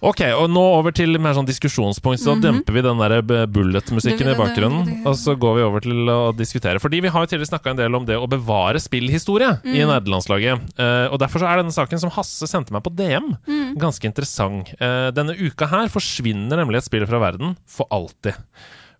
[0.00, 2.22] Ok, og nå over til mer sånn diskusjonspunkt.
[2.22, 3.20] Så demper vi den der
[3.52, 6.80] bullet-musikken i bakgrunnen, og så går vi over til å diskutere.
[6.80, 10.72] Fordi vi har jo tidligere snakka en del om det å bevare spillhistorie i nederlandslaget.
[10.80, 13.34] Uh, og derfor så er denne saken som Hasse sendte meg på DM,
[13.80, 14.72] ganske interessant.
[14.80, 18.40] Uh, denne uka her forsvinner nemlig et spill fra verden for alltid.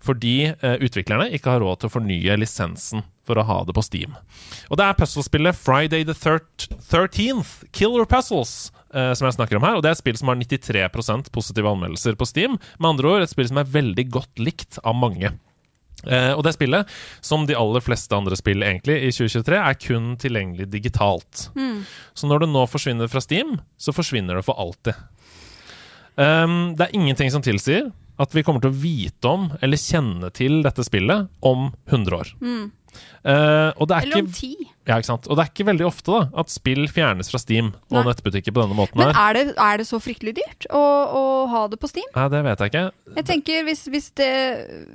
[0.04, 3.84] Fordi uh, utviklerne ikke har råd til å fornye lisensen for å ha det på
[3.84, 4.16] Steam.
[4.68, 9.78] Og det er puzzlespillet Friday the 13th, Killer Puzzles, eh, som jeg snakker om her.
[9.78, 12.58] Og det er et spill som har 93% positive anmeldelser på Steam.
[12.78, 15.32] Med andre ord et spill som er veldig godt likt av mange.
[16.00, 16.88] Uh, og det spillet,
[17.20, 21.50] som de aller fleste andre spill egentlig i 2023, er kun tilgjengelig digitalt.
[22.16, 24.96] Så når det nå forsvinner fra Steam, så forsvinner det for alltid.
[26.16, 27.90] Um, det er ingenting som tilsier
[28.20, 32.32] at vi kommer til å vite om eller kjenne til dette spillet om 100 år.
[32.36, 32.66] Eh,
[33.24, 34.54] er Eller om ti.
[34.88, 35.28] ja, ikke sant?
[35.28, 38.04] og det er ikke veldig ofte da at spill fjernes fra Steam og Nei.
[38.08, 38.98] nettbutikker på denne måten.
[39.00, 42.08] Men er det, er det så fryktelig dyrt å, å ha det på Steam?
[42.16, 42.86] Nei, det vet jeg ikke.
[43.20, 44.32] Jeg tenker hvis, hvis, det,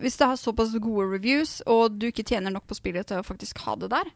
[0.03, 3.25] hvis det har såpass gode reviews, og du ikke tjener nok på spillet til å
[3.25, 4.11] faktisk ha det der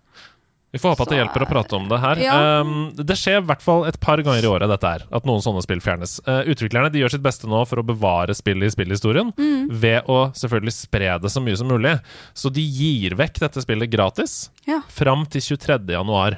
[0.72, 2.20] Vi får håpe at det hjelper å prate om det her.
[2.22, 2.34] Ja.
[2.62, 5.42] Um, det skjer i hvert fall et par ganger i året, dette her, at noen
[5.42, 6.20] sånne spill fjernes.
[6.28, 9.70] Uh, utviklerne de gjør sitt beste nå for å bevare spillet i spillhistorien, Mm.
[9.82, 11.96] ved å selvfølgelig spre det så mye som mulig.
[12.38, 14.82] Så de gir vekk dette spillet gratis Ja.
[14.88, 15.90] fram til 23.
[15.98, 16.38] januar.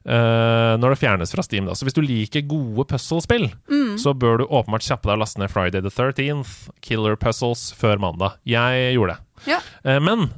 [0.00, 1.66] Uh, når det fjernes fra Steam.
[1.66, 3.98] da Så hvis du liker gode puzzlespill, Mm.
[3.98, 7.98] så bør du åpenbart kjappe deg og laste ned Friday the 13th, Killer Puzzles, før
[8.00, 8.32] mandag.
[8.46, 9.18] Jeg gjorde det.
[9.46, 9.58] Ja.
[9.84, 10.30] Uh, Men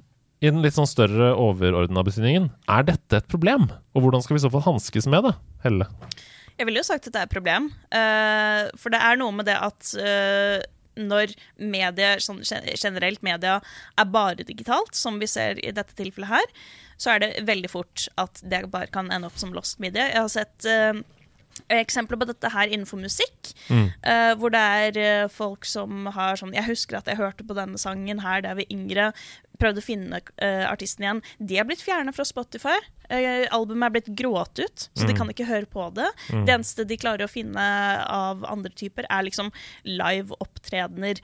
[0.42, 3.68] i den litt sånn større overordna betydningen, er dette et problem?
[3.94, 5.36] Og hvordan skal vi så fall hanskes med det?
[5.62, 5.86] Helle?
[6.58, 7.70] Jeg ville jo sagt at det er et problem.
[7.94, 10.58] Uh, for det er noe med det at uh,
[10.98, 13.60] når media, sånn generelt media,
[13.96, 16.50] er bare digitalt, som vi ser i dette tilfellet her,
[17.00, 20.10] så er det veldig fort at det bare kan ende opp som lost media.
[20.10, 21.00] Jeg har sett eh,
[21.72, 26.54] eksempler på dette her innenfor musikk, eh, hvor det er eh, folk som har sånn
[26.56, 29.12] Jeg husker at jeg hørte på denne sangen her da jeg var yngre.
[29.62, 31.20] Prøvde å finne uh, artisten igjen.
[31.38, 32.74] De er blitt fjernet fra Spotify.
[33.12, 36.08] Uh, albumet er blitt grått ut, så de kan ikke høre på det.
[36.32, 37.62] Det eneste de klarer å finne
[38.10, 39.52] av andre typer, er liksom
[39.86, 41.20] live-opptredener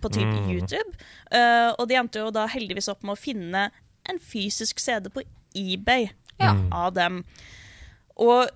[0.00, 0.94] på type YouTube.
[1.34, 3.66] Eh, og de endte jo da heldigvis opp med å finne
[4.08, 5.24] en fysisk CD på
[5.56, 6.10] eBay
[6.40, 6.54] Ja.
[6.72, 7.24] av dem.
[8.16, 8.48] Og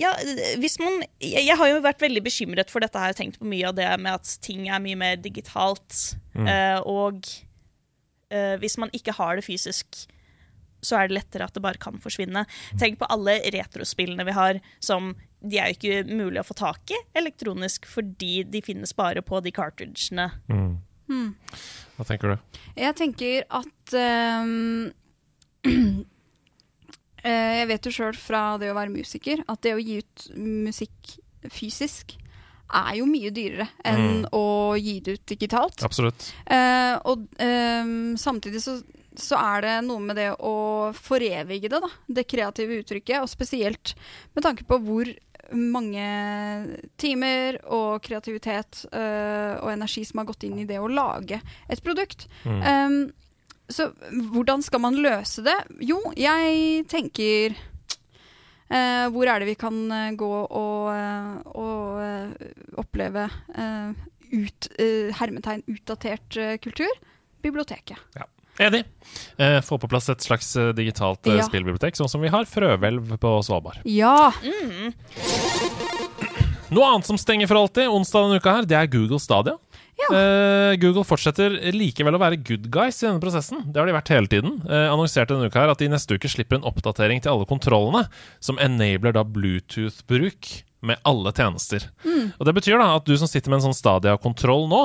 [0.00, 0.14] ja,
[0.60, 2.98] hvis man Jeg jeg har jo vært veldig bekymret for dette.
[3.00, 6.16] Har tenkt på mye av det med at ting er mye mer digitalt.
[6.48, 7.26] eh, og
[8.32, 10.06] uh, hvis man ikke har det fysisk,
[10.80, 12.46] så er det lettere at det bare kan forsvinne.
[12.80, 16.92] Tenk på alle retrospillene vi har, som de er jo ikke mulig å få tak
[16.92, 20.30] i elektronisk fordi de finnes bare på de cartridgene.
[21.96, 22.58] Hva tenker du?
[22.78, 24.92] Jeg tenker at ehm,
[25.70, 26.19] Eh,
[27.24, 31.18] jeg vet jo sjøl fra det å være musiker at det å gi ut musikk
[31.52, 32.16] fysisk
[32.70, 35.82] er jo mye dyrere enn å gi det ut digitalt.
[35.86, 36.30] Absolutt.
[36.46, 38.76] Eh, og eh, samtidig så,
[39.18, 41.90] så er det noe med det å forevige det, da.
[42.06, 43.24] Det kreative uttrykket.
[43.24, 43.94] Og spesielt
[44.36, 45.10] med tanke på hvor
[45.50, 46.04] mange
[47.00, 51.82] timer og kreativitet eh, og energi som har gått inn i det å lage et
[51.82, 52.28] produkt.
[52.44, 52.60] Mm.
[52.62, 53.00] Ehm,
[53.70, 53.88] så
[54.34, 55.56] hvordan skal man løse det?
[55.86, 62.50] Jo, jeg tenker eh, Hvor er det vi kan eh, gå og, eh, og eh,
[62.82, 63.94] oppleve eh,
[64.30, 64.68] ut,
[65.18, 66.92] hermetegn utdatert kultur?
[67.42, 67.96] Biblioteket.
[68.60, 68.82] Enig.
[69.40, 71.40] Eh, få på plass et slags digitalt Ja.
[71.46, 73.80] spillbibliotek, sånn som vi har Frøhvelv på Svalbard.
[73.88, 74.28] Ja!
[76.70, 79.56] Noe annet som stenger for alltid onsdag denne uka her, det er Google Stadia.
[80.00, 80.08] Ja.
[80.16, 83.66] Eh, Google fortsetter likevel å være good guys i denne prosessen.
[83.68, 84.58] Det har de vært hele tiden.
[84.64, 88.06] Eh, annonserte denne uka her at de neste uke slipper en oppdatering til alle kontrollene,
[88.42, 90.52] som enabler da Bluetooth-bruk
[90.86, 91.90] med alle tjenester.
[92.06, 92.32] Mm.
[92.38, 94.84] Og Det betyr da at du som sitter med en sånn Stadia-kontroll nå,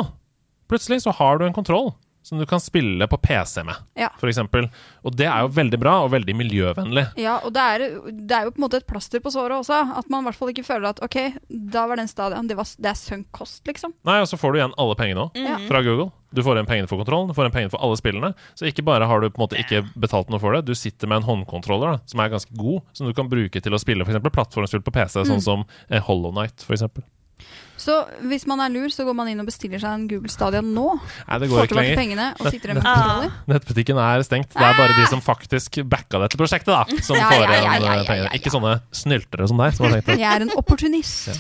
[0.68, 1.94] plutselig så har du en kontroll
[2.26, 4.10] som du kan spille på PC med, Ja.
[4.26, 4.65] eksempel.
[5.06, 7.06] Og det er jo veldig bra og veldig miljøvennlig.
[7.22, 9.77] Ja, og det er, det er jo på en måte et plaster på såret også.
[9.99, 11.18] At man i hvert fall ikke føler at OK,
[11.72, 13.93] da var den stadion Det, var, det er sunk kost, liksom.
[14.06, 15.57] Nei, og så får du igjen alle pengene òg, Ja.
[15.69, 16.11] fra Google.
[16.35, 18.34] Du får igjen pengene for kontrollen, du får igjen pengene for alle spillene.
[18.60, 21.07] Så ikke bare har du på en måte ikke betalt noe for det, du sitter
[21.07, 24.03] med en håndkontroller da, som er ganske god, som du kan bruke til å spille
[24.03, 24.19] f.eks.
[24.19, 25.30] plattformspill på PC, Mm.
[25.31, 26.84] sånn som eh, Hollow Night, f.eks.
[27.77, 30.69] Så hvis man er lur, så går man inn og bestiller seg en Google Stadion
[30.73, 30.85] nå.
[31.27, 31.97] Nei, det går ikke lenger.
[31.99, 33.26] pengene og sitter nett, med Ah.
[33.52, 34.53] Nettbutikken er stengt.
[34.56, 37.76] Det er bare de som faktisk backa dette prosjektet, da, som Ja, får igjen ja,
[37.84, 38.31] ja, eh, pengene.
[38.39, 40.03] Ikke sånne snyltere som deg, som det.
[40.15, 41.35] Jeg er en opportunist.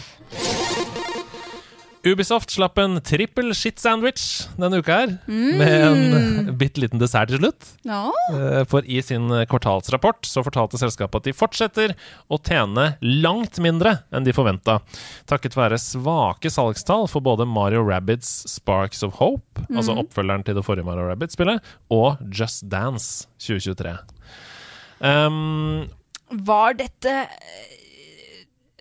[2.05, 5.57] Ubisoft slapp en trippel shit-sandwich denne uka her, Mm.
[5.57, 7.71] med en bitte liten dessert til slutt.
[7.87, 8.11] Ja.
[8.31, 11.95] Eh, For i sin kvartalsrapport så fortalte selskapet at de fortsetter
[12.29, 14.79] å tjene langt mindre enn de forventa,
[15.25, 20.65] takket være svake salgstall for både Mario Rabbids Sparks of Hope, altså oppfølgeren til det
[20.67, 21.59] forrige Mario Rabbids-spillet,
[21.89, 23.97] og Just Dance 2023.
[25.01, 25.89] Um,
[26.45, 27.81] Var dette eh,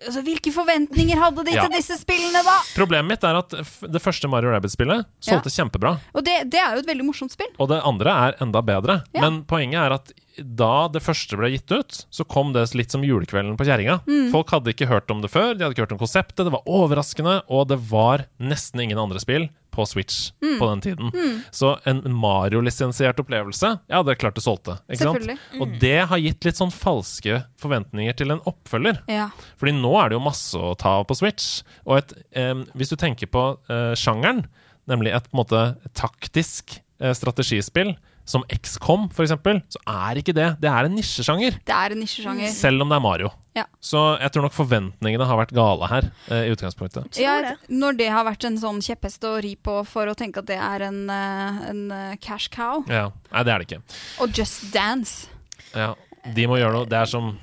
[0.03, 1.63] Altså, Hvilke forventninger hadde de Ja.
[1.63, 2.55] til disse spillene, da?
[2.75, 3.49] problemet mitt er at
[3.93, 5.93] det første Mario Rabbit-spillet solgte kjempebra.
[6.13, 7.47] Og det, det er jo et veldig morsomt spill.
[7.59, 8.97] Og det andre er enda bedre.
[9.15, 9.21] Ja.
[9.23, 13.03] Men poenget er at da det første ble gitt ut, så kom det litt som
[13.05, 14.01] julekvelden på kjerringa.
[14.07, 14.31] Mm.
[14.33, 16.65] Folk hadde ikke hørt om det før, de hadde ikke hørt om konseptet, det var
[16.67, 20.59] overraskende, og det var nesten ingen andre spill på Switch Mm.
[20.59, 21.09] på den tiden.
[21.51, 24.77] Så en Mario-lisensiert opplevelse, ja, det er klart det solgte.
[24.87, 25.17] Ikke sant?
[25.19, 25.61] Selvfølgelig.
[25.61, 29.01] Og det har gitt litt sånn falske forventninger til en oppfølger.
[29.11, 29.29] Ja.
[29.59, 31.63] Fordi nå er det jo masse å ta av på Switch.
[31.85, 34.45] Og et, eh, hvis du tenker på eh, sjangeren,
[34.87, 35.63] nemlig et på en måte
[35.97, 40.47] taktisk eh, strategispill, som XCOM for eksempel, så er ikke det.
[40.61, 41.59] Det er en nisjesjanger.
[41.65, 42.49] Det er en nisjesjanger.
[42.53, 43.31] Selv om det er Mario.
[43.55, 43.63] Ja.
[43.79, 47.19] Så jeg tror nok forventningene har vært gale her, Uh, i utgangspunktet.
[47.21, 50.49] Ja, når det har vært en sånn kjepphest å ri på for å tenke at
[50.49, 52.83] det er en, eh, en eh, cash cow.
[52.89, 53.11] Ja.
[53.31, 53.99] Nei, det er det ikke.
[54.25, 55.29] Og Just Dance.
[55.75, 55.93] Ja.
[56.33, 57.35] De må gjøre noe Det er som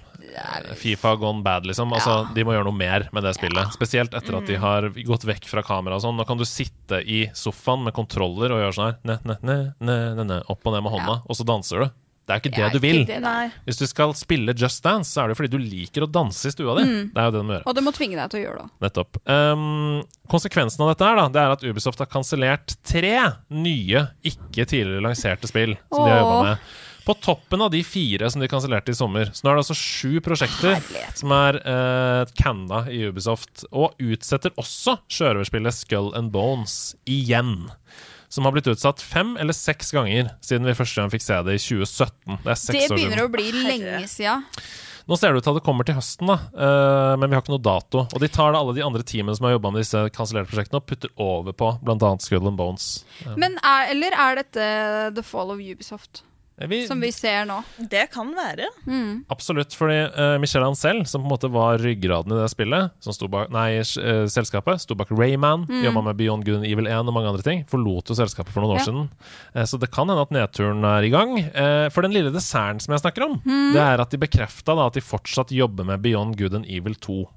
[0.79, 1.93] Fifa gone bad, liksom.
[1.97, 3.75] Altså, De må gjøre noe mer med det spillet.
[3.77, 6.17] Spesielt etter at de har gått vekk fra kamera og sånn.
[6.19, 9.01] Nå kan du sitte i sofaen med kontroller og gjøre sånn her.
[9.09, 11.99] Ne, ne, ne, ne, ne, ne, opp og ned med hånda, og så danser du.
[12.23, 13.01] Det er jo ikke det Ja, du vil.
[13.05, 16.11] det, Hvis du skal spille Just Dance, så er det jo fordi du liker å
[16.11, 16.85] danse i stua di.
[17.11, 17.67] Det er jo det du må gjøre.
[17.67, 18.69] Og det må tvinge deg til å gjøre det.
[18.87, 19.19] Nettopp.
[19.27, 23.17] Um, konsekvensen av dette er, da, det er at Ubisoft har kansellert tre
[23.51, 26.23] nye, ikke tidligere lanserte spill som de har Åh.
[26.23, 26.71] jobba med.
[27.03, 29.33] På toppen av de fire som de kansellerte i sommer.
[29.35, 31.19] Så nå er det altså sju prosjekter Herlighet.
[31.19, 33.65] som er uh, canna i Ubisoft.
[33.75, 37.73] Og utsetter også sjørøverspillet Skull and Bones igjen.
[38.33, 41.59] Som har blitt utsatt fem eller seks ganger siden vi første gang fikk se det
[41.59, 42.39] i 2017.
[42.47, 44.39] Det er seks Det begynner å bli lenge sia.
[45.11, 46.37] Nå ser det ut til at det kommer til høsten, da.
[46.55, 48.05] uh, men vi har ikke noe dato.
[48.07, 50.79] Og de tar da alle de andre teamene som har jobba med disse kansellerte prosjektene,
[50.79, 52.13] og putter over på bl.a.
[52.23, 52.91] Skull and Bones.
[53.35, 54.69] Men er, eller er dette
[55.19, 56.23] The Fall of Ubisoft,
[56.57, 57.57] Vi, som vi ser nå?
[57.91, 58.69] Det kan være.
[59.33, 63.17] Absolutt, fordi uh, han selv, som på en måte var ryggraden i det spillet, som
[63.17, 65.81] sto bak, nei, eh, selskapet, sto bak Rayman, mm.
[65.87, 68.63] jobba med Beyond Good and Evil 1 og mange andre ting, forlot jo selskapet for
[68.63, 68.87] noen år Ja.
[68.91, 69.09] siden.
[69.57, 71.35] Uh, så det kan hende at nedturen er i gang.
[71.57, 73.73] Uh, for den lille desserten som jeg snakker om, Mm.
[73.73, 77.29] det er at de bekrefta at de fortsatt jobber med Beyond Good and Evil 2.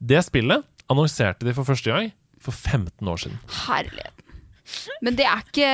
[0.00, 2.12] Det spillet annonserte de for første gang
[2.42, 3.38] for 15 år siden.
[3.66, 4.21] Herligheten.
[5.02, 5.70] Men det er ikke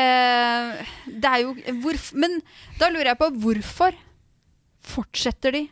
[1.07, 2.41] Det er jo hvorf, Men
[2.81, 3.97] da lurer jeg på hvorfor
[4.89, 5.67] fortsetter de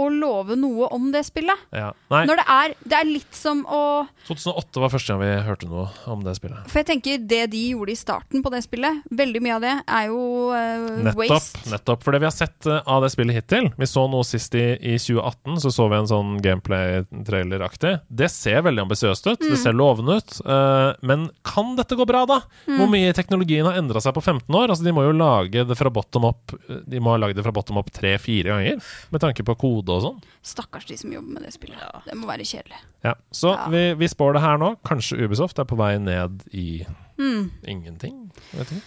[0.00, 1.66] å love noe om det spillet.
[1.76, 1.90] Ja.
[2.12, 3.82] Nei, Når det er, det er litt som å
[4.26, 6.66] 2008 var første gang vi hørte noe om det spillet.
[6.70, 9.74] For jeg tenker det de gjorde i starten på det spillet, veldig mye av det
[9.80, 10.20] er jo
[10.52, 11.20] uh, Nettopp.
[11.20, 11.62] waste.
[11.72, 14.54] nettopp For det vi har sett eh, av det spillet hittil Vi så noe sist
[14.58, 17.94] i, i 2018, så så vi en sånn gameplay-trailer-aktig.
[18.08, 19.42] Det ser veldig ambisiøst ut.
[19.42, 20.36] Det ser lovende ut.
[20.44, 22.40] Uh, men kan dette gå bra, da?
[22.68, 24.70] Hvor mye teknologien har endra seg på 15 år?
[24.70, 26.54] Altså, De må jo lage det fra bottom up
[26.86, 30.02] De må ha lagd det fra bottom up tre-fire ganger, med tanke på kode og
[30.04, 30.20] sånn.
[30.42, 31.82] Stakkars de som jobber med det spillet.
[32.06, 32.80] Det må være kjedelig.
[33.04, 33.68] Ja, så Ja.
[33.72, 34.74] vi, vi spår det her nå.
[34.86, 36.84] Kanskje Ubisoft er på vei ned i
[37.18, 37.50] mm.
[37.66, 38.30] ingenting?
[38.52, 38.82] Vet ikke.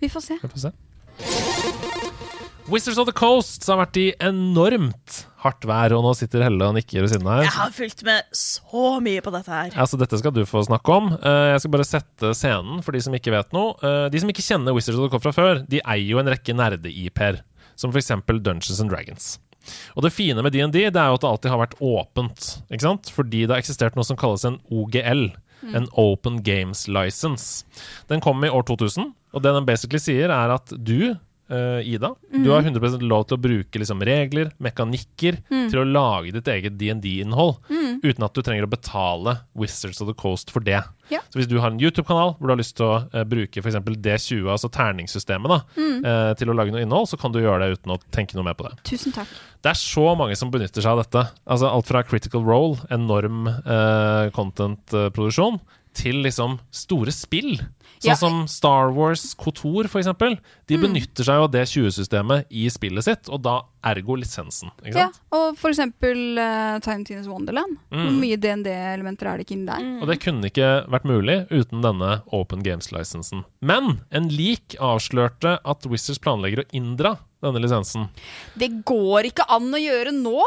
[0.00, 0.38] Vi får se.
[0.42, 0.72] Vi får se.
[2.68, 6.74] Wizards of the Coast har vært i enormt hardt vær, og nå sitter Helle og
[6.74, 9.70] nikker ved siden av Jeg har fulgt med så mye på dette her.
[9.78, 11.12] Altså, dette skal du få snakke om.
[11.14, 13.76] Eh, Jeg skal bare sette scenen for de som ikke vet noe.
[13.86, 16.26] Eh, De som ikke kjenner Wizards of the Coast fra før, de eier jo en
[16.26, 17.44] rekke nerde-IP-er,
[17.78, 18.10] som f.eks.
[18.26, 19.38] Dungeons and Dragons.
[19.96, 22.48] Og det fine med DND det er jo at det alltid har vært åpent.
[22.70, 23.10] ikke sant?
[23.14, 25.28] Fordi det har eksistert noe som kalles en OGL.
[25.74, 27.64] En Open Games License.
[28.12, 31.16] Den kom i år 2000, og det den basically sier, er at du,
[31.50, 36.34] eh, Ida, du har 100% lov til å bruke liksom, regler, mekanikker, til å lage
[36.34, 37.58] ditt eget DND-innhold,
[38.02, 40.82] uten at du trenger å betale Wizards of the Coast for det.
[41.08, 41.20] Ja.
[41.30, 43.78] Så hvis du har en YouTube-kanal hvor du har lyst til å uh, bruke f.eks.
[43.78, 47.78] D20, altså terningssystemet, da, uh, til å lage noe innhold, så kan du gjøre det
[47.78, 48.74] uten å tenke noe mer på det.
[48.90, 49.30] Tusen takk.
[49.62, 51.24] Det er så mange som benytter seg av dette.
[51.46, 55.60] Altså Alt fra Critical Role, enorm uh, content-produksjon,
[55.96, 57.54] til liksom store spill.
[57.96, 58.14] Sånn Ja.
[58.14, 60.38] som Star Wars Kotor, for eksempel.
[60.68, 64.70] De benytter seg av det 20-systemet i spillet sitt, og da ergo lisensen.
[64.84, 67.78] Ikke Ja, og for eksempel uh, Time Teens Wonderland.
[67.90, 68.20] Hvor Mm.
[68.20, 70.02] mye DND-elementer er det ikke inni der?
[70.02, 73.44] Og det kunne ikke vært mulig uten denne Open Games-lisensen.
[73.62, 78.08] Men en lik avslørte at Wizards planlegger å inndra denne lisensen.
[78.58, 80.42] Det går ikke an å gjøre nå!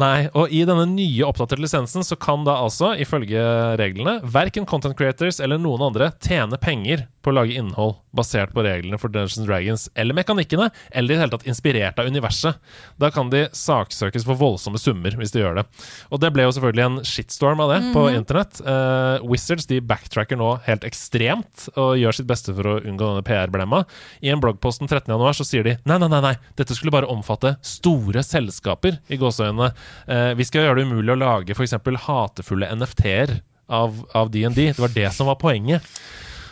[0.00, 3.42] Nei, og i denne nye oppdaterte lisensen så kan da altså, ifølge
[3.78, 8.62] reglene, verken content creators eller noen andre tjene penger på å lage innhold basert på
[8.62, 12.60] reglene for Dungeons Dragons eller mekanikkene, eller i det hele tatt inspirert av universet.
[13.00, 15.64] Da kan de saksøkes for voldsomme summer hvis de gjør det.
[16.14, 18.60] Og det ble jo selvfølgelig en shitstorm av det på internett.
[18.66, 23.24] Uh, Wizards de backtracker nå helt ekstremt og gjør sitt beste for å unngå denne
[23.26, 23.82] PR-blemma.
[24.22, 25.10] I en bloggpost den 13.
[25.10, 29.18] januar så sier de nei, nei, nei, nei, dette skulle bare omfatte store selskaper, i
[29.20, 29.72] gåseøynene.
[30.06, 31.76] Eh, vi skal gjøre det umulig å lage f.eks.
[32.06, 33.38] hatefulle NFT-er
[33.68, 34.74] av, DND.
[34.74, 35.84] Det var det som var poenget.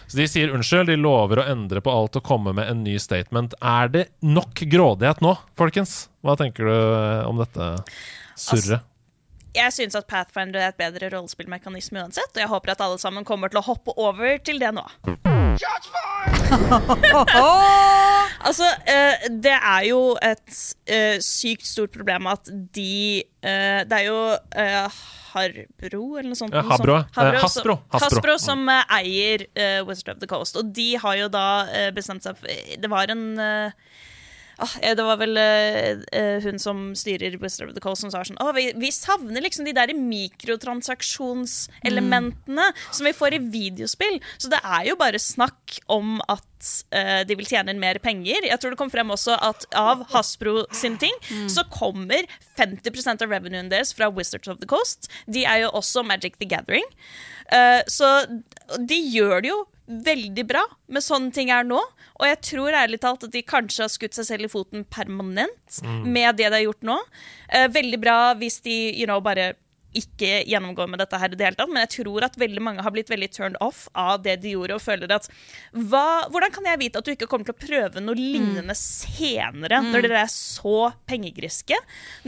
[0.07, 2.99] Så de sier unnskyld, de lover å endre på alt og komme med en ny
[3.01, 3.55] statement.
[3.65, 6.11] Er det nok grådighet nå, folkens?
[6.21, 7.75] Hva tenker du eh, om dette
[8.37, 8.85] surret?
[9.53, 13.27] Jeg syns at Pathfinder er et bedre rollespillmekanisme uansett, og jeg håper at alle sammen
[13.29, 14.85] kommer til å hoppe over til det nå.
[18.49, 20.55] altså, eh, det er jo et
[20.87, 24.21] eh, sykt stort problem at de eh, Det er jo
[25.33, 26.55] Harbro, eller noe sånt.
[26.55, 27.77] Habro, Hasbro, Hasbro.
[27.97, 29.47] Hasbro som eier
[29.89, 31.47] Wizard of the Coast, og de har jo da
[31.97, 33.25] bestemt seg for Det var en
[34.59, 38.11] Ah, eh, det var vel eh, eh, hun som styrer Wizard of the Coast som
[38.13, 44.21] sa sånn Å, vi, vi savner liksom de der mikrotransaksjonselementene som vi får i videospill.
[44.37, 46.47] Så det er jo bare snakk om at
[46.95, 48.41] eh, de vil tjene inn mer penger.
[48.49, 51.15] Jeg tror det kom frem også at av Hasbro sin ting
[51.51, 52.23] så kommer
[52.59, 55.01] 50% av revenuen deres fra Wizards of the Coast.
[55.27, 56.87] De er jo også Magic the Gathering.
[57.53, 58.09] Eh, så
[58.79, 59.61] de gjør det jo
[60.07, 60.63] veldig bra
[60.93, 61.81] med sånne ting er nå.
[62.21, 65.83] Og jeg tror ærlig talt at de kanskje har skutt seg selv i foten permanent
[66.07, 66.99] med det de har gjort nå.
[67.49, 69.53] Eh, veldig bra hvis de you know, bare
[69.97, 72.85] ikke gjennomgår med dette her i det hele tatt, men jeg tror at veldig mange
[72.85, 75.29] har blitt veldig turned off av det de gjorde, og føler at
[75.73, 79.83] hva, Hvordan kan jeg vite at du ikke kommer til å prøve noe lignende senere,
[79.85, 81.77] når dere er så pengegriske?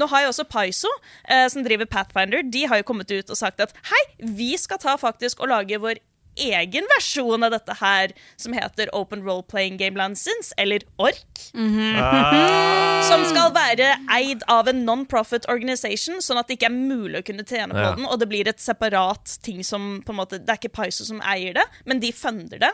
[0.00, 0.90] Nå har jo også Paizo,
[1.24, 4.80] eh, som driver Pathfinder, de har jo kommet ut og sagt at hei, vi skal
[4.82, 6.02] ta faktisk og lage vår
[6.36, 11.50] egen versjon av dette her, som heter Open Role Playing Game Lansins, eller ORK.
[13.08, 17.26] Som skal være eid av en non-profit organization, sånn at det ikke er mulig å
[17.26, 17.94] kunne tjene på Ja.
[17.94, 18.06] den.
[18.06, 21.20] Og det blir et separat ting som på en måte, Det er ikke Paizo som
[21.20, 22.72] eier det, men de funder det.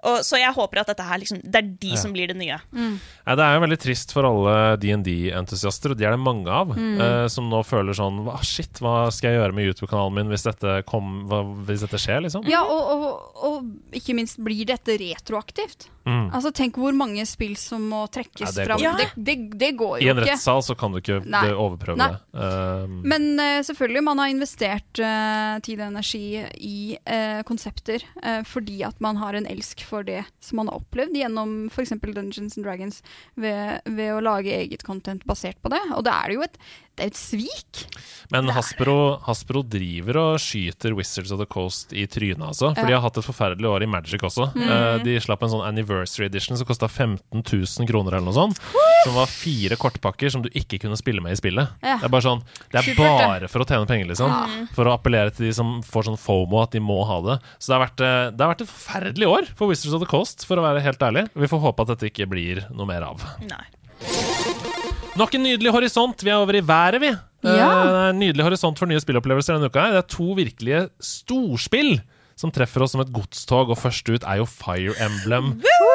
[0.00, 2.56] Og, så jeg håper at dette her liksom, det er de som blir det nye.
[2.72, 6.72] Nei, det er jo veldig trist for alle DND-entusiaster, og de er det mange av,
[6.76, 10.46] eh, som nå føler sånn hva, Shit, hva skal jeg gjøre med YouTube-kanalen min hvis
[10.48, 12.48] dette, kom, hva, hvis dette skjer, liksom?
[12.50, 15.90] Ja, og, og, og ikke minst blir dette retroaktivt.
[16.10, 18.82] Altså, Tenk hvor mange spill som må trekkes ja, det fram.
[18.82, 18.94] Ja.
[18.96, 19.12] ikke.
[19.14, 20.32] Det, det, det går I en ikke.
[20.32, 21.44] rettssal så kan du ikke Nei.
[21.52, 22.08] overprøve Nei.
[22.14, 22.20] det.
[22.40, 26.24] Um, Men uh, selvfølgelig, man har investert uh, tid og energi
[26.56, 28.02] i eh, konsepter
[28.46, 31.96] fordi at man har en elsk for det som man har opplevd gjennom f.eks.
[32.00, 33.02] Dungeons and Dragons
[33.34, 35.82] ved, ved å lage eget content basert på det.
[35.96, 36.58] Og det er jo et,
[36.96, 37.84] det er jo et svik.
[38.30, 38.94] Men Hasbro,
[39.24, 42.74] Hasbro driver og skyter Wizards of the Coast i trynet, altså.
[42.74, 42.86] For Ja.
[42.86, 44.50] de har hatt et forferdelig år i Magic også.
[44.54, 45.02] Mm.
[45.04, 48.60] de slapp en sånn anniversary edition som kosta 15 000 kroner eller noe sånt.
[49.04, 51.68] Som var fire kortpakker som du ikke kunne spille med i spillet.
[51.82, 51.96] Ja.
[51.96, 54.68] Det er bare sånn Det er bare for å tjene penger, liksom.
[54.76, 57.40] For å appellere til de som får sånn fomo at de må ha det.
[57.58, 60.06] Så det har vært, eh, det har vært et forferdelig år for Wizards of the
[60.06, 61.28] Coast, for å være helt ærlig.
[61.34, 63.24] Vi får håpe at dette ikke blir noe mer av.
[63.40, 63.64] Nei.
[65.18, 66.22] Nok en nydelig horisont.
[66.22, 67.10] Vi er over i været, vi.
[67.46, 67.66] Ja.
[67.66, 69.88] Eh, en nydelig horisont for nye spillopplevelser denne uka.
[69.94, 71.98] Det er to virkelige storspill
[72.40, 75.50] som treffer oss som et godstog, og først ut er jo Fire Emblem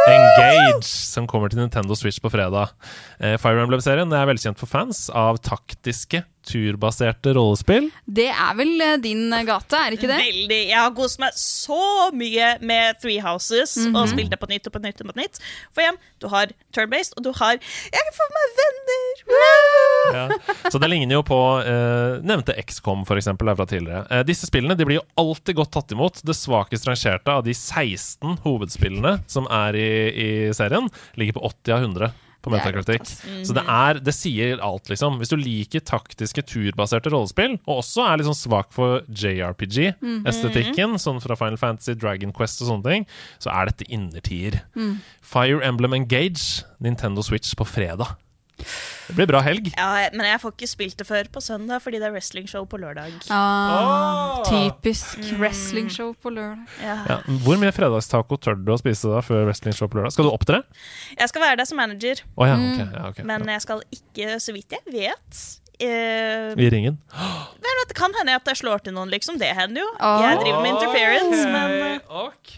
[0.05, 2.75] Engage, som kommer til Nintendo Switch på fredag.
[3.17, 7.89] Eh, Fire Emblem-serien er velkjent for fans av taktiske, turbaserte rollespill.
[8.05, 10.19] Det er vel eh, din gate, er ikke det?
[10.22, 10.59] Veldig.
[10.69, 13.95] Jeg har kost meg så mye med Three Houses Mhm.
[13.95, 15.01] og spilt det på nytt og på nytt.
[15.01, 15.39] og på nytt.
[15.73, 19.11] For igjen, du har turn-based, og du har Jeg får meg venner!
[20.15, 20.26] Ja.
[20.72, 24.05] Så det ligner jo på uh, nevnte XCOM for eksempel, fra tidligere.
[24.11, 26.22] Uh, disse spillene de blir jo alltid godt tatt imot.
[26.26, 30.89] Det svakest rangerte av de 16 hovedspillene som er i, i serien,
[31.19, 32.11] ligger på 80 av 100
[32.45, 32.61] på Det
[33.26, 33.45] Mm -hmm.
[33.45, 35.17] Så det, er, det sier alt, liksom.
[35.17, 41.22] Hvis du liker taktiske, turbaserte rollespill, og også er litt sånn svak for JRPG-estetikken, sånn
[41.22, 43.07] fra Final Fantasy, Dragon Quest og sånne ting,
[43.39, 44.61] så er dette innertier.
[45.22, 48.15] Fire Emblem Engage, Nintendo Switch på fredag.
[48.57, 49.68] Det blir bra helg.
[49.76, 52.80] Ja, men jeg får ikke spilt det før på søndag fordi det er wrestlingshow på
[52.82, 53.14] lørdag.
[53.34, 56.64] Ah, typisk wrestlingshow på lørdag.
[56.82, 56.95] Ja.
[57.11, 60.15] Ja, hvor mye fredagstaco tør du å spise da før wrestlingshow på lørdag?
[60.15, 60.64] Skal du opptre?
[61.19, 63.22] Jeg skal være der som manager, oh, ja, okay, Ja, ok.
[63.30, 65.44] men jeg skal ikke, så vidt jeg vet
[65.80, 66.99] eh, I ringen?
[67.11, 69.38] men Det kan hende at jeg slår til noen, liksom.
[69.41, 69.89] Det hender jo.
[69.99, 70.22] Oh.
[70.23, 72.56] Jeg driver med interference, men eh, OK.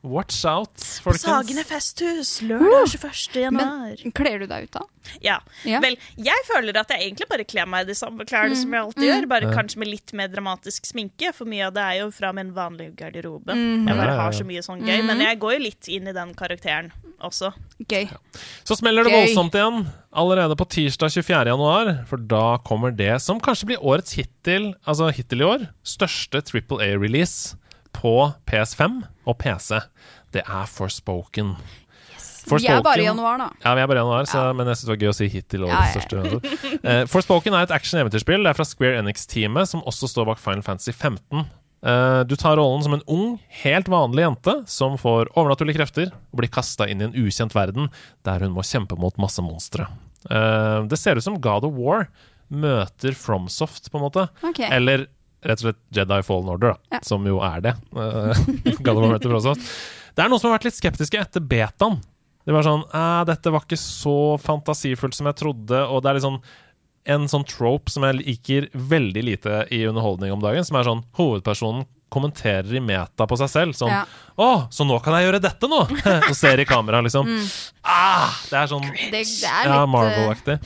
[0.00, 1.26] Watch out, folkens.
[1.26, 3.34] Sagene festhus lørdag 21.
[3.42, 3.98] januar.
[4.00, 4.84] Men kler du deg ut da?
[5.20, 5.36] Ja.
[5.68, 5.82] Ja.
[5.84, 8.86] Vel, jeg føler at jeg egentlig bare kler meg i de samme klærne som jeg
[8.86, 12.08] alltid gjør, bare kanskje med litt mer dramatisk sminke, for mye av det er jo
[12.16, 13.56] fra min vanlige garderobe.
[13.56, 16.32] Jeg bare har så mye sånn gøy, men jeg går jo litt inn i den
[16.38, 16.92] karakteren
[17.26, 17.52] også.
[17.90, 18.08] Gøy.
[18.66, 19.18] Så smeller det Gøy.
[19.20, 21.42] voldsomt igjen allerede på tirsdag 24.
[21.52, 26.42] januar, for da kommer det som kanskje blir årets hittil, altså hittil i år, største
[26.46, 27.56] Triple A-release
[27.96, 29.80] på PS5 og PC.
[30.34, 31.56] Det er Forspoken.
[32.50, 33.46] Vi er bare i januar, da.
[33.62, 35.28] Ja, vi er bare i januar, så, men jeg synes det var gøy å si
[35.30, 36.22] hittil Ja, ja.
[36.24, 36.52] uh.
[36.80, 38.42] Eh, Forspoken er et action-eventyrspill.
[38.46, 41.44] Det er fra Square Enix-teamet, som også står bak Final Fantasy 15.
[41.82, 46.40] Eh, du tar rollen som en ung, helt vanlig jente som får overnaturlige krefter og
[46.42, 47.88] blir kasta inn i en ukjent verden
[48.28, 49.86] der hun må kjempe mot masse monstre.
[50.28, 52.10] Eh, det ser ut som God of War
[52.50, 54.26] møter Fromsoft, på en måte.
[54.42, 54.68] Okay.
[54.74, 55.06] Eller
[55.46, 57.00] rett og slett Jedi Fallen Order, da, Ja.
[57.06, 57.74] som jo er det.
[57.96, 58.44] Eh,
[58.84, 59.64] God of War møter Fromsoft.
[60.16, 62.00] Det er noen som har vært litt skeptiske etter betaen.
[62.44, 66.16] Det var sånn «Æ, Dette var ikke så fantasifullt som jeg trodde, og det er
[66.18, 66.40] litt sånn
[67.06, 71.04] en sånn trope som jeg liker veldig lite i underholdning om dagen, som er sånn
[71.16, 73.72] hovedpersonen kommenterer i meta på seg selv.
[73.78, 74.04] Sånn Ja.
[74.36, 75.86] 'Å, så nå kan jeg gjøre dette nå!'
[76.30, 77.22] og ser i kamera, liksom.
[77.84, 80.56] Ah, det er sånn Det, det er ja, eh, Marvel-aktig.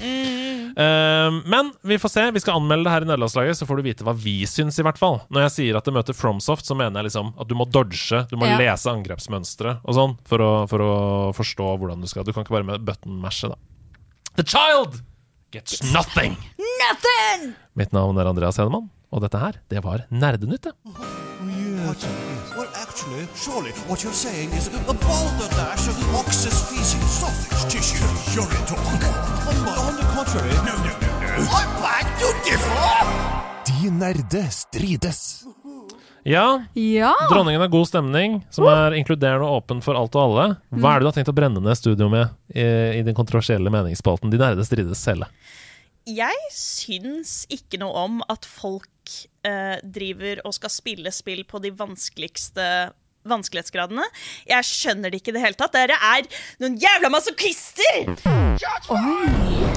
[0.74, 2.24] Eh, men vi får se.
[2.32, 4.82] Vi skal anmelde det her i nederlandslaget, så får du vite hva vi syns, i
[4.86, 5.20] hvert fall.
[5.30, 8.24] Når jeg sier at det møter Fromsoft, så mener jeg liksom at du må dodge,
[8.30, 8.56] du må Ja.
[8.58, 12.24] lese angrepsmønstre og sånn for å, for å forstå hvordan du skal.
[12.24, 13.56] Du kan ikke bare med button-mashe, da.
[14.36, 15.02] The child
[15.54, 16.34] gets nothing!
[16.82, 17.54] Nothing!
[17.78, 20.74] Mitt navn er Andreas Henemann, og dette her, det var Nerdenytt, det.
[21.84, 22.02] What?
[22.56, 28.66] Well, actually, surely what you're saying is a balderdash of ox's feces, sausage tissue, urine
[28.66, 28.82] talk.
[29.50, 29.56] On,
[29.86, 31.46] on the contrary, no, no, no, no.
[31.60, 33.44] I beg to differ!
[33.68, 35.44] De nerde strides.
[36.24, 37.12] Ja, Ja.
[37.30, 40.46] Dronningen har god stemning, som er inkluderende og åpen for alt og alle.
[40.72, 42.64] Hva er det du har tenkt å brenne ned studio med i,
[42.98, 45.28] i den kontroversielle meningsspalten De nerde strides celle?
[46.08, 49.14] Jeg syns ikke noe om at folk
[49.44, 52.66] eh, driver og skal spille spill på de vanskeligste
[53.28, 54.04] vanskelighetsgradene.
[54.50, 55.74] Jeg skjønner det ikke i det hele tatt.
[55.74, 56.28] Dere er
[56.62, 58.14] noen jævla masochister!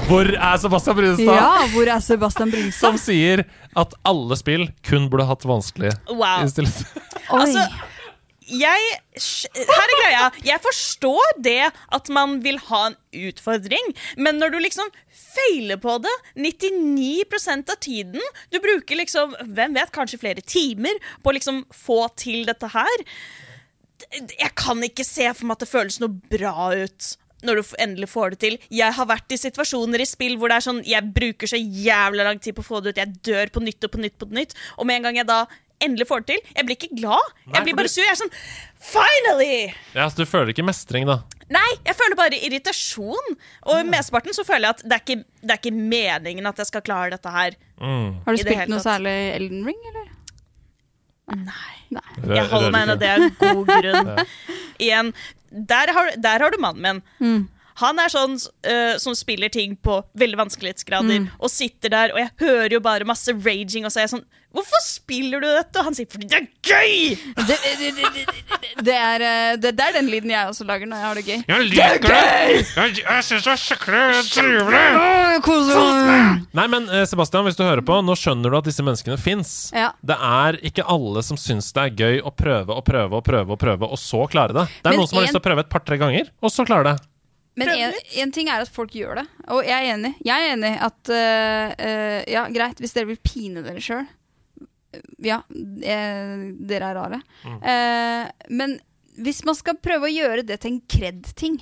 [0.08, 1.34] Hvor er Sebastian Brunstad?
[1.36, 2.80] ja, hvor er Sebastian Brunstad?
[2.80, 3.44] Som sier
[3.78, 6.44] at alle spill kun burde hatt vanskelig Wow.
[6.44, 7.66] Altså,
[8.48, 8.94] jeg
[9.58, 10.24] Her er greia.
[10.46, 12.96] Jeg forstår det at man vil ha en
[13.28, 14.90] utfordring, men når du liksom
[15.28, 18.22] feiler på det 99% av tiden
[18.52, 23.06] Du bruker liksom, hvem vet, kanskje flere timer på å liksom få til dette her.
[24.08, 27.14] Jeg kan ikke se for meg at det føles noe bra ut
[27.46, 28.56] når du endelig får det til.
[28.74, 32.26] Jeg har vært i situasjoner i spill hvor det er sånn Jeg bruker så jævla
[32.26, 33.00] lang tid på å få det ut.
[33.02, 34.56] Jeg dør på nytt og på nytt på nytt.
[34.78, 35.44] Og med en gang jeg da
[35.84, 37.32] endelig får det til, jeg blir ikke glad.
[37.46, 38.02] Nei, Jeg blir bare sur.
[38.04, 38.34] Jeg er sånn
[38.78, 39.72] Finally!
[39.94, 41.20] Ja, så Du føler ikke mestring, da?
[41.50, 43.32] Nei, jeg føler bare irritasjon.
[43.72, 46.68] Og mesteparten så føler jeg at det er, ikke, det er ikke meningen at jeg
[46.70, 47.56] skal klare dette her.
[47.80, 48.18] Mm.
[48.26, 48.86] Har du spilt noe tatt.
[48.90, 50.08] særlig Elden Ring, eller?
[51.38, 51.74] Nei.
[51.92, 52.06] Nei.
[52.36, 54.24] Jeg holder meg inne, det er god grunn.
[54.80, 55.12] Igjen,
[55.72, 57.46] der har, der har du mannen min.
[57.78, 62.30] Han er sånn uh, som spiller ting på veldig vanskelighetsgrader og sitter der, og jeg
[62.42, 65.76] hører jo bare masse raging, og så er jeg sånn Hvorfor spiller du dette?
[65.76, 67.18] Og han sier fordi det er gøy!
[67.36, 68.22] Det, det, det, det,
[68.86, 71.24] det, er, eh, det, det er den lyden jeg også lager når jeg har det
[71.26, 71.42] gøy.
[71.52, 72.22] Jeg liker det!
[72.72, 74.80] Jeg, jeg syns det er skikkelig trivelig!
[76.56, 79.52] Nei, men eh, Sebastian, hvis du hører på, nå skjønner du at disse menneskene fins.
[79.76, 79.90] Ja.
[80.00, 83.52] Det er ikke alle som syns det er gøy å prøve og prøve og prøve,
[83.52, 84.66] og prøve, og så klare det.
[84.80, 86.56] Det er Men noen som har en- lyst til å prøve et par-tre ganger, og
[86.56, 86.96] så klare det.
[87.58, 90.12] Men en, en ting er at folk gjør det, og jeg er enig.
[90.26, 94.06] Jeg er enig at uh, uh, Ja, greit, hvis dere vil pine dere sjøl.
[95.22, 97.18] Ja, jeg, dere er rare.
[97.44, 98.78] Eh, men
[99.20, 101.58] hvis man skal prøve å gjøre det til en kred-ting,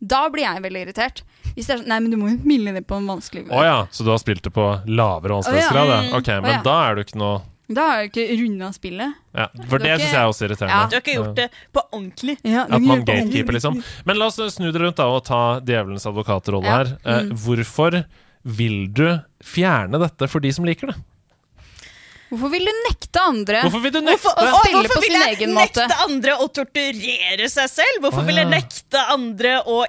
[0.00, 1.22] da blir jeg veldig irritert.
[1.52, 3.62] Hvis det er sånn Nei, men du må jo mille ned på en vanskelig Å
[3.66, 5.84] ja, så du har spilt det på lavere vanskelighetsgrad?
[5.84, 6.04] Oh, ja.
[6.08, 6.16] ja.
[6.16, 6.62] Ok, men men ja.
[6.64, 7.34] da er du ikke noe
[7.74, 9.14] Da har jeg ikke runda spillet.
[9.36, 10.80] ja, For det syns jeg er også Du irriterende.
[10.80, 12.36] har ikke gjort det på ordentlig.
[12.44, 13.82] Ja, At man gatekeeper, liksom.
[14.04, 16.76] Men la oss snu det rundt da og ta djevelens advokatrolle Ja.
[16.82, 16.98] her.
[17.04, 18.04] Eh, Hvorfor
[18.44, 19.06] vil du
[19.42, 20.96] fjerne dette for de som liker det?
[22.32, 25.12] Hvorfor vil du nekte andre Hvorfor vil du Hvorfor, å og spille hvorfor på vil
[25.12, 25.82] sin jeg egen måte?
[25.84, 27.98] nekte andre å torturere seg selv?
[28.00, 29.82] Hvorfor Å, vil jeg nekte andre å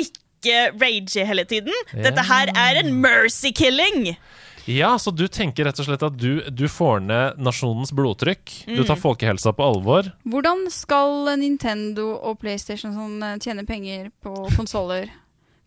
[0.00, 1.74] ikke rage hele tiden?
[1.92, 4.16] Dette her er en mercy killing!
[4.64, 8.52] Ja, så du tenker rett og slett at du, du får ned nasjonens blodtrykk.
[8.68, 8.76] Mm.
[8.78, 10.12] Du tar folkehelsa på alvor.
[10.28, 15.10] Hvordan skal Nintendo og PlayStation sånn, eh, tjene penger på konsoller?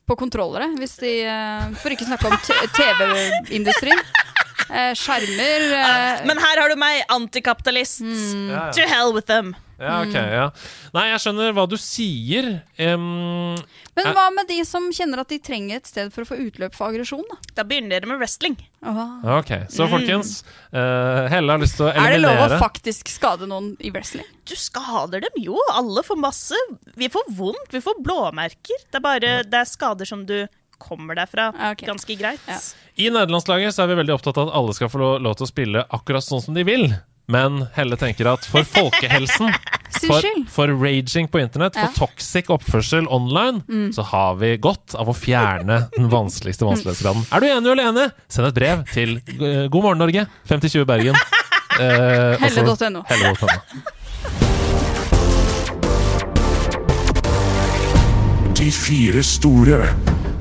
[0.06, 2.38] På kontrollere, hvis de eh, For ikke snakke om
[2.78, 4.04] TV-industrien.
[4.66, 5.66] Eh, skjermer
[6.26, 8.02] Men her har du meg, antikapitalist.
[8.06, 8.54] Mm.
[8.78, 9.56] To hell with them.
[9.80, 10.46] Ja, ok, ja.
[10.96, 12.48] Nei, jeg skjønner hva du sier.
[12.80, 13.56] Um,
[13.98, 16.76] Men hva med de som kjenner at de trenger et sted for å få utløp
[16.78, 17.24] for aggresjon?
[17.32, 17.38] da?
[17.60, 18.56] Da begynner dere med wrestling.
[18.86, 19.06] Aha.
[19.40, 20.44] ok, så folkens.
[20.72, 24.28] eh, Helle har lyst til å Er det lov å faktisk skade noen i wrestling?
[24.46, 25.58] Du skader dem jo.
[25.74, 26.60] Alle får masse.
[26.96, 28.86] Vi får vondt, vi får blåmerker.
[28.92, 30.46] Det er bare det er skader som du
[30.78, 31.86] kommer deg fra Ja, ok.
[31.88, 32.40] ganske greit.
[32.52, 32.60] Ja.
[33.00, 35.48] I nederlandslaget så er vi veldig opptatt av at alle skal få lov, lov til
[35.48, 36.90] å spille akkurat sånn som de vil.
[37.28, 39.50] Men Helle tenker at for folkehelsen,
[40.06, 41.88] for, for raging på internett, Ja.
[41.88, 41.94] Mm.
[41.96, 43.64] for toxic oppførsel online,
[43.96, 47.26] så har vi godt av å fjerne den vanskeligste vanskelighetsgraden.
[47.34, 48.06] Er du enig eller enig?
[48.30, 51.18] Send et brev til eh, God morgen Norge, 5020 Bergen.
[51.76, 53.02] Eh, Helle.no.
[53.04, 53.48] Helle.no.
[58.56, 59.90] De fire store.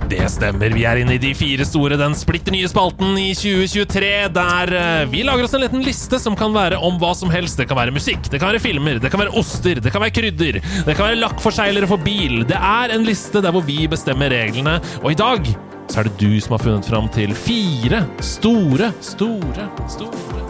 [0.09, 4.11] Det stemmer, vi er inne i De fire store, den splitter nye spalten i 2023,
[4.37, 7.57] der eh, vi lager oss en liten liste som kan være om hva som helst.
[7.61, 10.15] Det kan være musikk, det kan være filmer, det kan være oster, det kan være
[10.19, 12.43] krydder, det kan være lakkforseglere for bil.
[12.49, 15.49] Det er en liste der hvor vi bestemmer reglene, og i dag
[15.89, 20.41] så er det du som har funnet fram til fire store, store, store,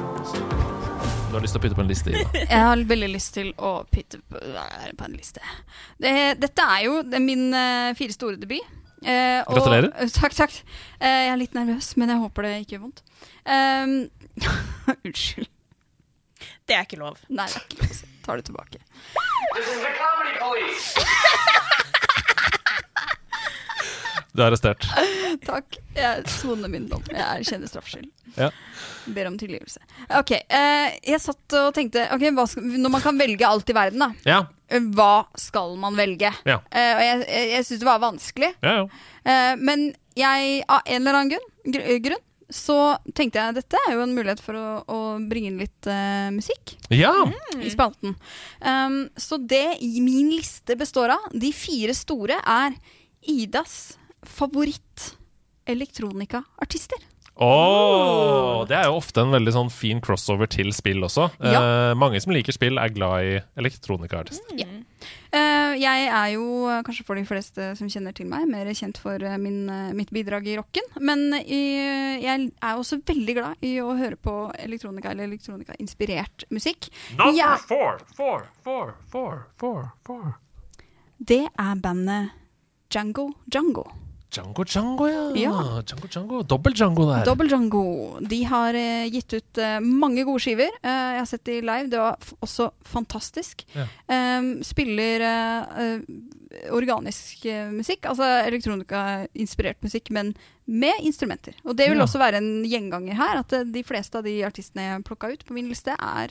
[1.30, 2.26] Du har lyst til å pytte på en liste, Ida?
[2.54, 4.40] Jeg har veldig lyst til å pytte på,
[4.98, 5.42] på en liste.
[6.02, 8.82] Det, dette er jo min eh, fire store debut.
[9.04, 9.90] Eh, og- Gratulerer.
[10.00, 10.52] eh, takk, takk.
[11.00, 13.02] Eh, jeg er litt nervøs, men jeg håper det ikke gjør vondt.
[13.44, 14.10] Um,
[15.04, 15.48] unnskyld.
[16.66, 17.18] Det er ikke lov.
[17.28, 18.10] Nei, det er ikke lov å.
[18.24, 18.78] Tar det tilbake.
[24.34, 24.82] Du er arrestert.
[25.46, 25.76] Takk.
[25.94, 27.04] Jeg soner min dom.
[27.12, 28.08] Jeg kjenner straffskyld.
[28.34, 28.48] Ja.
[29.14, 29.78] Ber om tilgivelse.
[30.18, 33.76] Ok, eh, Jeg satt og tenkte ok, hva skal, Når man kan velge alt i
[33.76, 34.08] verden, da.
[34.26, 34.40] Ja.
[34.74, 36.30] Eh, Hva skal man velge?
[36.46, 36.60] Ja.
[36.68, 38.52] Uh, og jeg jeg, jeg syns det var vanskelig.
[38.64, 38.86] Ja, ja.
[39.24, 42.24] Eh, men jeg, av en eller annen grunn, gr grunn
[42.54, 42.76] så
[43.16, 46.74] tenkte jeg dette er jo en mulighet for å, å bringe inn litt uh, musikk
[46.92, 47.10] ja.
[47.56, 48.14] i spalten.
[48.60, 52.76] Um, så det min liste består av, de fire store, er
[53.32, 53.96] Idas
[54.28, 55.14] favoritt
[55.64, 57.00] elektronika-artister.
[57.36, 61.28] Åh, det er jo ofte en veldig sånn fin crossover til spill også.
[61.42, 61.60] Ja.
[61.90, 64.54] Eh, mange som liker spill, er glad i elektronikaaartister.
[65.34, 69.00] Eh, jeg er jo, eh, kanskje for de fleste som kjenner til meg, mer kjent
[69.02, 70.86] for eh, min, eh, mitt bidrag i rocken.
[71.00, 76.88] Men i- jeg er også veldig glad i å høre på elektronika eller elektronika-inspirert musikk.
[77.34, 77.56] Ja.
[77.56, 80.36] four, four, four, four, four, four.
[81.22, 82.30] Det er bandet
[82.90, 83.90] Jango Django.
[84.34, 85.24] Django Django, ja.
[85.38, 85.54] Ja.
[85.86, 86.42] Django Django.
[86.42, 87.24] Dobbel Django der.
[87.28, 87.84] Dobbel Django.
[88.20, 90.72] De har eh, gitt ut eh, mange gode skiver.
[90.82, 91.90] Eh, jeg har sett de live.
[91.92, 93.62] Det var også fantastisk.
[93.76, 93.86] Ja.
[94.10, 96.00] Eh, spiller eh, eh,
[96.70, 100.34] organisk eh, musikk, altså elektronika-inspirert musikk, men
[100.66, 101.54] med instrumenter.
[101.64, 102.04] Og det vil Ja.
[102.04, 105.44] også være en gjenganger her, at eh, de fleste av de artistene jeg plukka ut
[105.44, 106.28] på min liste, er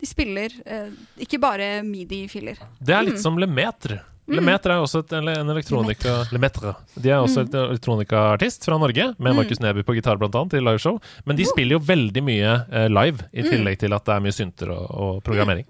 [0.00, 0.90] De spiller eh,
[1.22, 2.58] ikke bare midi-filler.
[2.82, 3.06] Det er Mm.
[3.10, 4.00] litt som Lemetre.
[4.26, 6.74] Lemetre er også et, en elektronika Lemetre.
[6.98, 7.46] De er også Mm.
[7.46, 10.98] et elektronikaartist fra Norge, med Markus Neby på gitar blant annet, i liveshow.
[11.24, 13.50] Men de spiller jo veldig mye eh, live, i Mm.
[13.50, 15.64] tillegg til at det er mye synter og, og programmering.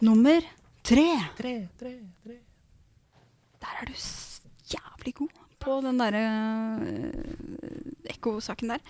[0.00, 0.40] Nummer
[0.82, 1.06] tre.
[1.36, 1.92] tre, tre,
[2.24, 2.34] tre.
[3.64, 3.96] Der er du
[4.74, 6.24] jævlig god på den derre
[6.76, 8.82] uh, ekkosaken der.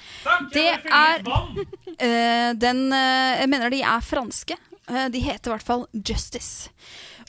[0.51, 4.59] Det er uh, den uh, Jeg mener de er franske.
[4.91, 6.71] Uh, de heter i hvert fall Justice.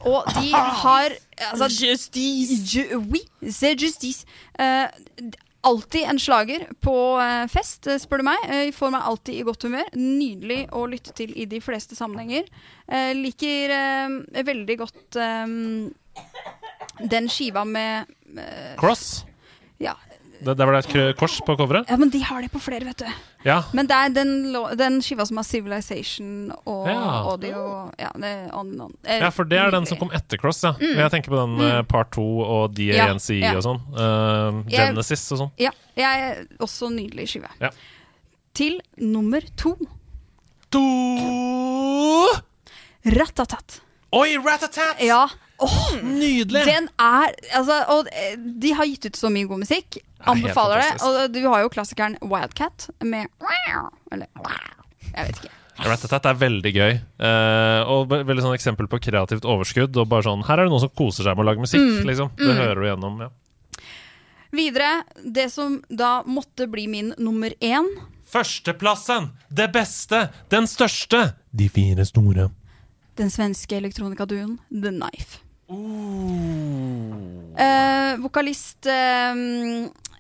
[0.02, 2.58] Og de har altså, Justice.
[2.66, 4.26] Ju, oui, c'est justice.
[4.60, 4.90] Uh,
[5.66, 6.96] alltid en slager på
[7.50, 8.50] fest, spør du meg.
[8.50, 9.94] Uh, får meg alltid i godt humør.
[9.94, 12.50] Nydelig å lytte til i de fleste sammenhenger.
[12.86, 15.54] Eh, liker eh, veldig godt eh,
[17.00, 18.06] den skiva med
[18.38, 19.26] eh, Cross.
[19.80, 19.96] ja.
[20.46, 21.88] Det, der var det et kors på coveret.
[21.90, 23.06] ja, men de har det på flere, vet du.
[23.48, 23.62] Ja.
[23.74, 24.34] Men det er den,
[24.78, 26.98] den skiva som har Civilization og Ja.
[27.32, 27.62] audio
[27.98, 28.10] Ja,
[28.54, 28.92] on, on.
[29.08, 30.74] Eh, ja, for det er den som kom etter Cross, ja.
[30.82, 31.88] Men Jeg tenker på den mm.
[31.88, 33.46] Part 2 og DANCE Mm.
[33.48, 33.80] Ja, og sånn.
[33.96, 35.52] Eh, Jeg- Genesis og sånn.
[35.58, 37.50] Ja, jeg er også nydelig skive.
[37.62, 37.70] Ja.
[38.54, 39.78] Til nummer to.
[40.70, 40.84] To
[43.06, 43.80] Ratatat.
[44.12, 45.00] Oi, Ratatat!
[45.06, 45.28] Ja.
[45.66, 46.64] Åh, Nydelig!
[46.68, 50.00] den er altså, Og eh, de har gitt ut så mye god musikk.
[50.26, 50.96] Anbefaler det.
[51.06, 53.30] Og du har jo klassikeren Wildcat med
[54.12, 54.28] Eller
[55.12, 55.54] Jeg vet ikke.
[55.86, 56.94] Ratatat er veldig gøy.
[57.20, 59.98] Uh, og veldig sånn eksempel på kreativt overskudd.
[60.00, 61.84] Og bare sånn, Her er det noen som koser seg med å lage musikk.
[61.84, 62.06] Mm.
[62.08, 63.26] liksom Det hører du gjennom.
[63.26, 63.32] ja
[64.56, 67.90] Videre, det som da måtte bli min nummer én.
[68.32, 69.34] Førsteplassen!
[69.50, 70.30] Det beste!
[70.50, 71.34] Den største!
[71.52, 72.50] De fire store.
[73.20, 75.45] Den svenske elektronikaduen The Knife.
[77.56, 79.32] Eh, vokalist eh,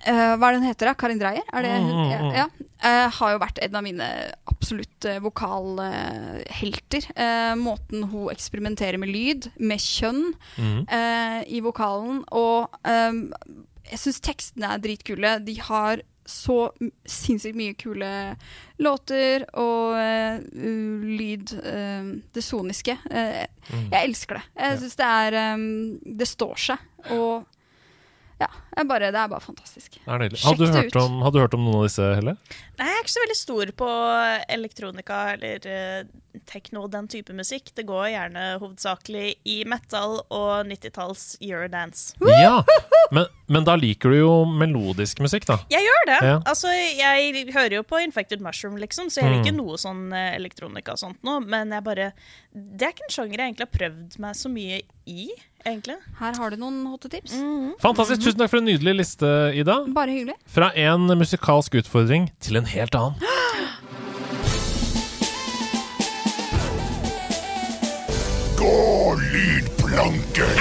[0.09, 0.89] eh, Hva er det hun heter?
[0.89, 0.95] da?
[0.97, 1.45] Karin Dreyer?
[1.53, 1.89] Er det hun?
[1.91, 2.19] Mm, Ja.
[2.21, 2.31] mm.
[2.39, 2.47] ja.
[2.85, 4.07] Eh, har jo vært en av mine
[4.51, 7.07] absolutt uh, vokalhelter.
[7.15, 10.81] Eh, måten hun eksperimenterer med lyd, med kjønn, mm.
[10.89, 12.23] eh, i vokalen.
[12.35, 13.21] Og eh,
[13.91, 15.37] jeg syns tekstene er dritkule.
[15.45, 16.71] De har så
[17.05, 18.09] sinnssykt mye kule
[18.81, 20.39] låter og uh,
[21.05, 21.53] lyd.
[21.61, 22.97] Uh, det soniske.
[23.09, 23.87] Uh, Mm.
[23.89, 24.43] Jeg elsker det.
[24.61, 25.61] Jeg syns det er um,
[26.19, 26.83] Det står seg.
[27.15, 27.45] Og
[28.37, 28.49] ja,
[28.83, 29.95] bare, det er bare fantastisk.
[29.95, 30.99] Det er Hadde du, hørt ut.
[31.01, 32.35] om, hadde du hørt om noen av disse, Helle?
[32.77, 33.89] Nei, jeg er ikke så veldig stor på
[34.57, 35.67] elektronika eller
[36.45, 37.71] uh, og den type musikk.
[37.75, 42.13] Det går gjerne hovedsakelig i metal og 90-talls eurodance.
[42.21, 42.61] Ja,
[43.11, 45.57] men, men da liker du jo melodisk musikk, da.
[45.71, 46.19] Jeg gjør det.
[46.27, 46.37] Ja.
[46.45, 49.59] Altså, jeg hører jo på Infected Mushroom, liksom, så jeg liker Mm.
[49.61, 52.07] noe sånn eh, elektronika og sånt nå, men jeg bare
[52.51, 55.27] Det er ikke en sjanger jeg egentlig har prøvd meg så mye i,
[55.65, 55.97] egentlig.
[56.19, 57.35] Her har du noen hotte tips.
[57.83, 58.23] Fantastisk.
[58.25, 59.81] Tusen takk for en nydelig liste, Ida.
[59.93, 60.35] Bare hyggelig.
[60.49, 63.19] Fra en musikalsk utfordring til en helt annen.
[68.57, 70.45] Gå lydplanken!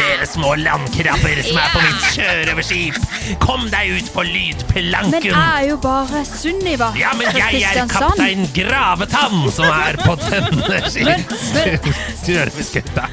[0.00, 2.94] Dere små landkrabber som er på mitt sjørøverskip,
[3.42, 5.12] kom deg ut på lydplanken.
[5.12, 10.12] Men jeg er jo bare Sunniva Ja, men jeg er kaptein Gravetann som er på
[10.26, 13.04] denne sjørøverskuta.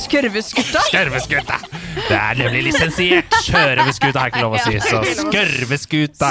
[0.00, 0.80] Skurveskutta?
[0.88, 1.56] Skørveskuta.
[2.08, 3.34] Det er nemlig lisensiert.
[3.46, 6.30] Sjørøverskuta har jeg ikke lov å si, så skørveskuta.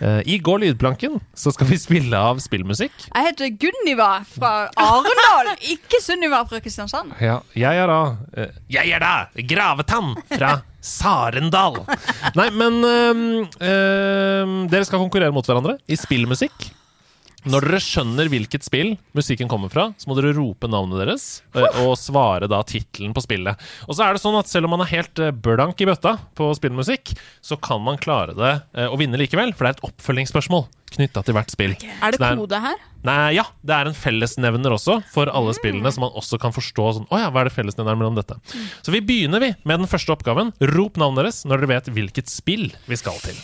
[0.00, 2.94] Eh, I går lydplanken så skal vi spille av spillmusikk.
[3.08, 7.16] Jeg heter Gunniva fra Arendal, ikke Sunniva fra Kristiansand.
[7.22, 11.80] Ja, jeg er da uh, Jeg er da Gravetann fra Sarendal.
[12.38, 16.70] Nei, men uh, dere skal konkurrere mot hverandre i spillmusikk.
[17.48, 21.26] Når dere skjønner hvilket spill musikken kommer fra, så må dere rope navnet deres
[21.56, 23.68] øh, og svare da tittelen på spillet.
[23.88, 26.18] Og så er det sånn at selv om man er helt øh, blank i bøtta
[26.38, 27.14] på spillmusikk,
[27.44, 31.24] så kan man klare det øh, å vinne likevel, for det er et oppfølgingsspørsmål knytta
[31.24, 31.74] til hvert spill.
[32.00, 32.80] Er det det er, kode her?
[33.06, 36.88] Nei, ja, det er en fellesnevner også for alle spillene, så man også kan forstå
[36.96, 38.38] sånn oh ja, hva er det fellesnevneren mellom dette?
[38.82, 40.54] Så vi begynner vi med den første oppgaven.
[40.74, 43.38] Rop navnet deres når dere vet hvilket spill vi skal til.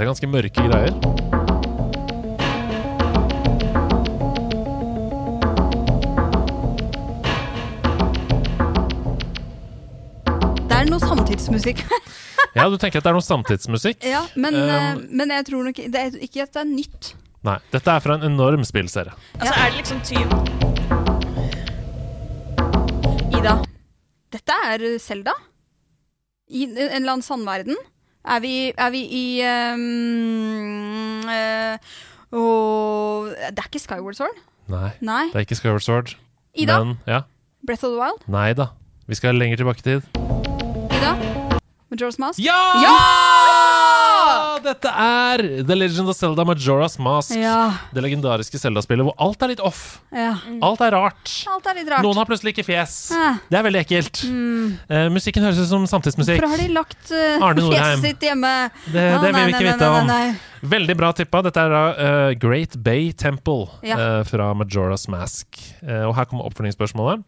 [0.00, 0.94] Det er ganske mørke greier.
[10.70, 12.00] Det er noe samtidsmusikk her.
[12.56, 14.00] ja, du tenker at det er noe samtidsmusikk?
[14.08, 17.12] Ja, men, um, men jeg tror nok det er, ikke at det er nytt.
[17.44, 17.60] Nei.
[17.76, 19.12] Dette er fra en enorm spillserie.
[19.36, 20.32] Altså, er det liksom tyv
[23.36, 23.58] Ida.
[24.32, 25.36] Dette er Selda.
[26.48, 27.76] I en eller annen sandverden.
[28.24, 29.40] Er vi, er vi i
[29.72, 31.76] um, uh,
[32.32, 34.36] oh, Det er ikke Skyward Sword?
[34.68, 35.24] Nei, Nei.
[35.32, 36.16] det er ikke Skyward Sword.
[36.54, 36.84] Ida?
[36.84, 37.20] Men ja.
[37.66, 38.28] Breath of the Wild?
[38.28, 38.66] Nei da.
[39.06, 40.02] Vi skal lenger tilbake i tid.
[40.92, 41.16] Ida?
[41.90, 42.38] Majora's Mask?
[42.38, 42.60] Ja!
[42.84, 43.79] Ja!
[44.64, 47.32] Dette er The Legend of Zelda Majora's Mask.
[47.38, 47.72] Ja.
[47.94, 50.00] Det legendariske Zelda-spillet hvor alt er litt off.
[50.12, 50.34] ja.
[50.60, 51.32] Alt er rart.
[51.50, 52.04] Alt er rart.
[52.04, 52.96] Noen har plutselig ikke fjes.
[53.16, 53.30] Ja.
[53.48, 54.22] Det er veldig ekkelt.
[54.26, 56.40] Eh, musikken høres ut som samtidsmusikk.
[56.40, 58.52] Hvorfor har de lagt uh, fjeset sitt hjemme?
[58.86, 60.10] Det, det vil nei, vi ikke nei, vite om.
[60.10, 60.22] nei.
[60.76, 61.40] Veldig bra tippa.
[61.46, 63.70] Dette er da eh, Great Bay Temple
[64.28, 65.62] fra Majora's Mask.
[65.80, 67.24] Og her kommer oppfølgingsspørsmålet.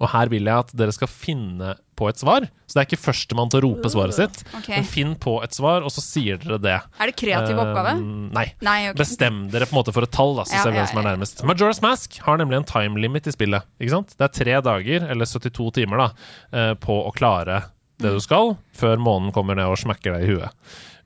[0.00, 2.44] Og her vil jeg at dere skal finne på et svar.
[2.68, 4.42] Så det er ikke førstemann til å rope svaret sitt.
[4.58, 4.74] Okay.
[4.76, 6.74] Men finn på et svar, og så sier dere det.
[7.00, 7.94] Er det kreativ oppgave?
[8.36, 8.44] Nei.
[8.60, 8.98] Nei, okay.
[9.00, 11.00] Bestem dere på en måte for et tall, da, så Ja, ser vi hvem som
[11.00, 11.40] er nærmest.
[11.48, 13.64] Majora's Mask har nemlig en time limit i spillet.
[13.80, 16.10] Det er tre dager, eller 72 timer, da,
[16.52, 17.62] eh, på å klare
[17.96, 18.14] det Mm.
[18.18, 20.50] du skal, før månen kommer ned og smekker deg i huet.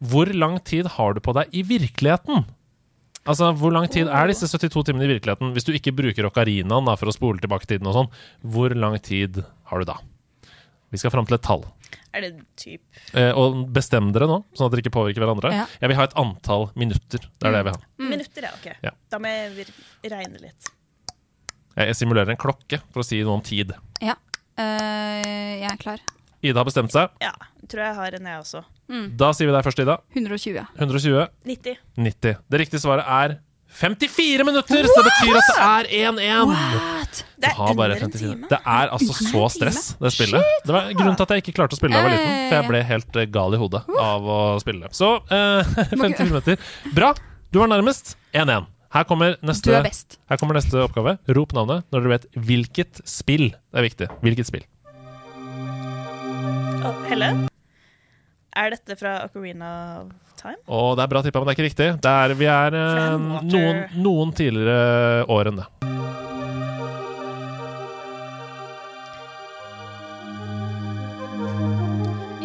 [0.02, 2.46] Hvor lang tid har du på deg i virkeligheten?
[3.28, 5.52] Altså, Hvor lang tid er disse 72 timene i virkeligheten?
[5.54, 8.08] Hvis du ikke bruker ocarinaen da, for å spole tilbake tiden og sånn,
[8.40, 9.98] hvor lang tid har du da?
[10.90, 11.66] Vi skal fram til et tall.
[12.14, 12.82] Er det typ
[13.14, 15.50] Eh, og bestem dere nå, sånn at dere ikke påvirker hverandre.
[15.54, 15.64] Ja.
[15.82, 17.22] Jeg vil ha et antall minutter.
[17.22, 17.80] Det er det jeg vil ha.
[18.10, 18.46] minutter?
[18.46, 18.68] Ja, ok.
[18.86, 18.92] Ja.
[19.10, 19.66] Da må jeg
[20.12, 20.70] regne litt.
[21.76, 23.74] Jeg jeg simulerer en klokke for å si noe om tid.
[24.02, 24.14] Ja.
[24.58, 26.02] Uh, jeg er klar.
[26.42, 27.10] Ida har bestemt seg.
[27.22, 27.32] Ja,
[27.70, 28.64] tror jeg har en, jeg også.
[29.20, 30.00] Da sier vi deg først, Ida.
[30.16, 30.66] 120.
[30.80, 31.28] 120.
[31.46, 31.78] 90.
[32.10, 32.42] 90.
[32.50, 33.38] Det riktige svaret er
[33.70, 34.86] 54 minutter!
[34.90, 37.20] Så det betyr at det er 1-1.
[37.40, 38.48] Det er bare under en time.
[38.50, 40.50] Det er altså så stress, det spillet.
[40.66, 42.34] Det var grunnen til at jeg ikke klarte å spille da jeg var liten.
[42.50, 44.90] For jeg ble helt eh, gal i hodet av å spille.
[44.96, 46.58] Så eh, 54 minutter.
[46.96, 47.12] Bra.
[47.54, 48.16] Du var nærmest.
[48.34, 48.66] 1-1.
[48.90, 51.14] Her kommer neste, er her kommer neste oppgave.
[51.30, 54.10] Rop navnet når dere vet hvilket spill det er viktig.
[54.26, 54.66] Hvilket spill.
[56.82, 57.30] Oh, Helle?
[58.56, 59.70] Er dette fra Ocarina
[60.00, 60.10] of
[60.40, 60.58] Time?
[60.66, 61.88] Og det er bra tippa, men det er ikke riktig.
[62.02, 65.68] Det er, vi er eh, noen, noen tidligere år enn det.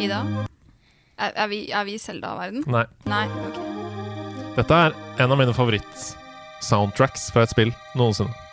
[0.06, 0.22] Ida?
[1.16, 2.62] Er, er, vi, er vi i Selda-verden?
[2.70, 2.84] Nei.
[3.10, 3.26] Nei.
[3.48, 3.62] ok.
[4.56, 8.45] Dette er en av mine favoritt-soundtracks fra et spill noensinne.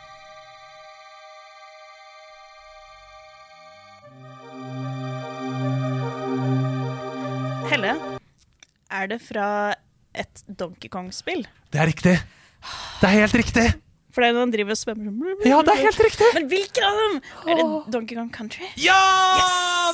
[9.03, 9.45] Er det fra
[10.15, 11.41] et Donkey Kong-spill?
[11.73, 12.13] Det er riktig!
[13.01, 13.65] Det er helt riktig!
[14.13, 16.27] For det er når han driver og svømmer Ja, det er helt riktig!
[16.37, 17.17] Men hvilken av dem?
[17.49, 17.65] Er det
[17.95, 18.69] Donkey Kong Country?
[18.79, 18.99] Ja!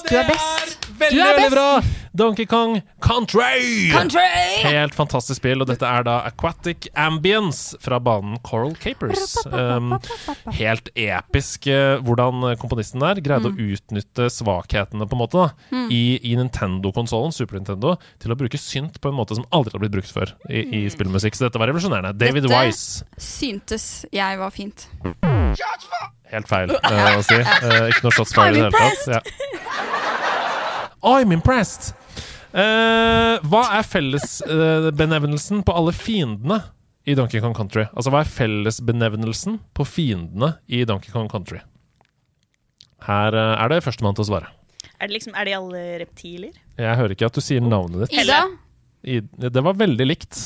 [0.05, 0.85] Du er best.
[0.99, 1.55] Veldig, Du er veldig best.
[1.55, 1.98] bra!
[2.13, 3.89] Donkey Kong Country!
[3.91, 4.23] Country!
[4.65, 9.35] Helt fantastisk spill, og dette er da Aquatic Ambience fra banen Coral Capers.
[9.45, 9.93] Um,
[10.57, 16.17] helt episk eh, hvordan komponisten der greide å utnytte svakhetene på en måte da, i,
[16.31, 19.93] i Nintendo-konsollen, Super Nintendo, til å bruke synt på en måte som aldri har blitt
[19.99, 21.37] brukt før i, i spillmusikk.
[21.37, 22.15] Så dette var revolusjonerende.
[22.17, 23.05] David Dette- Wise.
[23.21, 24.87] Syntes jeg var fint.
[26.29, 27.37] Helt feil uh, å si.
[27.37, 29.01] Uh, ikke noe shots fired i det hele tatt.
[29.13, 29.21] Ja.
[31.01, 31.93] I'm impressed!
[32.49, 36.63] Eh, hva er fellesbenevnelsen på alle fiendene
[37.05, 37.85] i Donkey Kong Country?
[37.93, 41.61] Altså, hva er fellesbenevnelsen på fiendene i Donkey Kong Country?
[43.05, 44.49] Her eh, er det førstemann til å svare.
[44.97, 46.55] Er, det liksom, er de alle reptiler?
[46.79, 48.17] Jeg hører ikke at du sier navnet ditt.
[48.25, 48.41] Ida?
[49.05, 50.41] I, det var veldig likt.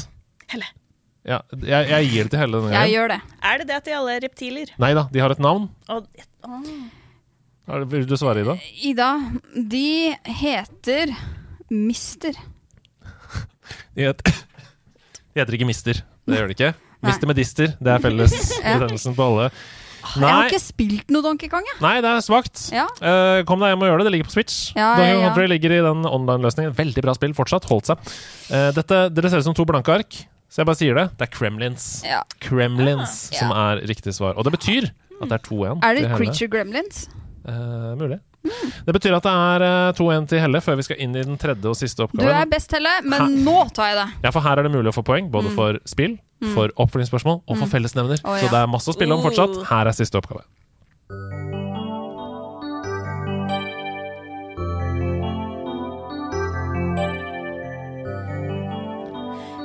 [0.52, 0.68] Helle.
[1.24, 3.18] Ja, jeg, jeg gir det til Helle denne Jeg gjør det.
[3.48, 4.74] Er det det at de alle er reptiler?
[4.84, 5.70] Nei da, de har et navn.
[5.94, 6.10] Og.
[7.72, 8.58] Er Vil du svare, Ida?
[8.84, 9.10] Ida,
[9.56, 9.88] de
[10.42, 11.16] heter
[11.72, 12.34] Mister.
[13.96, 14.42] Det heter,
[15.34, 16.02] de heter ikke Mister.
[16.28, 16.74] Det gjør de ikke.
[17.04, 17.74] Mister med Dister.
[17.84, 19.48] Det er fellesbetegnelsen på alle.
[20.04, 21.78] Jeg har ikke spilt noe Donkey Kong, jeg.
[21.84, 22.60] nei, det er svakt.
[22.76, 22.84] Ja.
[23.00, 24.06] Uh, kom deg hjem og gjør det.
[24.08, 24.58] Det ligger på Switch.
[24.76, 25.30] Ja, Donkey ja, Kong ja.
[25.30, 26.76] Country ligger i den online-løsningen.
[26.76, 27.68] Veldig bra spill fortsatt.
[27.72, 28.12] Holdt seg.
[28.50, 30.20] Uh, dette, dere ser ut som to blanke ark,
[30.52, 31.06] så jeg bare sier det.
[31.20, 31.88] Det er Kremlins.
[32.08, 32.20] Ja.
[32.44, 34.36] Kremlins Ah, som er riktig svar.
[34.36, 34.90] Og det betyr
[35.22, 35.80] at det er 2-1.
[35.88, 37.06] Er det Creature Gremlins?
[37.48, 38.20] Uh, mulig.
[38.44, 41.38] Det betyr at det er eh, 2-1 til Helle før vi skal inn i den
[41.40, 42.28] tredje og siste oppgaven.
[42.28, 44.08] Du er best, Helle, men nå tar jeg det.
[44.26, 45.56] Ja, for her er det mulig å få poeng, både Mm.
[45.56, 46.18] for spill,
[46.54, 48.20] for oppfølgingsspørsmål og for fellesnevner.
[48.20, 48.52] Å, Så ja.
[48.52, 49.56] det er masse å spille om fortsatt.
[49.62, 49.64] Oh.
[49.72, 50.44] Her er siste oppgave.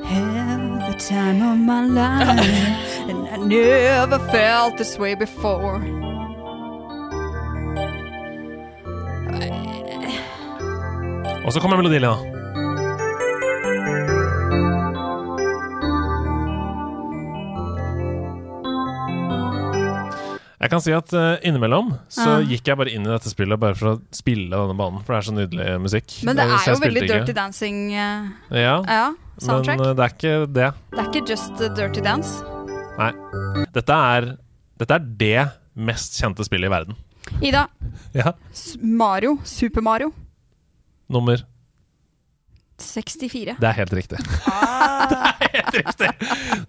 [0.05, 5.81] Have the time of my life, and I never felt this way before.
[11.49, 12.13] Og så kommer melodilinja.
[20.59, 22.47] Jeg kan si at uh, innimellom så Ja.
[22.51, 25.19] gikk jeg bare inn i dette spillet bare for å spille denne banen, for det
[25.21, 26.17] er så nydelig musikk.
[26.27, 27.19] Men det Eh, er jo veldig ikke.
[27.21, 27.79] Dirty Dancing.
[27.95, 29.15] Uh, Ja, ja,
[29.47, 30.73] men eh, det er ikke det.
[30.91, 32.43] Det er ikke just Dirty Dance.
[32.99, 33.13] Nei.
[33.73, 34.37] Dette er,
[34.77, 36.97] dette er det mest kjente spillet i verden.
[37.41, 37.69] Ida,
[38.15, 38.33] Ja.
[38.83, 40.13] Mario, Super Mario,
[41.09, 41.45] Nummer
[42.79, 43.57] 64.
[43.59, 44.19] Det er helt riktig.
[45.11, 46.11] det er helt riktig.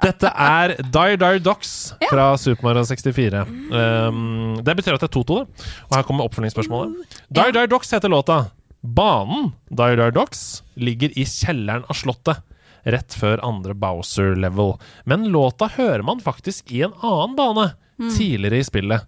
[0.01, 1.73] Dette er Dire Dire Docs
[2.09, 3.43] fra Super Mario 64.
[3.45, 5.67] Um, det betyr at det er 2-2, da.
[5.89, 7.19] Og her kommer oppfølgingsspørsmålet.
[7.29, 8.39] Dire Dire Docs heter låta.
[8.81, 12.41] Banen Dire Dire Docs ligger i kjelleren av slottet.
[12.89, 14.77] Rett før andre Bowser-level.
[15.09, 17.69] Men låta hører man faktisk i en annen bane
[18.15, 19.05] tidligere i spillet.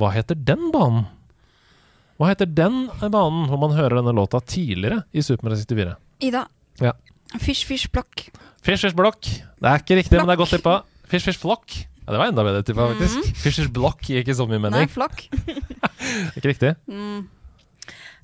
[0.00, 1.04] Hva heter den banen?
[2.20, 5.94] Hva heter den banen hvor man hører denne låta tidligere i Super 64?
[6.28, 6.44] Ida,
[6.84, 6.92] Ja.
[7.40, 8.26] Fish Fish Block.
[8.60, 9.22] Fish Fish Block.
[9.24, 10.74] Det er ikke riktig, men det er godt tippa.
[11.08, 11.72] Fish Fish Flock.
[12.04, 13.32] Ja, det var enda bedre tippa, faktisk.
[13.40, 14.82] Fish Fish Block gir ikke så mye mening.
[14.84, 14.90] Nei.
[14.90, 15.24] Flock.
[16.36, 16.74] Ikke riktig.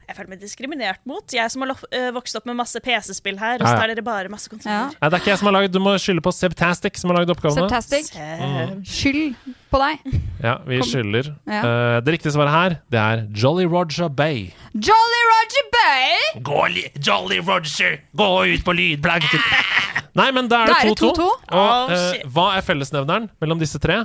[0.07, 1.24] Jeg føler meg diskriminert mot.
[1.35, 4.31] Jeg som har øh, vokst opp med masse PC-spill her, og så tar dere bare
[4.31, 4.85] masse Ja.
[4.95, 7.19] Nei, det er ikke jeg som har lagd Du må skylde på Sebtastic, som har
[7.19, 7.66] lagd oppgavene.
[7.66, 8.12] Sebtastic.
[8.15, 9.35] Eh, Skyld
[9.73, 10.15] på deg.
[10.45, 10.89] Ja, vi Kom.
[10.93, 11.33] skylder.
[11.51, 11.62] Ja.
[11.66, 14.47] Uh, det riktige svaret her, det er Jolly Roger Bay.
[14.74, 16.41] Jolly Roger Bay!
[16.47, 19.43] Gå, li- Jolly Roger, gå ut på lydplanken.
[20.20, 21.11] Nei, men da er det er det 2-2.
[21.19, 21.31] 2-2.
[21.51, 24.05] Og Oh, eh, hva er fellesnevneren mellom disse tre?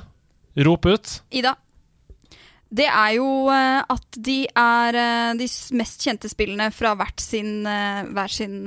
[0.65, 1.19] Rop ut.
[1.31, 1.53] Ida.
[2.71, 7.65] Det er jo eh, at de er eh, de mest kjente spillene fra hvert sin,
[7.67, 8.61] eh, hver sin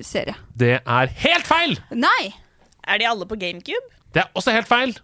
[0.00, 0.38] serie.
[0.56, 1.76] Det er helt feil!
[1.92, 2.32] Nei!
[2.82, 3.92] er de alle på GameCube?
[4.14, 4.96] Det er også helt feil.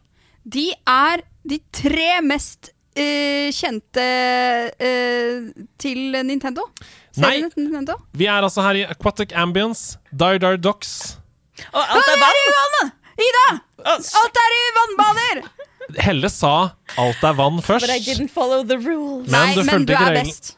[0.44, 4.06] De er de tre mest uh, kjente
[4.74, 5.46] uh,
[5.80, 6.66] til Nintendo.
[7.18, 7.38] Nei.
[7.38, 7.98] Serien til Nintendo.
[8.18, 11.18] Vi er altså her i Aquatic Ambience, Dire Dire Docs.
[11.72, 12.92] Og alt er i vann!
[13.18, 13.46] Ida!
[13.94, 15.42] Alt er i vannbaner!
[15.96, 17.86] Helle sa alt er vann først.
[17.86, 19.28] But I didn't follow the rules.
[19.30, 20.26] Men Nei, du men du er regelen.
[20.26, 20.56] best.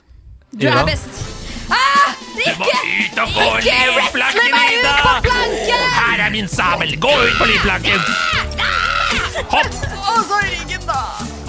[0.52, 0.80] Du Ida?
[0.80, 1.20] er best.
[1.70, 4.94] Ah, Du må ikke ut og ikke wrestle meg ut på Ida!
[5.22, 5.84] planken!
[5.94, 8.00] Her er min sabel, gå ut på livplanken!
[9.50, 9.70] Hopp,
[10.10, 10.98] Og så ryggen, da.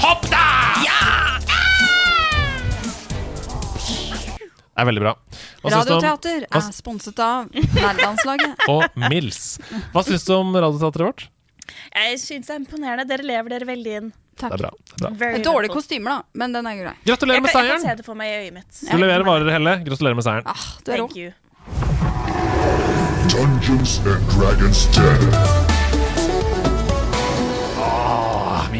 [0.04, 0.46] hopp da!
[4.72, 5.12] Det er veldig bra.
[5.62, 8.56] Hva syns du om- Radioteater hva er sponset av Nerdelandslaget.
[8.70, 9.58] og Mills.
[9.94, 11.28] Hva syns du om radioteatret vårt?
[11.96, 13.08] Jeg syns det er imponerende.
[13.10, 14.12] Dere lever dere veldig inn.
[14.42, 14.72] Det er bra.
[14.96, 15.32] Det er bra.
[15.36, 16.96] Er Dårlige kostymer, da, men den er grei.
[17.06, 18.82] Gratulerer Jeg med kan, jeg kan se det for meg i øyet mitt.
[18.92, 19.76] Du leverer varer, Helle.
[19.86, 20.48] Gratulerer med seieren.
[20.48, 21.08] Ah, du er rå.
[21.08, 21.32] Thank you.
[23.32, 25.71] Dungeons and Dragons 10.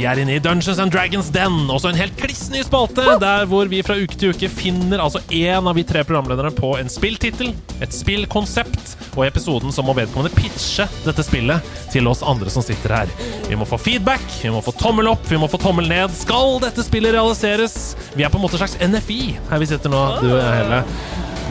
[0.02, 3.44] Vi er inne i Dungeons and Dragons Den, også en helt kliss ny spalte, der
[3.46, 6.90] hvor vi fra uke til uke finner altså én av vi tre programlederne på en
[6.90, 7.52] spilltittel,
[7.86, 12.66] et spillkonsept, og i episoden så må vedkommende pitche dette spillet til oss andre som
[12.66, 13.14] sitter her.
[13.46, 16.18] Vi må få feedback, vi må få tommel opp, vi må få tommel ned.
[16.18, 17.78] Skal dette spillet realiseres?
[18.18, 19.20] Vi er på en måte slags NFI
[19.52, 20.82] her vi sitter nå, du og Helle.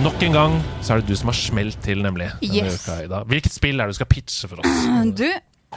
[0.00, 2.32] Nok en gang så er det du som har smelt til, nemlig.
[2.42, 2.82] Yes.
[3.30, 4.84] Hvilket spill er det du skal pitche for oss?
[5.14, 5.28] Du,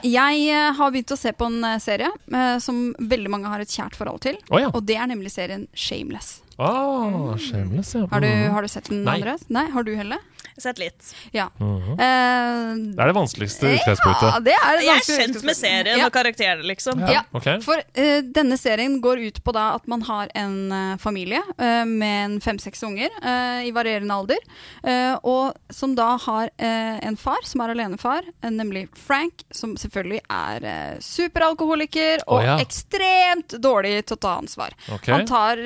[0.02, 3.62] jeg eh, har begynt å se på en eh, serie eh, som veldig mange har
[3.62, 4.40] et kjært forhold til.
[4.50, 4.72] Oh, ja.
[4.74, 6.40] Og det er nemlig serien Shameless.
[6.58, 8.08] Ah, Shameless, ja.
[8.12, 8.52] Har du, Mhm.
[8.54, 9.16] har du sett den, Nei.
[9.16, 9.42] Andreas?
[9.50, 10.18] Nei, Har du heller?
[10.58, 11.16] Sett litt.
[11.32, 11.48] Ja.
[11.58, 11.94] Mhm.
[11.94, 14.44] uh, Det er det vanskeligste ja, utgangspunktet.
[14.46, 16.06] det er det Jeg er kjent med serien Ja.
[16.06, 17.00] og karakterene, liksom.
[17.10, 17.48] Ja, Ok.
[17.64, 21.86] for uh, denne serien går ut på da at man har en uh, familie eh,
[21.86, 24.38] med fem-seks unger eh, i varierende alder,
[24.84, 31.00] eh, og som da har en far som er alenefar, nemlig Frank, som selvfølgelig er
[31.02, 32.58] superalkoholiker og oh, ja.
[32.62, 34.70] ekstremt dårlig til å ta ansvar.
[34.92, 35.14] Okay.
[35.16, 35.58] Han tar,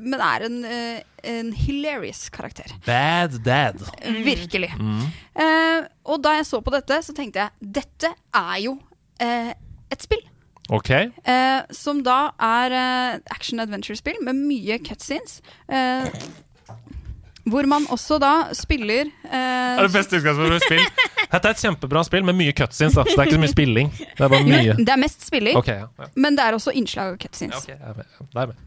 [0.00, 1.00] men er en, eh,
[1.32, 2.72] en hilarious karakter.
[2.86, 3.82] Bad dad.
[4.24, 4.70] Virkelig.
[4.78, 8.76] Eh, og da jeg så på dette, så tenkte jeg dette er jo
[9.20, 9.52] eh,
[9.92, 10.24] et spill.
[10.70, 10.90] Ok.
[10.92, 15.40] Eh, som da er eh, action-adventure-spill med mye cutscenes.
[15.68, 16.08] Eh,
[17.48, 21.08] hvor man også da spiller Det eh, er det beste utgangspunktet for spill.
[21.32, 23.04] Dette er et kjempebra spill med mye cutscenes, da.
[23.08, 23.90] Så det er ikke så mye spilling.
[23.96, 24.76] Det er bare mye.
[24.76, 25.88] Det er mest spilling, Ok, ja.
[25.88, 26.08] ja.
[26.16, 27.64] men det er også innslag av ja cutscenes.
[27.64, 28.16] ok, jeg er med.
[28.20, 28.64] Jeg er med.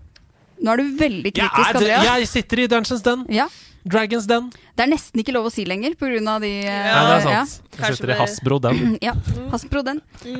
[0.61, 2.05] Nå er du veldig Jeg, kritisk, er, Andreas.
[2.05, 3.25] jeg sitter i Dungeons Den.
[3.33, 3.47] Ja,
[3.83, 4.51] Dragons Den.
[4.77, 6.35] Det er nesten ikke lov å si lenger pga.
[6.43, 7.45] de eh, Ja, det er ja.
[7.49, 7.79] sant.
[7.79, 8.97] Jeg sitter i det- Hasbro Den.
[9.01, 9.13] Ja,
[9.49, 10.01] Hasbroderen.
[10.25, 10.35] I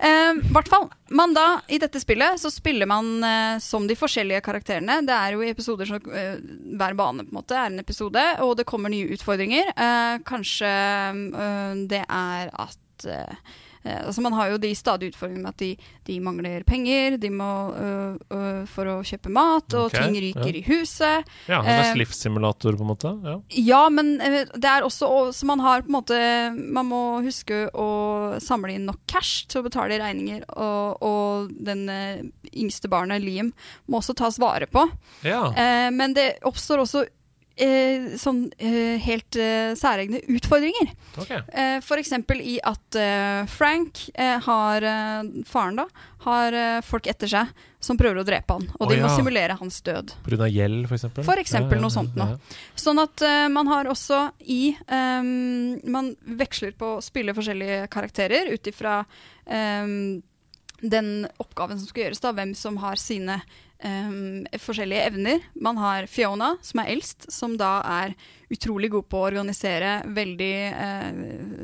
[0.00, 4.40] uh, hvert fall, man da, I dette spillet så spiller man uh, som de forskjellige
[4.46, 5.02] karakterene.
[5.04, 6.36] Det er jo i episoder som uh,
[6.78, 9.72] Hver bane på en måte er en episode, og det kommer nye utfordringer.
[9.76, 13.06] Eh, kanskje eh, det er at
[13.84, 15.70] eh, altså Man har jo de stadige utfordringene med at de,
[16.08, 20.50] de mangler penger de må, øh, øh, for å kjøpe mat, og okay, ting ryker
[20.50, 20.60] ja.
[20.60, 21.32] i huset.
[21.48, 23.12] Ja, en slags Eh, livssimulator, på en måte.
[23.24, 23.36] Ja.
[23.68, 26.18] Ja, men eh, det er også Så man har på en måte
[26.56, 27.88] Man må huske å
[28.42, 31.86] samle inn nok cash til å betale regninger, og, og den
[32.52, 33.52] yngste barnet, Liam,
[33.86, 34.84] må også tas vare på.
[35.26, 35.48] ja.
[35.56, 37.04] Eh, men det oppstår også
[37.60, 40.92] eh, sånn eh, helt eh, særegne utfordringer.
[41.18, 41.42] Okay.
[41.52, 45.88] Eh, eksempel i at eh, Frank eh, har eh, Faren, da,
[46.24, 46.54] har
[46.84, 50.16] folk etter seg som prøver å drepe han, og oh, de må simulere hans død.
[50.26, 50.48] Pga.
[50.50, 50.88] gjeld?
[50.90, 52.56] For eksempel Ja, ja, noe sånt ja, noe.
[52.74, 53.22] Sånn at
[53.54, 56.10] man har også i ehm, Man
[56.40, 58.98] veksler på å spille forskjellige karakterer ut ifra
[59.46, 60.18] ehm,
[60.82, 63.40] den oppgaven som skal gjøres, da, hvem som har sine
[63.84, 65.44] ehm, forskjellige evner.
[65.60, 68.14] Man har Fiona, som er eldst, som da er
[68.52, 71.18] utrolig god på å organisere, veldig uh,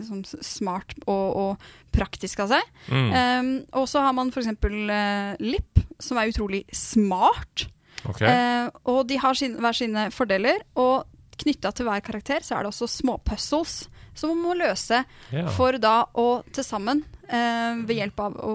[0.05, 2.75] sånn smart og, og praktisk av seg.
[2.91, 3.09] Mm.
[3.15, 4.53] Um, og så har man f.eks.
[4.61, 7.67] Uh, Lipp, som er utrolig smart.
[8.05, 8.29] Okay.
[8.29, 11.09] Uh, og de har sin, hver sine fordeler, og
[11.41, 15.01] knytta til hver karakter så er det også små puzzles som man må løse
[15.33, 15.49] yeah.
[15.57, 18.53] for da å til sammen, uh, ved hjelp av å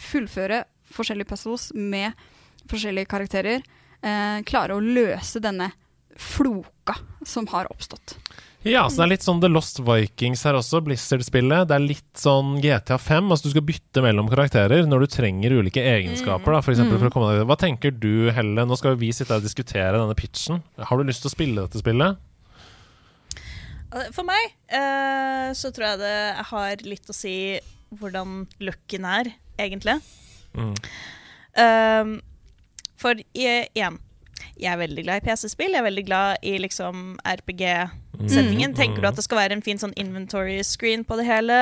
[0.00, 0.62] fullføre
[0.92, 2.12] forskjellige puzzles med
[2.70, 3.62] forskjellige karakterer,
[4.02, 5.72] eh, klare å løse denne
[6.16, 8.16] floka som har oppstått.
[8.62, 11.66] Ja, så det er litt sånn The Lost Vikings her også, Blizzard-spillet.
[11.66, 13.32] Det er litt sånn GTA5.
[13.34, 16.54] Altså du skal bytte mellom karakterer når du trenger ulike egenskaper.
[16.54, 18.62] da, for eksempel, for å komme deg Hva tenker du, Helle?
[18.68, 20.62] Nå skal vi sitte her og diskutere denne pitchen.
[20.78, 22.22] Har du lyst til å spille dette spillet?
[23.90, 27.36] Eh, For meg eh, så tror jeg det har litt å si
[27.98, 29.98] hvordan looken er, egentlig.
[30.54, 30.76] Mm.
[31.58, 32.12] Um,
[33.02, 33.98] for igjen,
[34.58, 35.74] jeg er veldig glad i PC-spill.
[35.74, 38.72] Jeg er veldig glad i liksom RPG-settingen.
[38.72, 38.78] Mm.
[38.78, 41.58] Tenker du at det skal være en fin sånn inventory screen på det hele?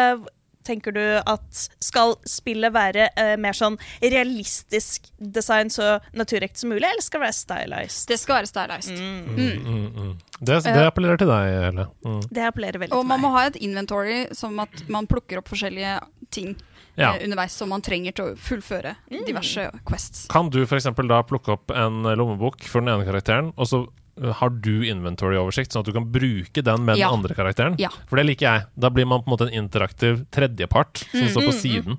[0.67, 6.85] Tenker du at skal spillet være uh, mer sånn realistisk design, så naturekte som mulig,
[6.85, 8.03] eller skal det være stylized?
[8.11, 9.01] Det skal være stylized.
[9.01, 9.55] Mm.
[9.65, 10.11] Mm, mm.
[10.41, 11.87] Det, det appellerer til deg, Helle.
[12.05, 12.21] Mm.
[12.29, 15.49] Det appellerer veldig Og til man må ha et inventory som at man plukker opp
[15.53, 15.97] forskjellige
[16.31, 16.55] ting
[17.01, 17.15] Ja.
[17.17, 19.25] eh, underveis som man trenger til å fullføre Mm.
[19.27, 20.27] diverse quests.
[20.31, 20.85] Kan du f.eks.
[20.85, 23.87] da plukke opp en lommebok for den ene karakteren, og så
[24.21, 27.09] uh, har du inventory-oversikt, sånn at du kan bruke den med Ja.
[27.09, 27.79] den andre karakteren?
[27.81, 27.89] Ja.
[28.09, 28.67] For det liker jeg.
[28.79, 31.99] Da blir man på en måte en interaktiv tredjepart som står på siden.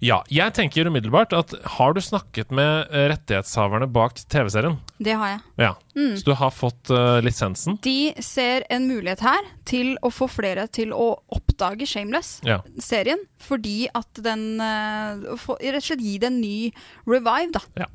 [0.00, 4.78] Ja, jeg tenker umiddelbart at har du snakket med eh, rettighetshaverne bak TV-serien?
[4.96, 5.40] Det har jeg.
[5.60, 5.74] Ja.
[6.16, 7.76] Så du har fått uh, lisensen?
[7.84, 13.28] De ser en mulighet her til å få flere til å oppdage Shameless-serien, Ja.
[13.44, 16.70] fordi at den uh, får, Rett og slett gi det en ny
[17.10, 17.62] revive, da.
[17.84, 17.88] Ja.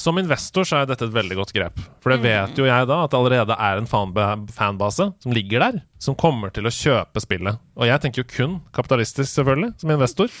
[0.00, 1.80] Som investor så er dette et veldig godt grep.
[2.00, 5.82] For det vet jo jeg da, at det allerede er en fanbase som ligger der,
[6.00, 7.60] som kommer til å kjøpe spillet.
[7.76, 10.32] Og jeg tenker jo kun kapitalistisk, selvfølgelig, som investor.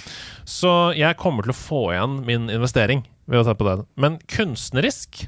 [0.48, 3.76] Så jeg kommer til å få igjen min investering ved å se på det.
[4.00, 5.26] Men kunstnerisk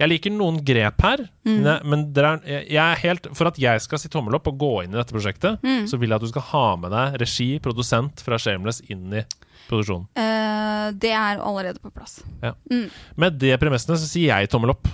[0.00, 1.66] Jeg liker noen grep her, mm.
[1.84, 2.38] men det er,
[2.72, 5.12] jeg er helt, for at jeg skal si tommel opp og gå inn i dette
[5.12, 9.12] prosjektet, så vil jeg at du skal ha med deg regi, produsent fra Shameless inn
[9.12, 9.20] i
[9.66, 10.08] produksjonen.
[10.16, 12.22] Uh, det er allerede på plass.
[12.40, 14.88] Med det premissene så sier jeg tommel opp.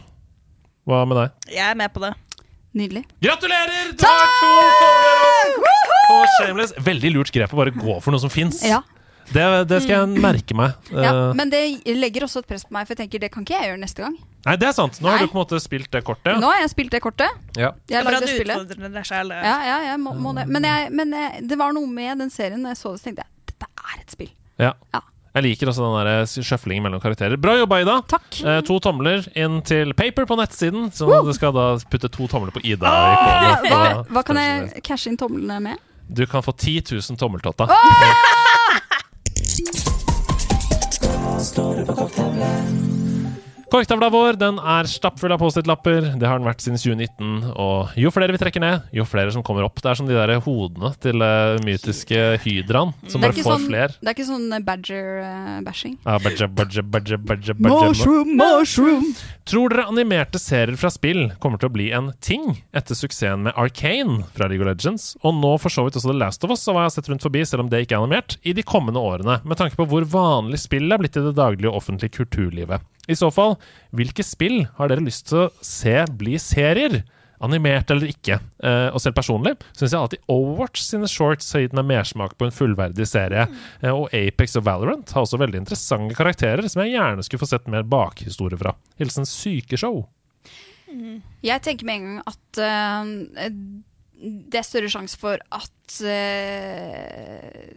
[0.90, 1.38] Hva med deg?
[1.55, 2.16] Jeg er med på det.
[2.76, 3.04] Nydelig.
[3.24, 3.94] Gratulerer!
[3.96, 4.50] Du har to
[4.82, 5.56] tomler
[6.10, 6.74] på Shameless.
[6.86, 8.60] Veldig lurt grep å bare gå for noe som fins.
[8.66, 8.82] Ja.
[9.26, 10.76] Det, det skal jeg merke meg.
[10.92, 11.60] ja, Eh, Men det
[11.98, 14.04] legger også et press på meg, for jeg tenker det kan ikke jeg gjøre neste
[14.04, 14.14] gang.
[14.46, 15.00] nei, det er sant.
[15.02, 15.24] Nå har Nei.
[15.26, 16.36] du på en måte spilt det kortet.
[16.38, 17.32] Nå har jeg spilt det kortet.
[17.58, 17.72] Ja.
[17.88, 19.32] Det Jeg er bra lagde du utfordrer deg.
[19.32, 20.46] Ja, ja, jeg må, må det.
[20.46, 22.62] Men, jeg, men jeg, det var noe med den serien.
[22.62, 24.30] Når jeg så det, så tenkte jeg dette er et spill.
[24.62, 24.72] Ja.
[24.94, 25.00] Ja.
[25.36, 27.36] Jeg liker også den der sjøflingen mellom karakterer.
[27.36, 27.98] Bra jobba, Ida.
[28.08, 28.38] Takk.
[28.40, 30.88] Eh, to tomler inn til Paper på nettsiden.
[30.96, 32.88] Så du skal da putte to tomler på Ida.
[32.88, 35.84] Hva, ikonet hva, hva kan jeg cashe inn tomlene med?
[36.08, 37.68] Du kan få 10 000 tommeltotta.
[43.76, 46.06] Korktavla vår den er stappfull av Post-It-lapper.
[46.16, 47.50] Det har den vært siden 2019.
[47.60, 49.82] Og jo flere vi trekker ned, jo flere som kommer opp.
[49.84, 53.66] Det er som de der hodene til uh, mytiske hydraen, som er bare får sånn,
[53.68, 53.98] flere.
[54.00, 55.98] det er ikke sånn badger-bashing.
[56.06, 58.32] Ja, badger, badger, badger, badger, badger mushroom!
[58.40, 59.12] mushroom!
[59.44, 63.60] Tror dere animerte serier fra spill kommer til å bli en ting etter suksessen med
[63.60, 66.64] Arcane fra League of Legends, og nå for så vidt også The Last of Us,
[66.64, 68.64] og hva jeg har sett rundt forbi, selv om det ikke er animert, i de
[68.64, 72.80] kommende årene, med tanke på hvor vanlig spill er blitt i det daglige offentlige kulturlivet?
[73.06, 73.56] I så fall,
[73.96, 77.02] hvilke spill har dere lyst til å se bli serier?
[77.44, 78.38] Animert eller ikke.
[78.64, 82.48] Eh, og selv personlig syns jeg alltid Overwatch sine shorts har gitt meg mersmak på
[82.48, 83.44] en fullverdig serie.
[83.82, 87.50] Eh, og Apex og Valorant har også veldig interessante karakterer som jeg gjerne skulle få
[87.50, 88.72] sett mer bakhistorie fra.
[89.00, 90.06] Hilsen Sykeshow.
[91.44, 93.04] Jeg tenker med en gang at uh,
[94.16, 97.74] det er større sjanse for at eh,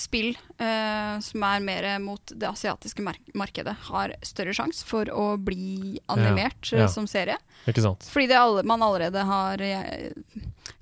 [0.00, 3.04] spill eh, som er mer mot det asiatiske
[3.34, 6.84] markedet, har større sjanse for å bli animert Ja, ja.
[6.84, 7.38] eh, som serie.
[8.10, 10.10] Fordi det alle, man allerede har eh,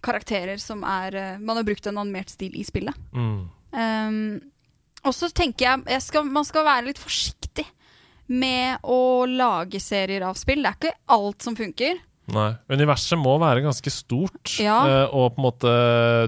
[0.04, 2.94] karakterer som er eh, Man har brukt en animert stil i spillet.
[3.12, 3.48] Mm.
[3.74, 4.40] Um,
[5.04, 7.66] og så tenker jeg, jeg skal, man skal være litt forsiktig
[8.32, 10.62] med å lage serier av spill.
[10.64, 11.98] Det er ikke alt som funker.
[12.32, 12.54] Nei.
[12.72, 14.78] Universet må være ganske stort Ja.
[14.88, 15.72] eh, og på en måte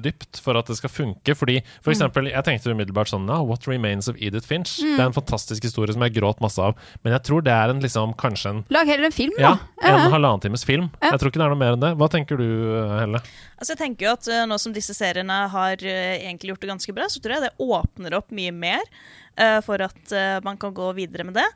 [0.05, 1.33] dypt for at det skal funke.
[1.35, 1.83] Fordi, Mm.
[1.83, 4.79] for eksempel, jeg tenkte umiddelbart sånn ja, What Remains of Edith Finch?
[4.83, 4.97] Mm.
[4.97, 6.75] Det er en fantastisk historie som jeg gråt masse av.
[7.03, 9.89] Men jeg tror det er en liksom, kanskje en Lag heller en film, ja, da.
[9.89, 10.11] uh Ja.
[10.11, 10.91] halvannen times film.
[11.01, 11.13] Ja.
[11.13, 11.97] Jeg tror ikke det er noe mer enn det.
[11.97, 12.45] Hva tenker du,
[13.01, 13.23] Helle?
[13.59, 16.69] Altså jeg tenker jo at uh, Nå som disse seriene har eh, egentlig gjort det
[16.71, 18.83] ganske bra, så tror jeg det åpner opp mye mer
[19.39, 21.47] eh, for at eh, man kan gå videre med det.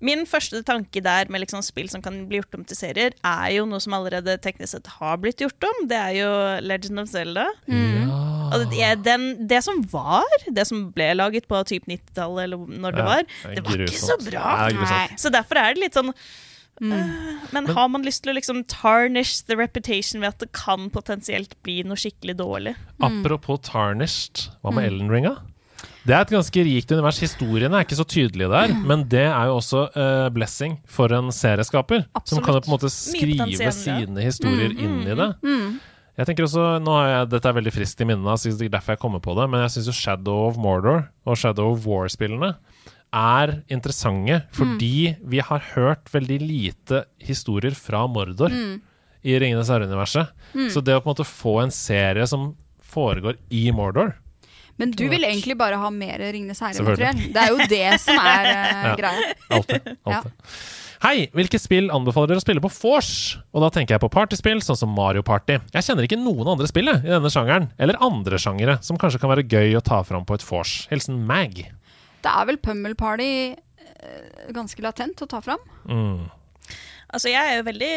[0.00, 3.48] Min første tanke der med liksom spill som kan bli gjort om til serier, er
[3.52, 5.82] jo noe som allerede teknisk sett har blitt gjort om.
[5.90, 6.30] Det er jo
[6.64, 7.46] Legend of Zelda.
[8.50, 12.96] Og det, den, det som var, det som ble laget på typ 90-tallet, eller når
[12.96, 14.54] det var, det det var ikke så bra.
[14.74, 15.02] Nei.
[15.20, 16.14] Så derfor er det litt sånn
[16.80, 17.40] Mm.
[17.52, 21.52] Men har man lyst til å liksom tarnish the reputation ved at det kan potensielt
[21.66, 22.72] bli noe skikkelig dårlig?
[23.04, 24.88] Apropos Tarnished, hva med Mm.
[24.88, 25.34] Ellen Ringa?
[26.06, 27.18] Det er et ganske rikt univers.
[27.20, 31.28] Historiene er ikke så tydelige der, men det er jo også uh, blessing for en
[31.34, 32.06] serieskaper.
[32.24, 35.28] Som kan jo på en måte skrive sine historier Mm, inn i det.
[35.44, 35.80] Mm.
[36.20, 38.72] Jeg tenker også, nå har jeg, Dette er veldig friskt i minnene, så det er
[38.78, 41.84] derfor jeg kommer på det, men jeg syns jo Shadow of Mordor og Shadow of
[41.88, 42.54] War-spillene
[43.10, 48.80] er interessante fordi vi har hørt veldig lite historier fra Mordor Mm.
[49.24, 50.28] i Ringenes herre-universet.
[50.54, 50.68] Mm.
[50.70, 54.14] Så det å på en måte få en serie som foregår i Mordor
[54.78, 57.24] Men du vil egentlig bare ha mer Ringnes herre-materiell.
[57.34, 58.94] Det er jo det som er uh, Ja.
[58.98, 59.32] greia.
[59.50, 59.90] Alltid.
[60.04, 60.54] alltid.
[61.00, 63.10] Hei, hvilke spill anbefaler dere å spille på vors?
[63.56, 65.56] Og da tenker jeg på partyspill, sånn som Mario Party.
[65.72, 69.32] Jeg kjenner ikke noen andre spill i denne sjangeren, eller andre sjangere, som kanskje kan
[69.32, 70.74] være gøy å ta fram på et vors.
[70.92, 71.56] Hilsen Mag.
[72.20, 75.64] Det er vel Pummel Party eh, ganske latent å ta fram.
[75.88, 76.28] Mm.
[77.10, 77.90] Altså, jeg er jo veldig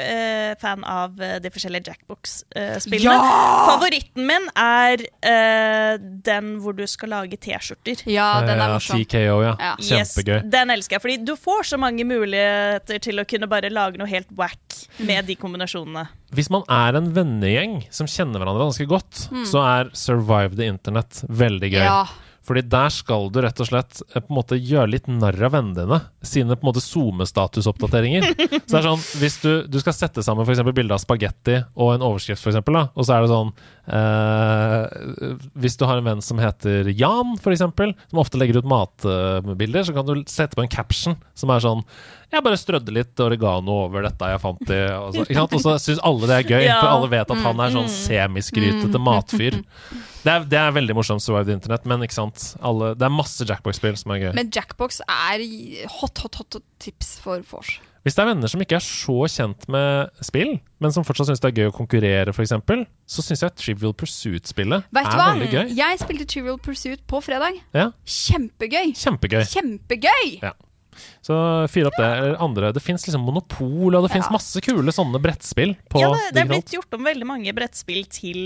[0.00, 3.14] eh, fan av eh, de forskjellige Jackbox-spillene.
[3.14, 3.66] Ja!
[3.70, 5.94] Favoritten min er uh,
[6.26, 8.02] den hvor du skal lage T-skjorter.
[8.10, 9.00] Ja, den er morsom.
[9.00, 9.54] TKO, ja.
[9.56, 9.72] Ja.
[9.80, 10.36] Kjempegøy.
[10.42, 14.00] Yes, den elsker jeg, fordi du får så mange muligheter til å kunne bare lage
[14.00, 16.06] noe helt wack med de kombinasjonene.
[16.36, 19.44] Hvis man er en vennegjeng som kjenner hverandre ganske godt, Mm.
[19.46, 21.84] så er Survive the Internet veldig gøy.
[21.84, 22.04] Ja.
[22.50, 25.52] Fordi der skal du rett og slett eh, på en måte gjøre litt narr av
[25.54, 25.98] vennene dine.
[26.26, 28.26] Sine på en måte SoMe-statusoppdateringer.
[28.66, 31.94] så det er sånn, Hvis du, du skal sette sammen for bilde av spagetti og
[31.94, 33.52] en overskrift, for eksempel, da, og så er det sånn
[33.98, 38.70] eh, Hvis du har en venn som heter Jan, for eksempel, som ofte legger ut
[38.70, 41.86] matbilder, så kan du sette på en caption som er sånn
[42.32, 45.54] jeg bare strødde litt oregano over dette jeg fant i Og så, ikke sant?
[45.58, 47.96] Og så syns alle det er gøy, for alle vet at han er sånn Mm.
[47.96, 49.58] semiskrytete matfyr.
[50.20, 52.54] Det er, det er veldig morsomt, Survive the Internet, men ikke sant?
[52.62, 54.32] Alle, det er masse Jackbox-spill som er gøy.
[54.36, 55.40] Men Jackbox er
[56.00, 57.78] hot, hot, hot tips for vors.
[58.04, 61.42] Hvis det er venner som ikke er så kjent med spill, men som fortsatt syns
[61.42, 62.54] det er gøy å konkurrere, f.eks.,
[63.10, 65.26] så syns jeg Trivial Pursuit-spillet er hva?
[65.34, 65.74] veldig gøy.
[65.76, 67.58] Jeg spilte Trivial Pursuit på fredag.
[67.76, 68.94] Ja, Kjempegøy!
[68.96, 69.44] Kjempegøy.
[69.52, 70.38] Kjempegøy!
[70.40, 70.52] Ja.
[71.24, 71.36] Så
[71.72, 72.10] fyr opp det.
[72.42, 72.72] Andre.
[72.76, 76.44] Det fins liksom Monopol, og det fins masse kule sånne brettspill på ja, det, det
[76.44, 78.40] er blitt gjort om veldig mange brettspill til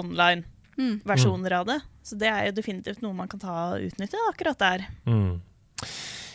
[0.00, 1.80] online-versjoner av det.
[2.04, 4.88] Så det er jo definitivt noe man kan ta og utnytte akkurat der.
[5.08, 5.40] Mm.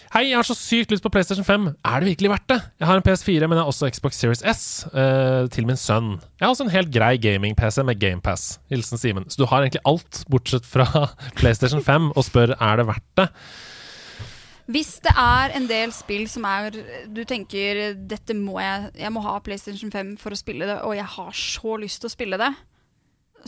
[0.10, 1.68] Hei, jeg har så sykt lyst på PlayStation 5.
[1.86, 2.56] Er det virkelig verdt det?
[2.82, 6.16] Jeg har en PS4, men jeg har også Xbox Series S uh, til min sønn.
[6.40, 8.56] Jeg har også en helt grei gaming-PC med GamePass.
[8.74, 9.28] Hilsen Simen.
[9.30, 10.88] Så du har egentlig alt, bortsett fra
[11.40, 13.28] PlayStation 5, og spør er det verdt det.
[14.70, 16.76] Hvis det er en del spill som er
[17.10, 20.94] Du tenker dette må jeg Jeg må ha PlayStation 5 for å spille det, og
[20.98, 22.52] jeg har så lyst til å spille det,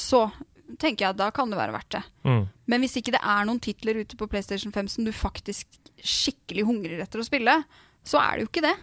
[0.02, 0.26] så
[0.80, 2.02] tenker jeg at da kan det være verdt det.
[2.23, 2.43] Mm.
[2.72, 5.68] Men hvis ikke det er noen titler ute på PlayStation 5 som du faktisk
[5.99, 7.57] skikkelig hungrer etter å spille,
[8.07, 8.76] så er det jo ikke det.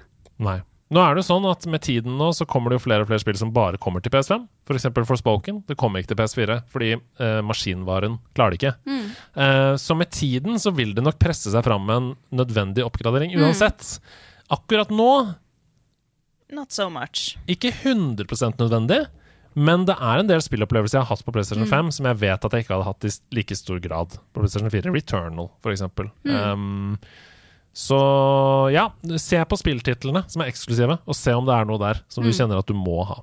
[0.44, 0.58] Nei.
[0.90, 3.08] Nå er det jo sånn at Med tiden nå så kommer det jo flere og
[3.10, 4.46] flere spill som bare kommer til PS5.
[4.68, 4.86] F.eks.
[5.08, 5.62] Forspoken.
[5.68, 8.72] Det kommer ikke til PS4 fordi eh, maskinvaren klarer det ikke.
[8.88, 9.10] Mm.
[9.36, 12.08] Eh, så med tiden så vil det nok presse seg fram med en
[12.40, 13.44] nødvendig oppgradering Mm.
[13.50, 13.98] uansett.
[14.50, 15.34] Akkurat nå
[16.50, 17.36] Not so much.
[17.46, 19.02] ikke 100% nødvendig,
[19.54, 21.70] men det er en del spillopplevelser jeg har hatt på PlayStation Mm.
[21.70, 24.70] 5 som jeg vet at jeg ikke hadde hatt i like stor grad på PlayStation
[24.70, 24.92] 4.
[24.94, 26.08] Returnal, for eksempel.
[26.24, 26.32] Mm.
[26.52, 26.98] Um,
[27.78, 27.98] så
[28.74, 28.88] ja,
[29.22, 32.32] se på spilltitlene som er eksklusive, og se om det er noe der som du
[32.32, 32.38] Mm.
[32.40, 33.20] kjenner at du må ha.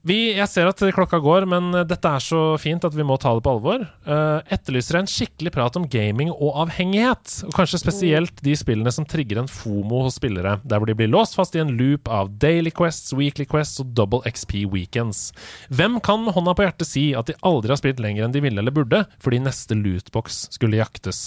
[0.00, 3.34] Vi, jeg ser at klokka går, men dette er så fint at vi må ta
[3.36, 3.82] det på alvor.
[4.08, 7.34] Uh, etterlyser en skikkelig prat om gaming og avhengighet.
[7.44, 11.12] Og kanskje spesielt de spillene som trigger en fomo hos spillere, der hvor de blir
[11.12, 15.34] låst fast i en loop av daily quests, weekly quests og double XP weekends.
[15.68, 18.40] Hvem kan med hånda på hjertet si at de aldri har spilt lenger enn de
[18.48, 21.26] ville eller burde, fordi neste lootbox skulle jaktes?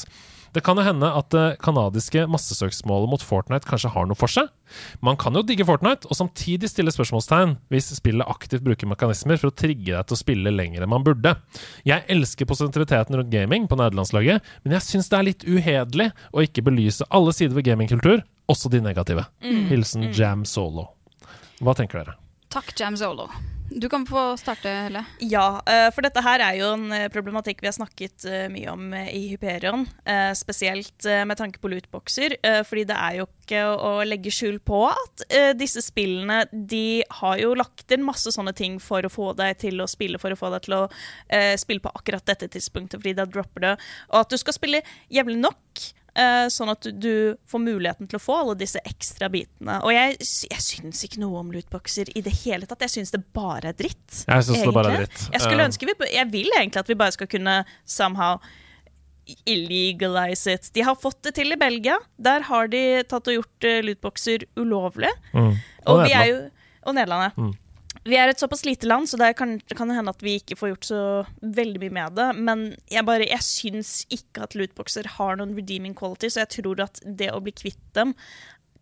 [0.54, 4.52] Det kan jo hende at det kanadiske massesøksmålet mot Fortnite kanskje har noe for seg.
[5.06, 9.50] Man kan jo digge Fortnite, og samtidig stille spørsmålstegn hvis spillet aktivt bruker mekanismer for
[9.50, 11.36] å trigge deg til å spille lenger enn man burde.
[11.90, 16.46] Jeg elsker positiviteten rundt gaming på nederlandslaget, men jeg syns det er litt uhederlig å
[16.46, 19.26] ikke belyse alle sider ved gamingkultur, også de negative.
[19.42, 20.92] Hilsen Jam Solo.
[21.64, 22.18] Hva tenker dere?
[22.54, 23.30] Takk, Jam Zolo.
[23.76, 25.02] Du kan få starte, Helle.
[25.20, 28.70] Ja, eh, for dette her er jo en eh, problematikk vi har snakket eh, mye
[28.70, 29.86] om i Hyperion.
[30.38, 32.36] Spesielt med tanke på lootboxer.
[32.68, 35.24] Fordi det er jo ikke å legge skjul på at
[35.58, 39.82] disse spillene De har jo lagt inn masse sånne ting for å få deg til
[39.84, 40.84] å spille, for å få deg til å
[41.60, 43.74] spille på akkurat dette tidspunktet, fordi da dropper det.
[44.12, 44.84] Og at du skal spille
[45.14, 45.88] jevnlig nok.
[46.20, 49.80] Eh, sånn at du, får muligheten til å få alle disse ekstra bitene.
[49.86, 50.18] Og jeg,
[50.50, 52.86] jeg syns ikke noe om lootboxer i det hele tatt.
[52.86, 54.24] Jeg syns det bare er dritt.
[54.28, 55.30] Jeg synes det bare er dritt.
[55.30, 58.42] Jeg skulle Eh, ønske vi, jeg vil egentlig at vi bare skal kunne somehow
[59.48, 60.70] illegalize it.
[60.76, 61.96] De har fått det til i Belgia.
[62.20, 65.12] Der har de tatt og gjort uh, lootboxer ulovlig.
[65.32, 65.54] Mm.
[65.54, 66.42] Og, Og vi er jo
[66.84, 67.32] Og Nederland, ja.
[67.40, 67.52] Mm.
[68.04, 70.74] Vi er et såpass lite land, så det kan, kan hende at vi ikke får
[70.74, 71.02] gjort så
[71.40, 72.30] veldig mye med det.
[72.36, 76.84] Men jeg, bare, jeg syns ikke at lootboxer har noen redeeming quality, så jeg tror
[76.84, 78.12] at det å bli kvitt dem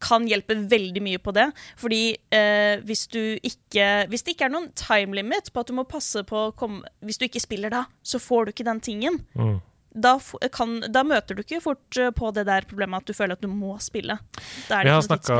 [0.02, 1.48] kan hjelpe veldig mye på det.
[1.78, 2.02] Fordi
[2.34, 6.24] eh, hvis ikke Hvis det ikke er noen time limit på at du må passe
[6.26, 9.22] på å komme Hvis du ikke spiller da, så får du ikke den tingen.
[9.38, 9.60] Mm.
[9.94, 10.14] Da,
[10.56, 13.42] kan, da møter du ikke fort eh, på det der problemet at du føler at
[13.44, 14.16] du må spille.
[14.70, 15.38] Da er Vi det har snakka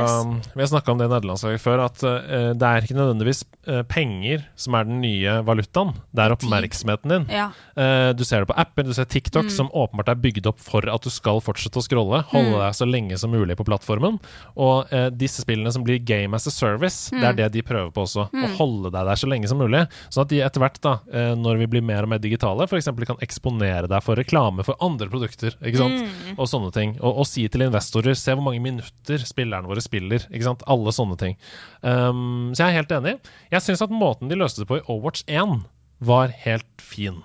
[0.52, 3.80] vi har snakket om det i nederlandslaget før, at uh, det er ikke nødvendigvis eh,
[3.88, 5.94] penger som er den nye valutaen.
[6.12, 7.24] Det er oppmerksomheten din.
[7.32, 7.46] Ja.
[7.78, 9.50] Uh, du ser det på apper, du ser TikTok, Mm.
[9.50, 12.20] som åpenbart er bygd opp for at du skal fortsette å scrolle.
[12.30, 12.60] Holde Mm.
[12.60, 14.20] deg så lenge som mulig på plattformen.
[14.60, 17.36] Og uh, disse spillene som blir game as a service, det er Mm.
[17.40, 18.28] det de prøver på også.
[18.28, 18.56] Å Mm.
[18.60, 19.88] holde deg der så lenge som mulig.
[20.10, 20.98] Sånn at de etter hvert, da,
[21.34, 22.84] når vi blir mer og mer digitale, f.eks.
[23.06, 25.56] kan eksponere deg for reklame for andre produkter.
[25.60, 26.02] Ikke sant?
[26.02, 26.36] Mm.
[26.36, 26.94] Og sånne ting.
[27.00, 30.26] Og, og si til investorer se hvor mange minutter spillerne våre spiller.
[30.30, 30.64] Ikke sant?
[30.70, 31.38] Alle sånne ting.
[31.80, 33.14] Um, så jeg er helt enig.
[33.52, 35.62] Jeg syns at måten de løste det på i Overwatch 1,
[36.02, 37.22] var helt fin.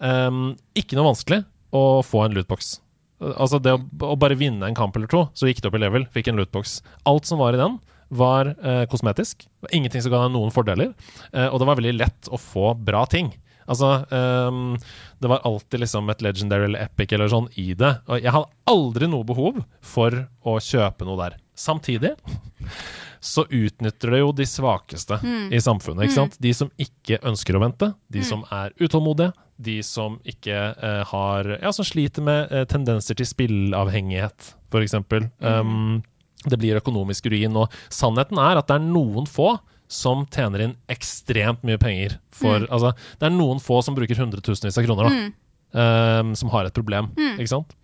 [0.00, 1.42] Um, ikke noe vanskelig
[1.76, 2.78] å få en lootbox.
[3.20, 5.82] Altså det å, å bare vinne en kamp eller to, så gikk det opp i
[5.82, 6.80] level, fikk en lootbox.
[7.08, 7.76] Alt som var i den,
[8.10, 9.44] var eh, kosmetisk.
[9.44, 10.92] Det var Ingenting som ga deg noen fordeler.
[11.30, 13.30] Eh, og det var veldig lett å få bra ting.
[13.68, 14.76] Altså, um,
[15.20, 17.92] det var alltid liksom et legendary eller epic eller sånn i det.
[18.08, 20.10] Og jeg hadde aldri noe behov for
[20.44, 21.36] å kjøpe noe der.
[21.60, 22.14] Samtidig
[23.20, 25.52] så utnytter det jo de svakeste Mm.
[25.52, 26.04] i samfunnet.
[26.08, 26.30] ikke Mm.
[26.30, 26.36] sant?
[26.40, 28.24] De som ikke ønsker å vente, de Mm.
[28.24, 33.26] som er utålmodige, de som ikke uh, har Ja, som sliter med uh, tendenser til
[33.26, 34.94] spillavhengighet, f.eks.
[35.42, 36.02] Um,
[36.48, 37.54] det blir økonomisk ruin.
[37.56, 39.58] Og sannheten er at det er noen få
[39.90, 42.70] som tjener inn ekstremt mye penger for Mm.
[42.70, 45.10] Altså, det er noen få som bruker hundretusenvis av kroner, da.
[45.10, 45.32] Mm.
[46.30, 47.38] um, som har et problem, Mm.
[47.42, 47.74] ikke sant?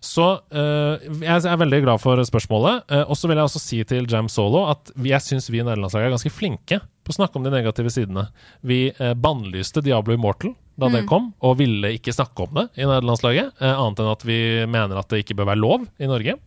[0.00, 2.84] Så uh, jeg er veldig glad for spørsmålet.
[2.88, 5.64] Uh, og så vil jeg også si til Jam Solo at jeg syns vi i
[5.66, 6.78] nederlandslaget er ganske flinke
[7.10, 8.28] på å snakke om de negative sidene.
[8.62, 11.08] Vi eh, bannlyste Diablo Immortal da det Mm.
[11.10, 14.96] kom, og ville ikke snakke om det i nederlandslaget, eh, annet enn at vi mener
[14.96, 16.38] at det ikke bør være lov i Norge.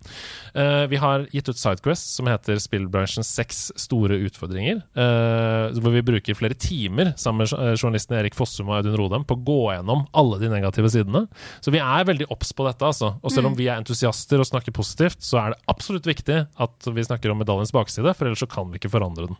[0.57, 6.01] Eh, vi har gitt ut Sidequest som heter Spillbransjens seks store utfordringer, eh, hvor vi
[6.01, 9.59] bruker flere timer sammen med eh, journalistene Erik Fossum og Audun Rodem på å gå
[9.75, 11.27] gjennom alle de negative sidene.
[11.61, 13.13] Så vi er veldig obs på dette, altså.
[13.21, 13.57] Og selv om Mm.
[13.61, 17.37] vi er entusiaster og snakker positivt, så er det absolutt viktig at vi snakker om
[17.37, 19.37] medaljens bakside, for ellers så kan vi ikke forandre den.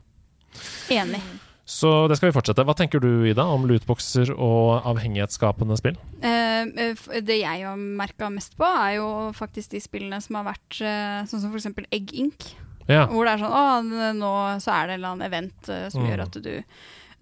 [0.93, 1.21] Enig.
[1.65, 2.65] Så det skal vi fortsette.
[2.67, 5.95] Hva tenker du, Ida, om lootboxer og avhengighetsskapende spill?
[6.19, 9.07] Eh, eh, det jeg har merka mest på, er jo
[9.38, 12.49] faktisk de spillene som har vært eh, sånn som eksempel Egg Inc.
[12.89, 13.05] Ja.
[13.07, 16.03] Hvor det er sånn Å, nå så er det en eller annen event eh, som
[16.03, 16.09] Mm.
[16.11, 16.53] gjør at du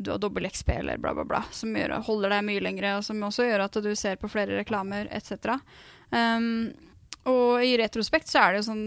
[0.01, 1.43] du har dobbel XP eller bla, bla, bla.
[1.53, 4.57] Som gjør, holder deg mye lengre, og som også gjør at du ser på flere
[4.57, 5.59] reklamer etc.
[6.09, 6.71] Um,
[7.29, 8.81] og i retrospekt så er det jo sånn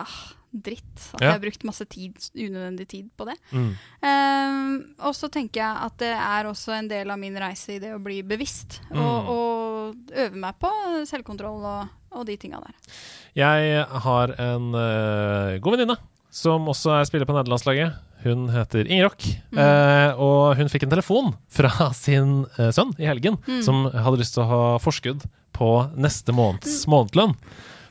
[0.00, 0.14] ah,
[0.52, 1.14] dritt.
[1.14, 1.26] At Ja.
[1.26, 3.36] jeg har brukt masse tid, unødvendig tid på det.
[3.52, 3.70] Mm.
[4.02, 7.78] Um, og så tenker jeg at det er også en del av min reise i
[7.82, 8.80] det å bli bevisst.
[8.90, 9.28] Og, Mm.
[9.32, 10.70] og øve meg på
[11.08, 12.74] selvkontroll og, og de tinga der.
[13.34, 15.96] Jeg har en uh, god venninne
[16.30, 17.94] som også er spiller på nederlandslaget.
[18.22, 19.18] Hun heter Ingerock,
[19.50, 19.58] Mm.
[19.58, 23.62] eh, og hun fikk en telefon fra sin eh, sønn i helgen, Mm.
[23.66, 27.34] som hadde lyst til å ha forskudd på neste måneds månedlønn.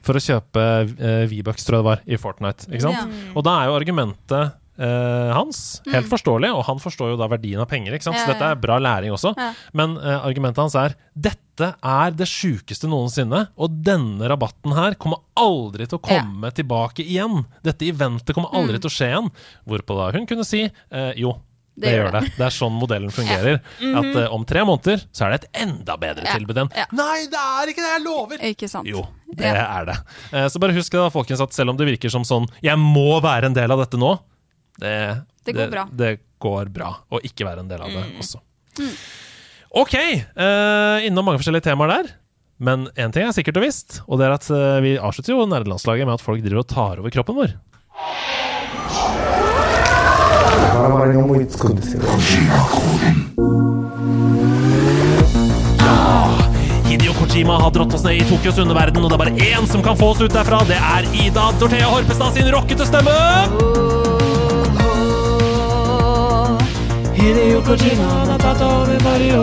[0.06, 2.70] For å kjøpe uh, V-bucks, tror jeg det var, i Fortnite.
[2.72, 2.98] Ikke sant?
[2.98, 3.30] Ja.
[3.38, 5.60] Og da er jo argumentet uh, hans.
[5.92, 7.96] Helt forståelig, og han forstår jo da verdien av penger.
[7.96, 8.18] ikke sant?
[8.18, 8.24] Mm.
[8.24, 9.36] Så dette er bra læring også.
[9.78, 15.22] Men uh, argumentet hans er dette er det sjukeste noensinne, og denne rabatten her kommer
[15.38, 17.44] aldri til å komme tilbake igjen.
[17.62, 19.32] Dette eventet kommer aldri til å skje igjen.
[19.70, 20.66] Hvorpå da hun kunne si
[21.22, 21.36] jo.
[21.82, 22.22] Det, Det gjør det.
[22.38, 23.56] Det er sånn modellen fungerer.
[23.82, 26.70] At uh, om tre måneder så er det et enda bedre tilbud enn.
[26.94, 27.92] Nei, det er ikke det!
[27.96, 28.44] Jeg lover!
[28.52, 28.90] Ikke sant?
[28.92, 29.02] Jo,
[29.34, 29.96] det er det.
[30.30, 33.18] Uh, Så bare husk da, folkens, at selv om det virker som sånn Jeg må
[33.26, 34.14] være en del av dette nå.
[34.82, 34.94] Det,
[35.46, 35.88] Det går bra.
[35.92, 38.16] Det går bra å ikke være en del av det Mm.
[38.22, 38.40] også.
[39.82, 39.96] Ok,
[40.36, 42.12] Uh, innom mange forskjellige temaer der.
[42.62, 44.46] Men én ting er sikkert og visst, og det er at
[44.86, 47.56] vi avslutter jo nerdelandslaget med at folk driver og tar over kroppen vår.
[50.75, 52.03] バラバラに思いつくんですよ
[56.89, 59.83] Hideo Kojima har dratt oss ned i Tokyos underverden, og det er bare én som
[59.83, 60.63] kan få oss ut derfra.
[60.69, 63.17] Det er Ida Dorthea Horpestad sin rockete stemme!
[67.19, 69.43] Hideo Kojima har tatt over Mario.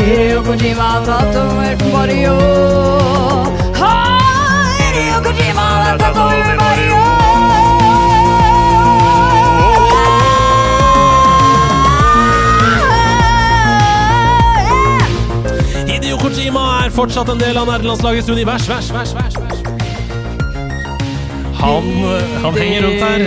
[0.00, 2.36] Hideo Kojima har tatt over Mario.
[3.82, 3.94] Ha!
[4.78, 7.19] Hideo Kojima har tatt over Mario.
[16.41, 18.63] Kojima er fortsatt en del av nerdelandslagets univers.
[18.65, 19.35] Vers, vers, vers.
[21.59, 21.89] Han,
[22.41, 23.25] han henger rundt her.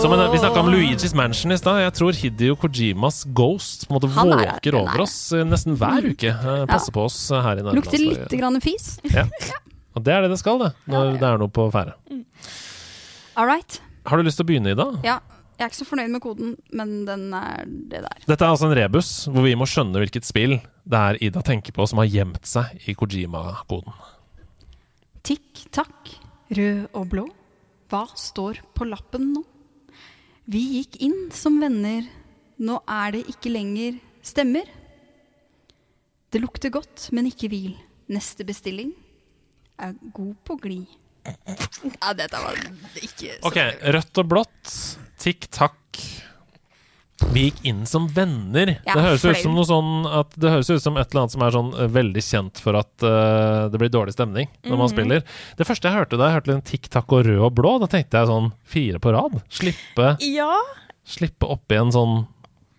[0.00, 1.82] Som en, vi snakka om Luigi's Mansion i stad.
[1.82, 4.94] Jeg tror Hidio Kojimas ghost på en måte Han er her, våker den er over
[4.96, 5.04] her.
[5.04, 6.32] oss eh, nesten hver uke.
[6.32, 8.38] Eh, Passer på oss eh, her i Lukter nerdelandslaget.
[8.40, 8.88] grann fis.
[9.20, 9.28] Ja.
[9.92, 10.72] Og det er det det skal, det.
[10.88, 11.92] Når det er noe på ferde.
[13.36, 13.82] All right.
[14.08, 14.88] Har du lyst til å begynne, Ida?
[15.04, 15.18] Ja,
[15.54, 18.24] jeg er ikke så fornøyd med koden, men den er det der.
[18.26, 21.74] Dette er altså en rebus hvor vi må skjønne hvilket spill det er Ida tenker
[21.76, 23.94] på som har gjemt seg i Kojima-koden.
[25.24, 26.10] Tikk takk,
[26.52, 27.24] rød og blå.
[27.92, 29.44] Hva står på lappen nå?
[30.50, 32.04] Vi gikk inn som venner,
[32.60, 34.68] nå er det ikke lenger stemmer.
[36.34, 37.72] Det lukter godt, men ikke hvil.
[38.12, 38.90] Neste bestilling
[39.80, 40.90] er god på glid.
[41.24, 42.58] Ja, dette var
[43.00, 43.56] ikke så Ok,
[43.94, 44.74] rødt og blått.
[45.24, 45.80] Tikk takk.
[47.32, 48.74] Vi gikk inn som venner.
[48.84, 51.32] Ja, det høres ut som noe sånn at Det høres ut som et eller annet
[51.36, 54.80] som er sånn eh, veldig kjent for at uh, det blir dårlig stemning når Mhm.
[54.82, 55.22] man spiller.
[55.56, 57.86] Det første jeg hørte da jeg hørte en tikk takk og rød og blå, da
[57.86, 59.38] tenkte jeg sånn fire på rad.
[59.48, 60.50] Slippe, Ja.
[61.06, 62.14] slippe oppi en sånn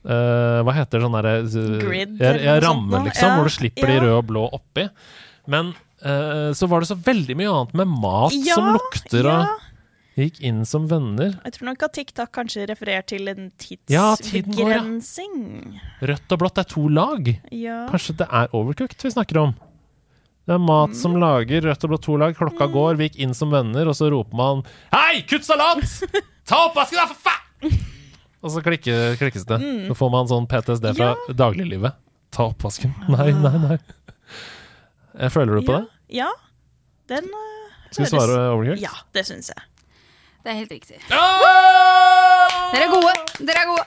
[0.05, 1.35] uh, Hva heter det sånn derre
[1.81, 3.03] Grid Jeg, jeg ja, noe sånt ramme, nå.
[3.07, 4.89] liksom, Ja, hvor du slipper de røde og blå oppi.
[5.47, 5.73] Men
[6.05, 9.61] uh, så var det så veldig mye annet med mat som lukter og.
[10.15, 11.33] Gikk inn som venner.
[11.43, 13.49] Jeg tror nok at TikTok kanskje refererer til en
[13.91, 14.77] Ja, ja.
[16.07, 17.27] Rødt og blått er to lag.
[17.51, 17.81] Ja.
[17.91, 19.55] Kanskje det er overcooked vi snakker om?
[20.45, 22.37] Det er mat som lager rødt og blått to lag.
[22.37, 24.63] Klokka går, vi gikk inn som venner, og så roper man
[24.93, 25.83] Hei, kutt salat!
[26.47, 27.75] Ta oppvasken, da, for faen!
[28.45, 29.57] Og så klikker, klikkes det.
[29.87, 31.95] Så får man sånn PTSD fra dagliglivet.
[32.29, 32.93] Ta oppvasken.
[33.15, 33.77] Nei, nei, nei.
[35.15, 35.79] Jeg Føler du på ja.
[35.81, 36.19] det?
[36.19, 36.27] Ja.
[37.09, 38.83] Den uh, Skal vi svare overcooked?
[38.85, 39.65] Ja, det syns jeg.
[40.45, 40.99] Det er helt riktig.
[41.09, 42.71] Oh!
[42.75, 43.13] Dere er gode!
[43.41, 43.85] Dere er gode!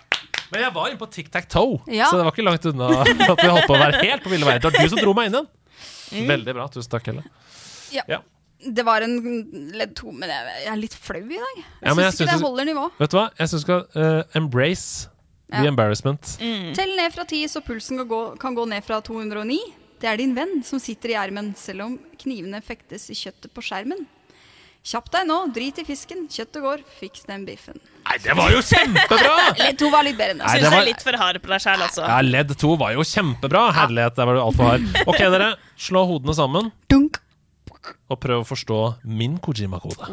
[0.48, 2.06] Men jeg var inne på Tic Tac Toe, Ja.
[2.08, 4.48] så det var ikke langt unna at vi holdt på å være helt på ville
[4.48, 4.62] veier.
[4.64, 6.26] Det var du som dro meg inn igjen.
[6.30, 6.64] Veldig bra.
[6.72, 7.22] Tusen takk, Helle.
[7.94, 8.02] Ja.
[8.08, 8.18] Ja.
[8.58, 9.18] Det var en
[9.78, 11.60] ledd to, men jeg, jeg er litt flau i dag.
[11.60, 12.86] Jeg Ja, syns ikke det holder nivå.
[12.98, 13.26] Vet du hva?
[13.38, 14.88] Jeg syns du skal uh, embrace
[15.52, 16.32] the embarrassment.
[16.40, 16.74] embarrassment.
[16.80, 19.60] Tell ned fra ti, så pulsen kan gå, kan gå ned fra 209.
[20.02, 23.62] Det er din venn som sitter i ermen, selv om knivene fektes i kjøttet på
[23.68, 24.02] skjermen.
[24.86, 27.76] Kjapp deg nå, drit i fisken, kjøttet går, fiks den biffen.
[28.06, 29.32] Nei, det var jo kjempebra!
[29.60, 30.52] Ledd to var litt bedre enn det.
[30.54, 32.04] Syns var- er litt for hard på deg sjæl, altså.
[32.08, 33.64] Ja, Ledd 2 var jo kjempebra.
[33.76, 34.86] Herlighet, der var du altfor hard.
[35.10, 35.50] Ok, dere.
[35.76, 37.18] Slå hodene sammen Dunk.
[38.08, 40.08] og prøv å forstå min Kojima-kode.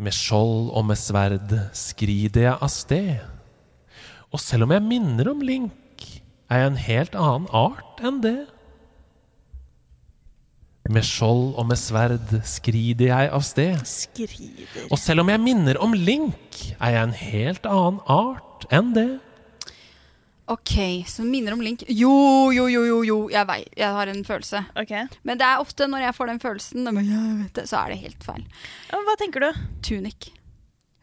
[0.00, 3.18] Med skjold og med sverd skrider jeg av sted.
[4.30, 6.06] Og selv om jeg minner om Link,
[6.50, 8.36] er jeg en helt annen art enn det.
[10.88, 13.76] Med skjold og med sverd skrider jeg av sted.
[13.86, 14.86] Skrider.
[14.88, 19.10] Og selv om jeg minner om Link, er jeg en helt annen art enn det.
[20.50, 21.84] Ok, så minner om Link.
[21.86, 23.18] Jo, jo, jo, jo, jo.
[23.30, 24.64] Jeg vei, jeg har en følelse.
[24.82, 25.06] Okay.
[25.22, 27.92] Men det er ofte når jeg får den følelsen, men jeg vet det, så er
[27.92, 28.44] det helt feil.
[28.90, 29.64] Hva tenker du?
[29.86, 30.32] Tunic.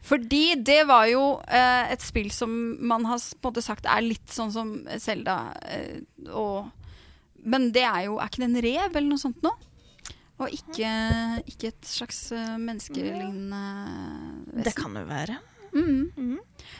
[0.08, 4.04] Fordi det var jo eh, et spill som man har på en måte sagt er
[4.04, 5.38] litt sånn som Selda.
[5.68, 6.68] Eh, og,
[7.48, 9.50] men det er jo Er ikke det en rev eller noe sånt nå?
[10.38, 10.90] Og ikke,
[11.50, 13.62] ikke et slags uh, menneskelignende
[14.52, 14.64] vesen.
[14.68, 15.38] Det kan jo være.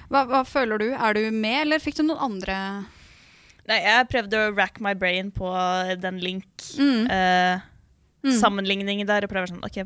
[0.08, 0.86] Hva, hva føler du?
[0.94, 2.58] Er du med, eller fikk du noen andre
[3.68, 5.44] Nei, jeg prøvde å rack my brain på
[6.00, 6.22] den Mm.
[8.24, 9.24] link-sammenligningen der.
[9.26, 9.82] Og prøver sånn, ok,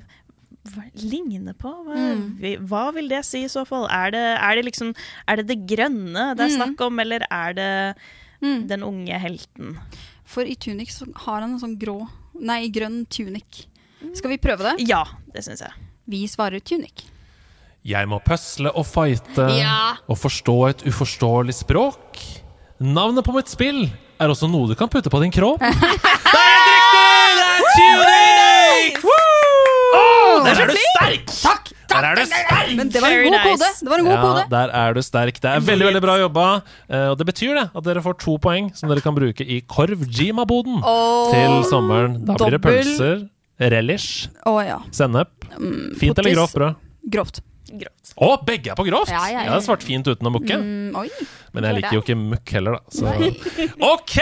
[0.73, 1.73] hva ligner på?
[1.89, 2.69] Hva, Mm.
[2.71, 3.89] hva vil det si i så fall?
[3.91, 4.95] Er det, er det liksom
[5.27, 6.59] Er det det grønne det er Mm.
[6.61, 7.97] snakk om, eller er det
[8.43, 8.67] Mm.
[8.69, 9.79] den unge helten?
[10.33, 11.99] For i tunic så har han en sånn grå
[12.43, 13.67] Nei, grønn tunic.
[14.17, 14.87] Skal vi prøve det?
[14.89, 15.03] Ja,
[15.35, 15.75] det syns jeg.
[16.09, 17.05] Vi svarer tunic.
[17.87, 19.97] Jeg må pøsle og fighte Ja.
[20.09, 22.19] og forstå et uforståelig språk.
[22.81, 23.85] Navnet på mitt spill
[24.19, 25.61] er også noe du kan putte på din kropp.
[25.63, 27.37] det er helt riktig!
[27.39, 29.22] Det er tunic!
[30.45, 31.27] Der er du sterk!
[31.43, 31.71] Takk!
[31.93, 32.71] Der er du sterk!
[32.79, 33.69] Men det var en god kode.
[33.83, 34.45] Det var en god Ja, kode.
[34.55, 35.41] der er du sterk.
[35.43, 36.47] Det er veldig veldig bra jobba.
[36.89, 39.61] Eh, Og det betyr det at dere får to poeng som dere kan bruke i
[39.69, 40.81] Korv-Jima-boden
[41.33, 42.19] til sommeren.
[42.27, 43.29] Da blir det pølser,
[43.61, 44.79] relish, Å ja.
[44.91, 45.29] sennep.
[45.59, 46.75] Mm, Fint eller grovt brød?
[47.13, 47.41] Grovt.
[47.73, 48.02] Grått.
[48.17, 49.11] Å, begge er på grovt!
[49.13, 49.45] Ja, ja, ja.
[49.49, 50.59] Jeg har svart fint uten å mukke.
[50.61, 51.09] Mm, oi.
[51.53, 52.93] Men jeg liker jo ikke mukk heller, da.
[52.97, 53.09] Så.
[53.93, 54.15] OK!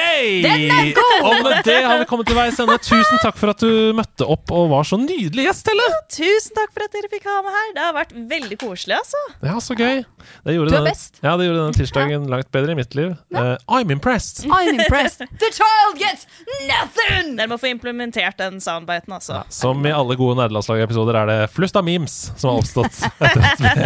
[1.21, 2.75] Og med det har vi kommet til veis ende.
[2.83, 5.87] Tusen takk for at du møtte opp og var så nydelig gjest, Helle!
[6.11, 7.69] Tusen takk for at dere fikk ha meg her.
[7.77, 9.23] Det har vært veldig koselig, altså.
[9.47, 10.03] Ja, så gøy.
[10.47, 11.21] Det gjorde Du er best.
[11.23, 13.15] ja, det gjorde denne tirsdagen langt bedre i mitt liv.
[13.35, 14.43] Uh, I'm impressed.
[14.51, 15.23] I'm impressed.
[15.45, 16.27] The child gets
[16.67, 17.37] nothing!
[17.39, 19.45] Dere må få implementert den soundbiten, altså.
[19.55, 22.99] Som i alle gode nerdelandslag-episoder er det flust av memes som har oppstått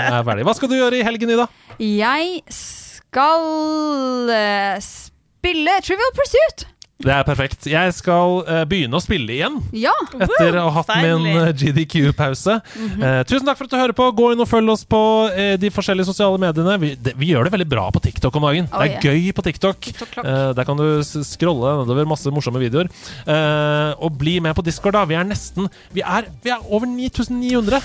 [0.00, 0.44] er ferdig.
[0.48, 1.46] Hva skal du gjøre i helgen, Ida?
[1.80, 6.66] Jeg skal eh, spille Trivial Pursuit.
[7.02, 7.66] Det er perfekt.
[7.66, 9.56] Jeg skal uh, begynne å spille igjen.
[9.74, 9.92] Ja.
[10.14, 11.32] Etter å ha hatt min Finally.
[11.42, 12.54] eh, GDQ-pause.
[12.62, 14.06] uh, tusen takk for at du hører på.
[14.14, 15.00] Gå inn og følg oss på
[15.34, 16.76] eh, de forskjellige sosiale mediene.
[16.80, 18.70] Vi, det, vi gjør det veldig bra på TikTok om dagen.
[18.70, 19.26] Oh, det er yeah.
[19.26, 19.90] gøy på TikTok.
[20.22, 20.86] Eh, der kan du
[21.26, 22.88] scrolle nedover masse morsomme videoer.
[23.26, 25.02] Eh, og bli med på Discord, da.
[25.10, 27.82] Vi er nesten Vi er, vi er over 9900.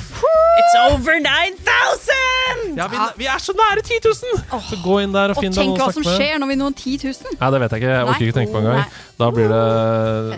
[0.59, 2.77] It's over 9000!
[2.77, 4.63] Ja, vi, vi er så nære 10 000!
[4.69, 6.25] Så gå inn der og Og finn deg tenk noen hva å som snakke med.
[6.25, 7.37] skjer når vi når 10 000.
[7.39, 7.93] Ja, det vet jeg ikke.
[7.93, 8.97] Jeg orker ikke tenke på engang.
[9.19, 10.37] Da blir det,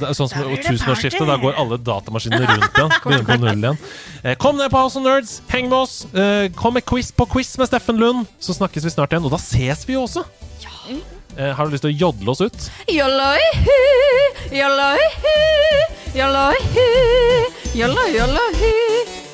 [0.00, 1.22] det er sånn som tusenårsskiftet.
[1.28, 2.94] Da går alle datamaskinene rundt igjen.
[3.04, 3.78] Begynner på null igjen.
[4.24, 5.94] Eh, Kom ned på House of Nerds, heng med oss.
[6.10, 8.26] Eh, Kom med quiz på quiz med Steffen Lund.
[8.42, 9.28] Så snakkes vi snart igjen.
[9.28, 10.24] Og da ses vi jo også.
[11.36, 12.66] Eh, Har du lyst til å jodle oss ut?
[12.90, 13.78] Jolloi-hu,
[14.56, 15.36] jolloi-hu,
[16.18, 16.88] jolloi-hu,
[17.78, 19.25] jolloi, jolloi-hu.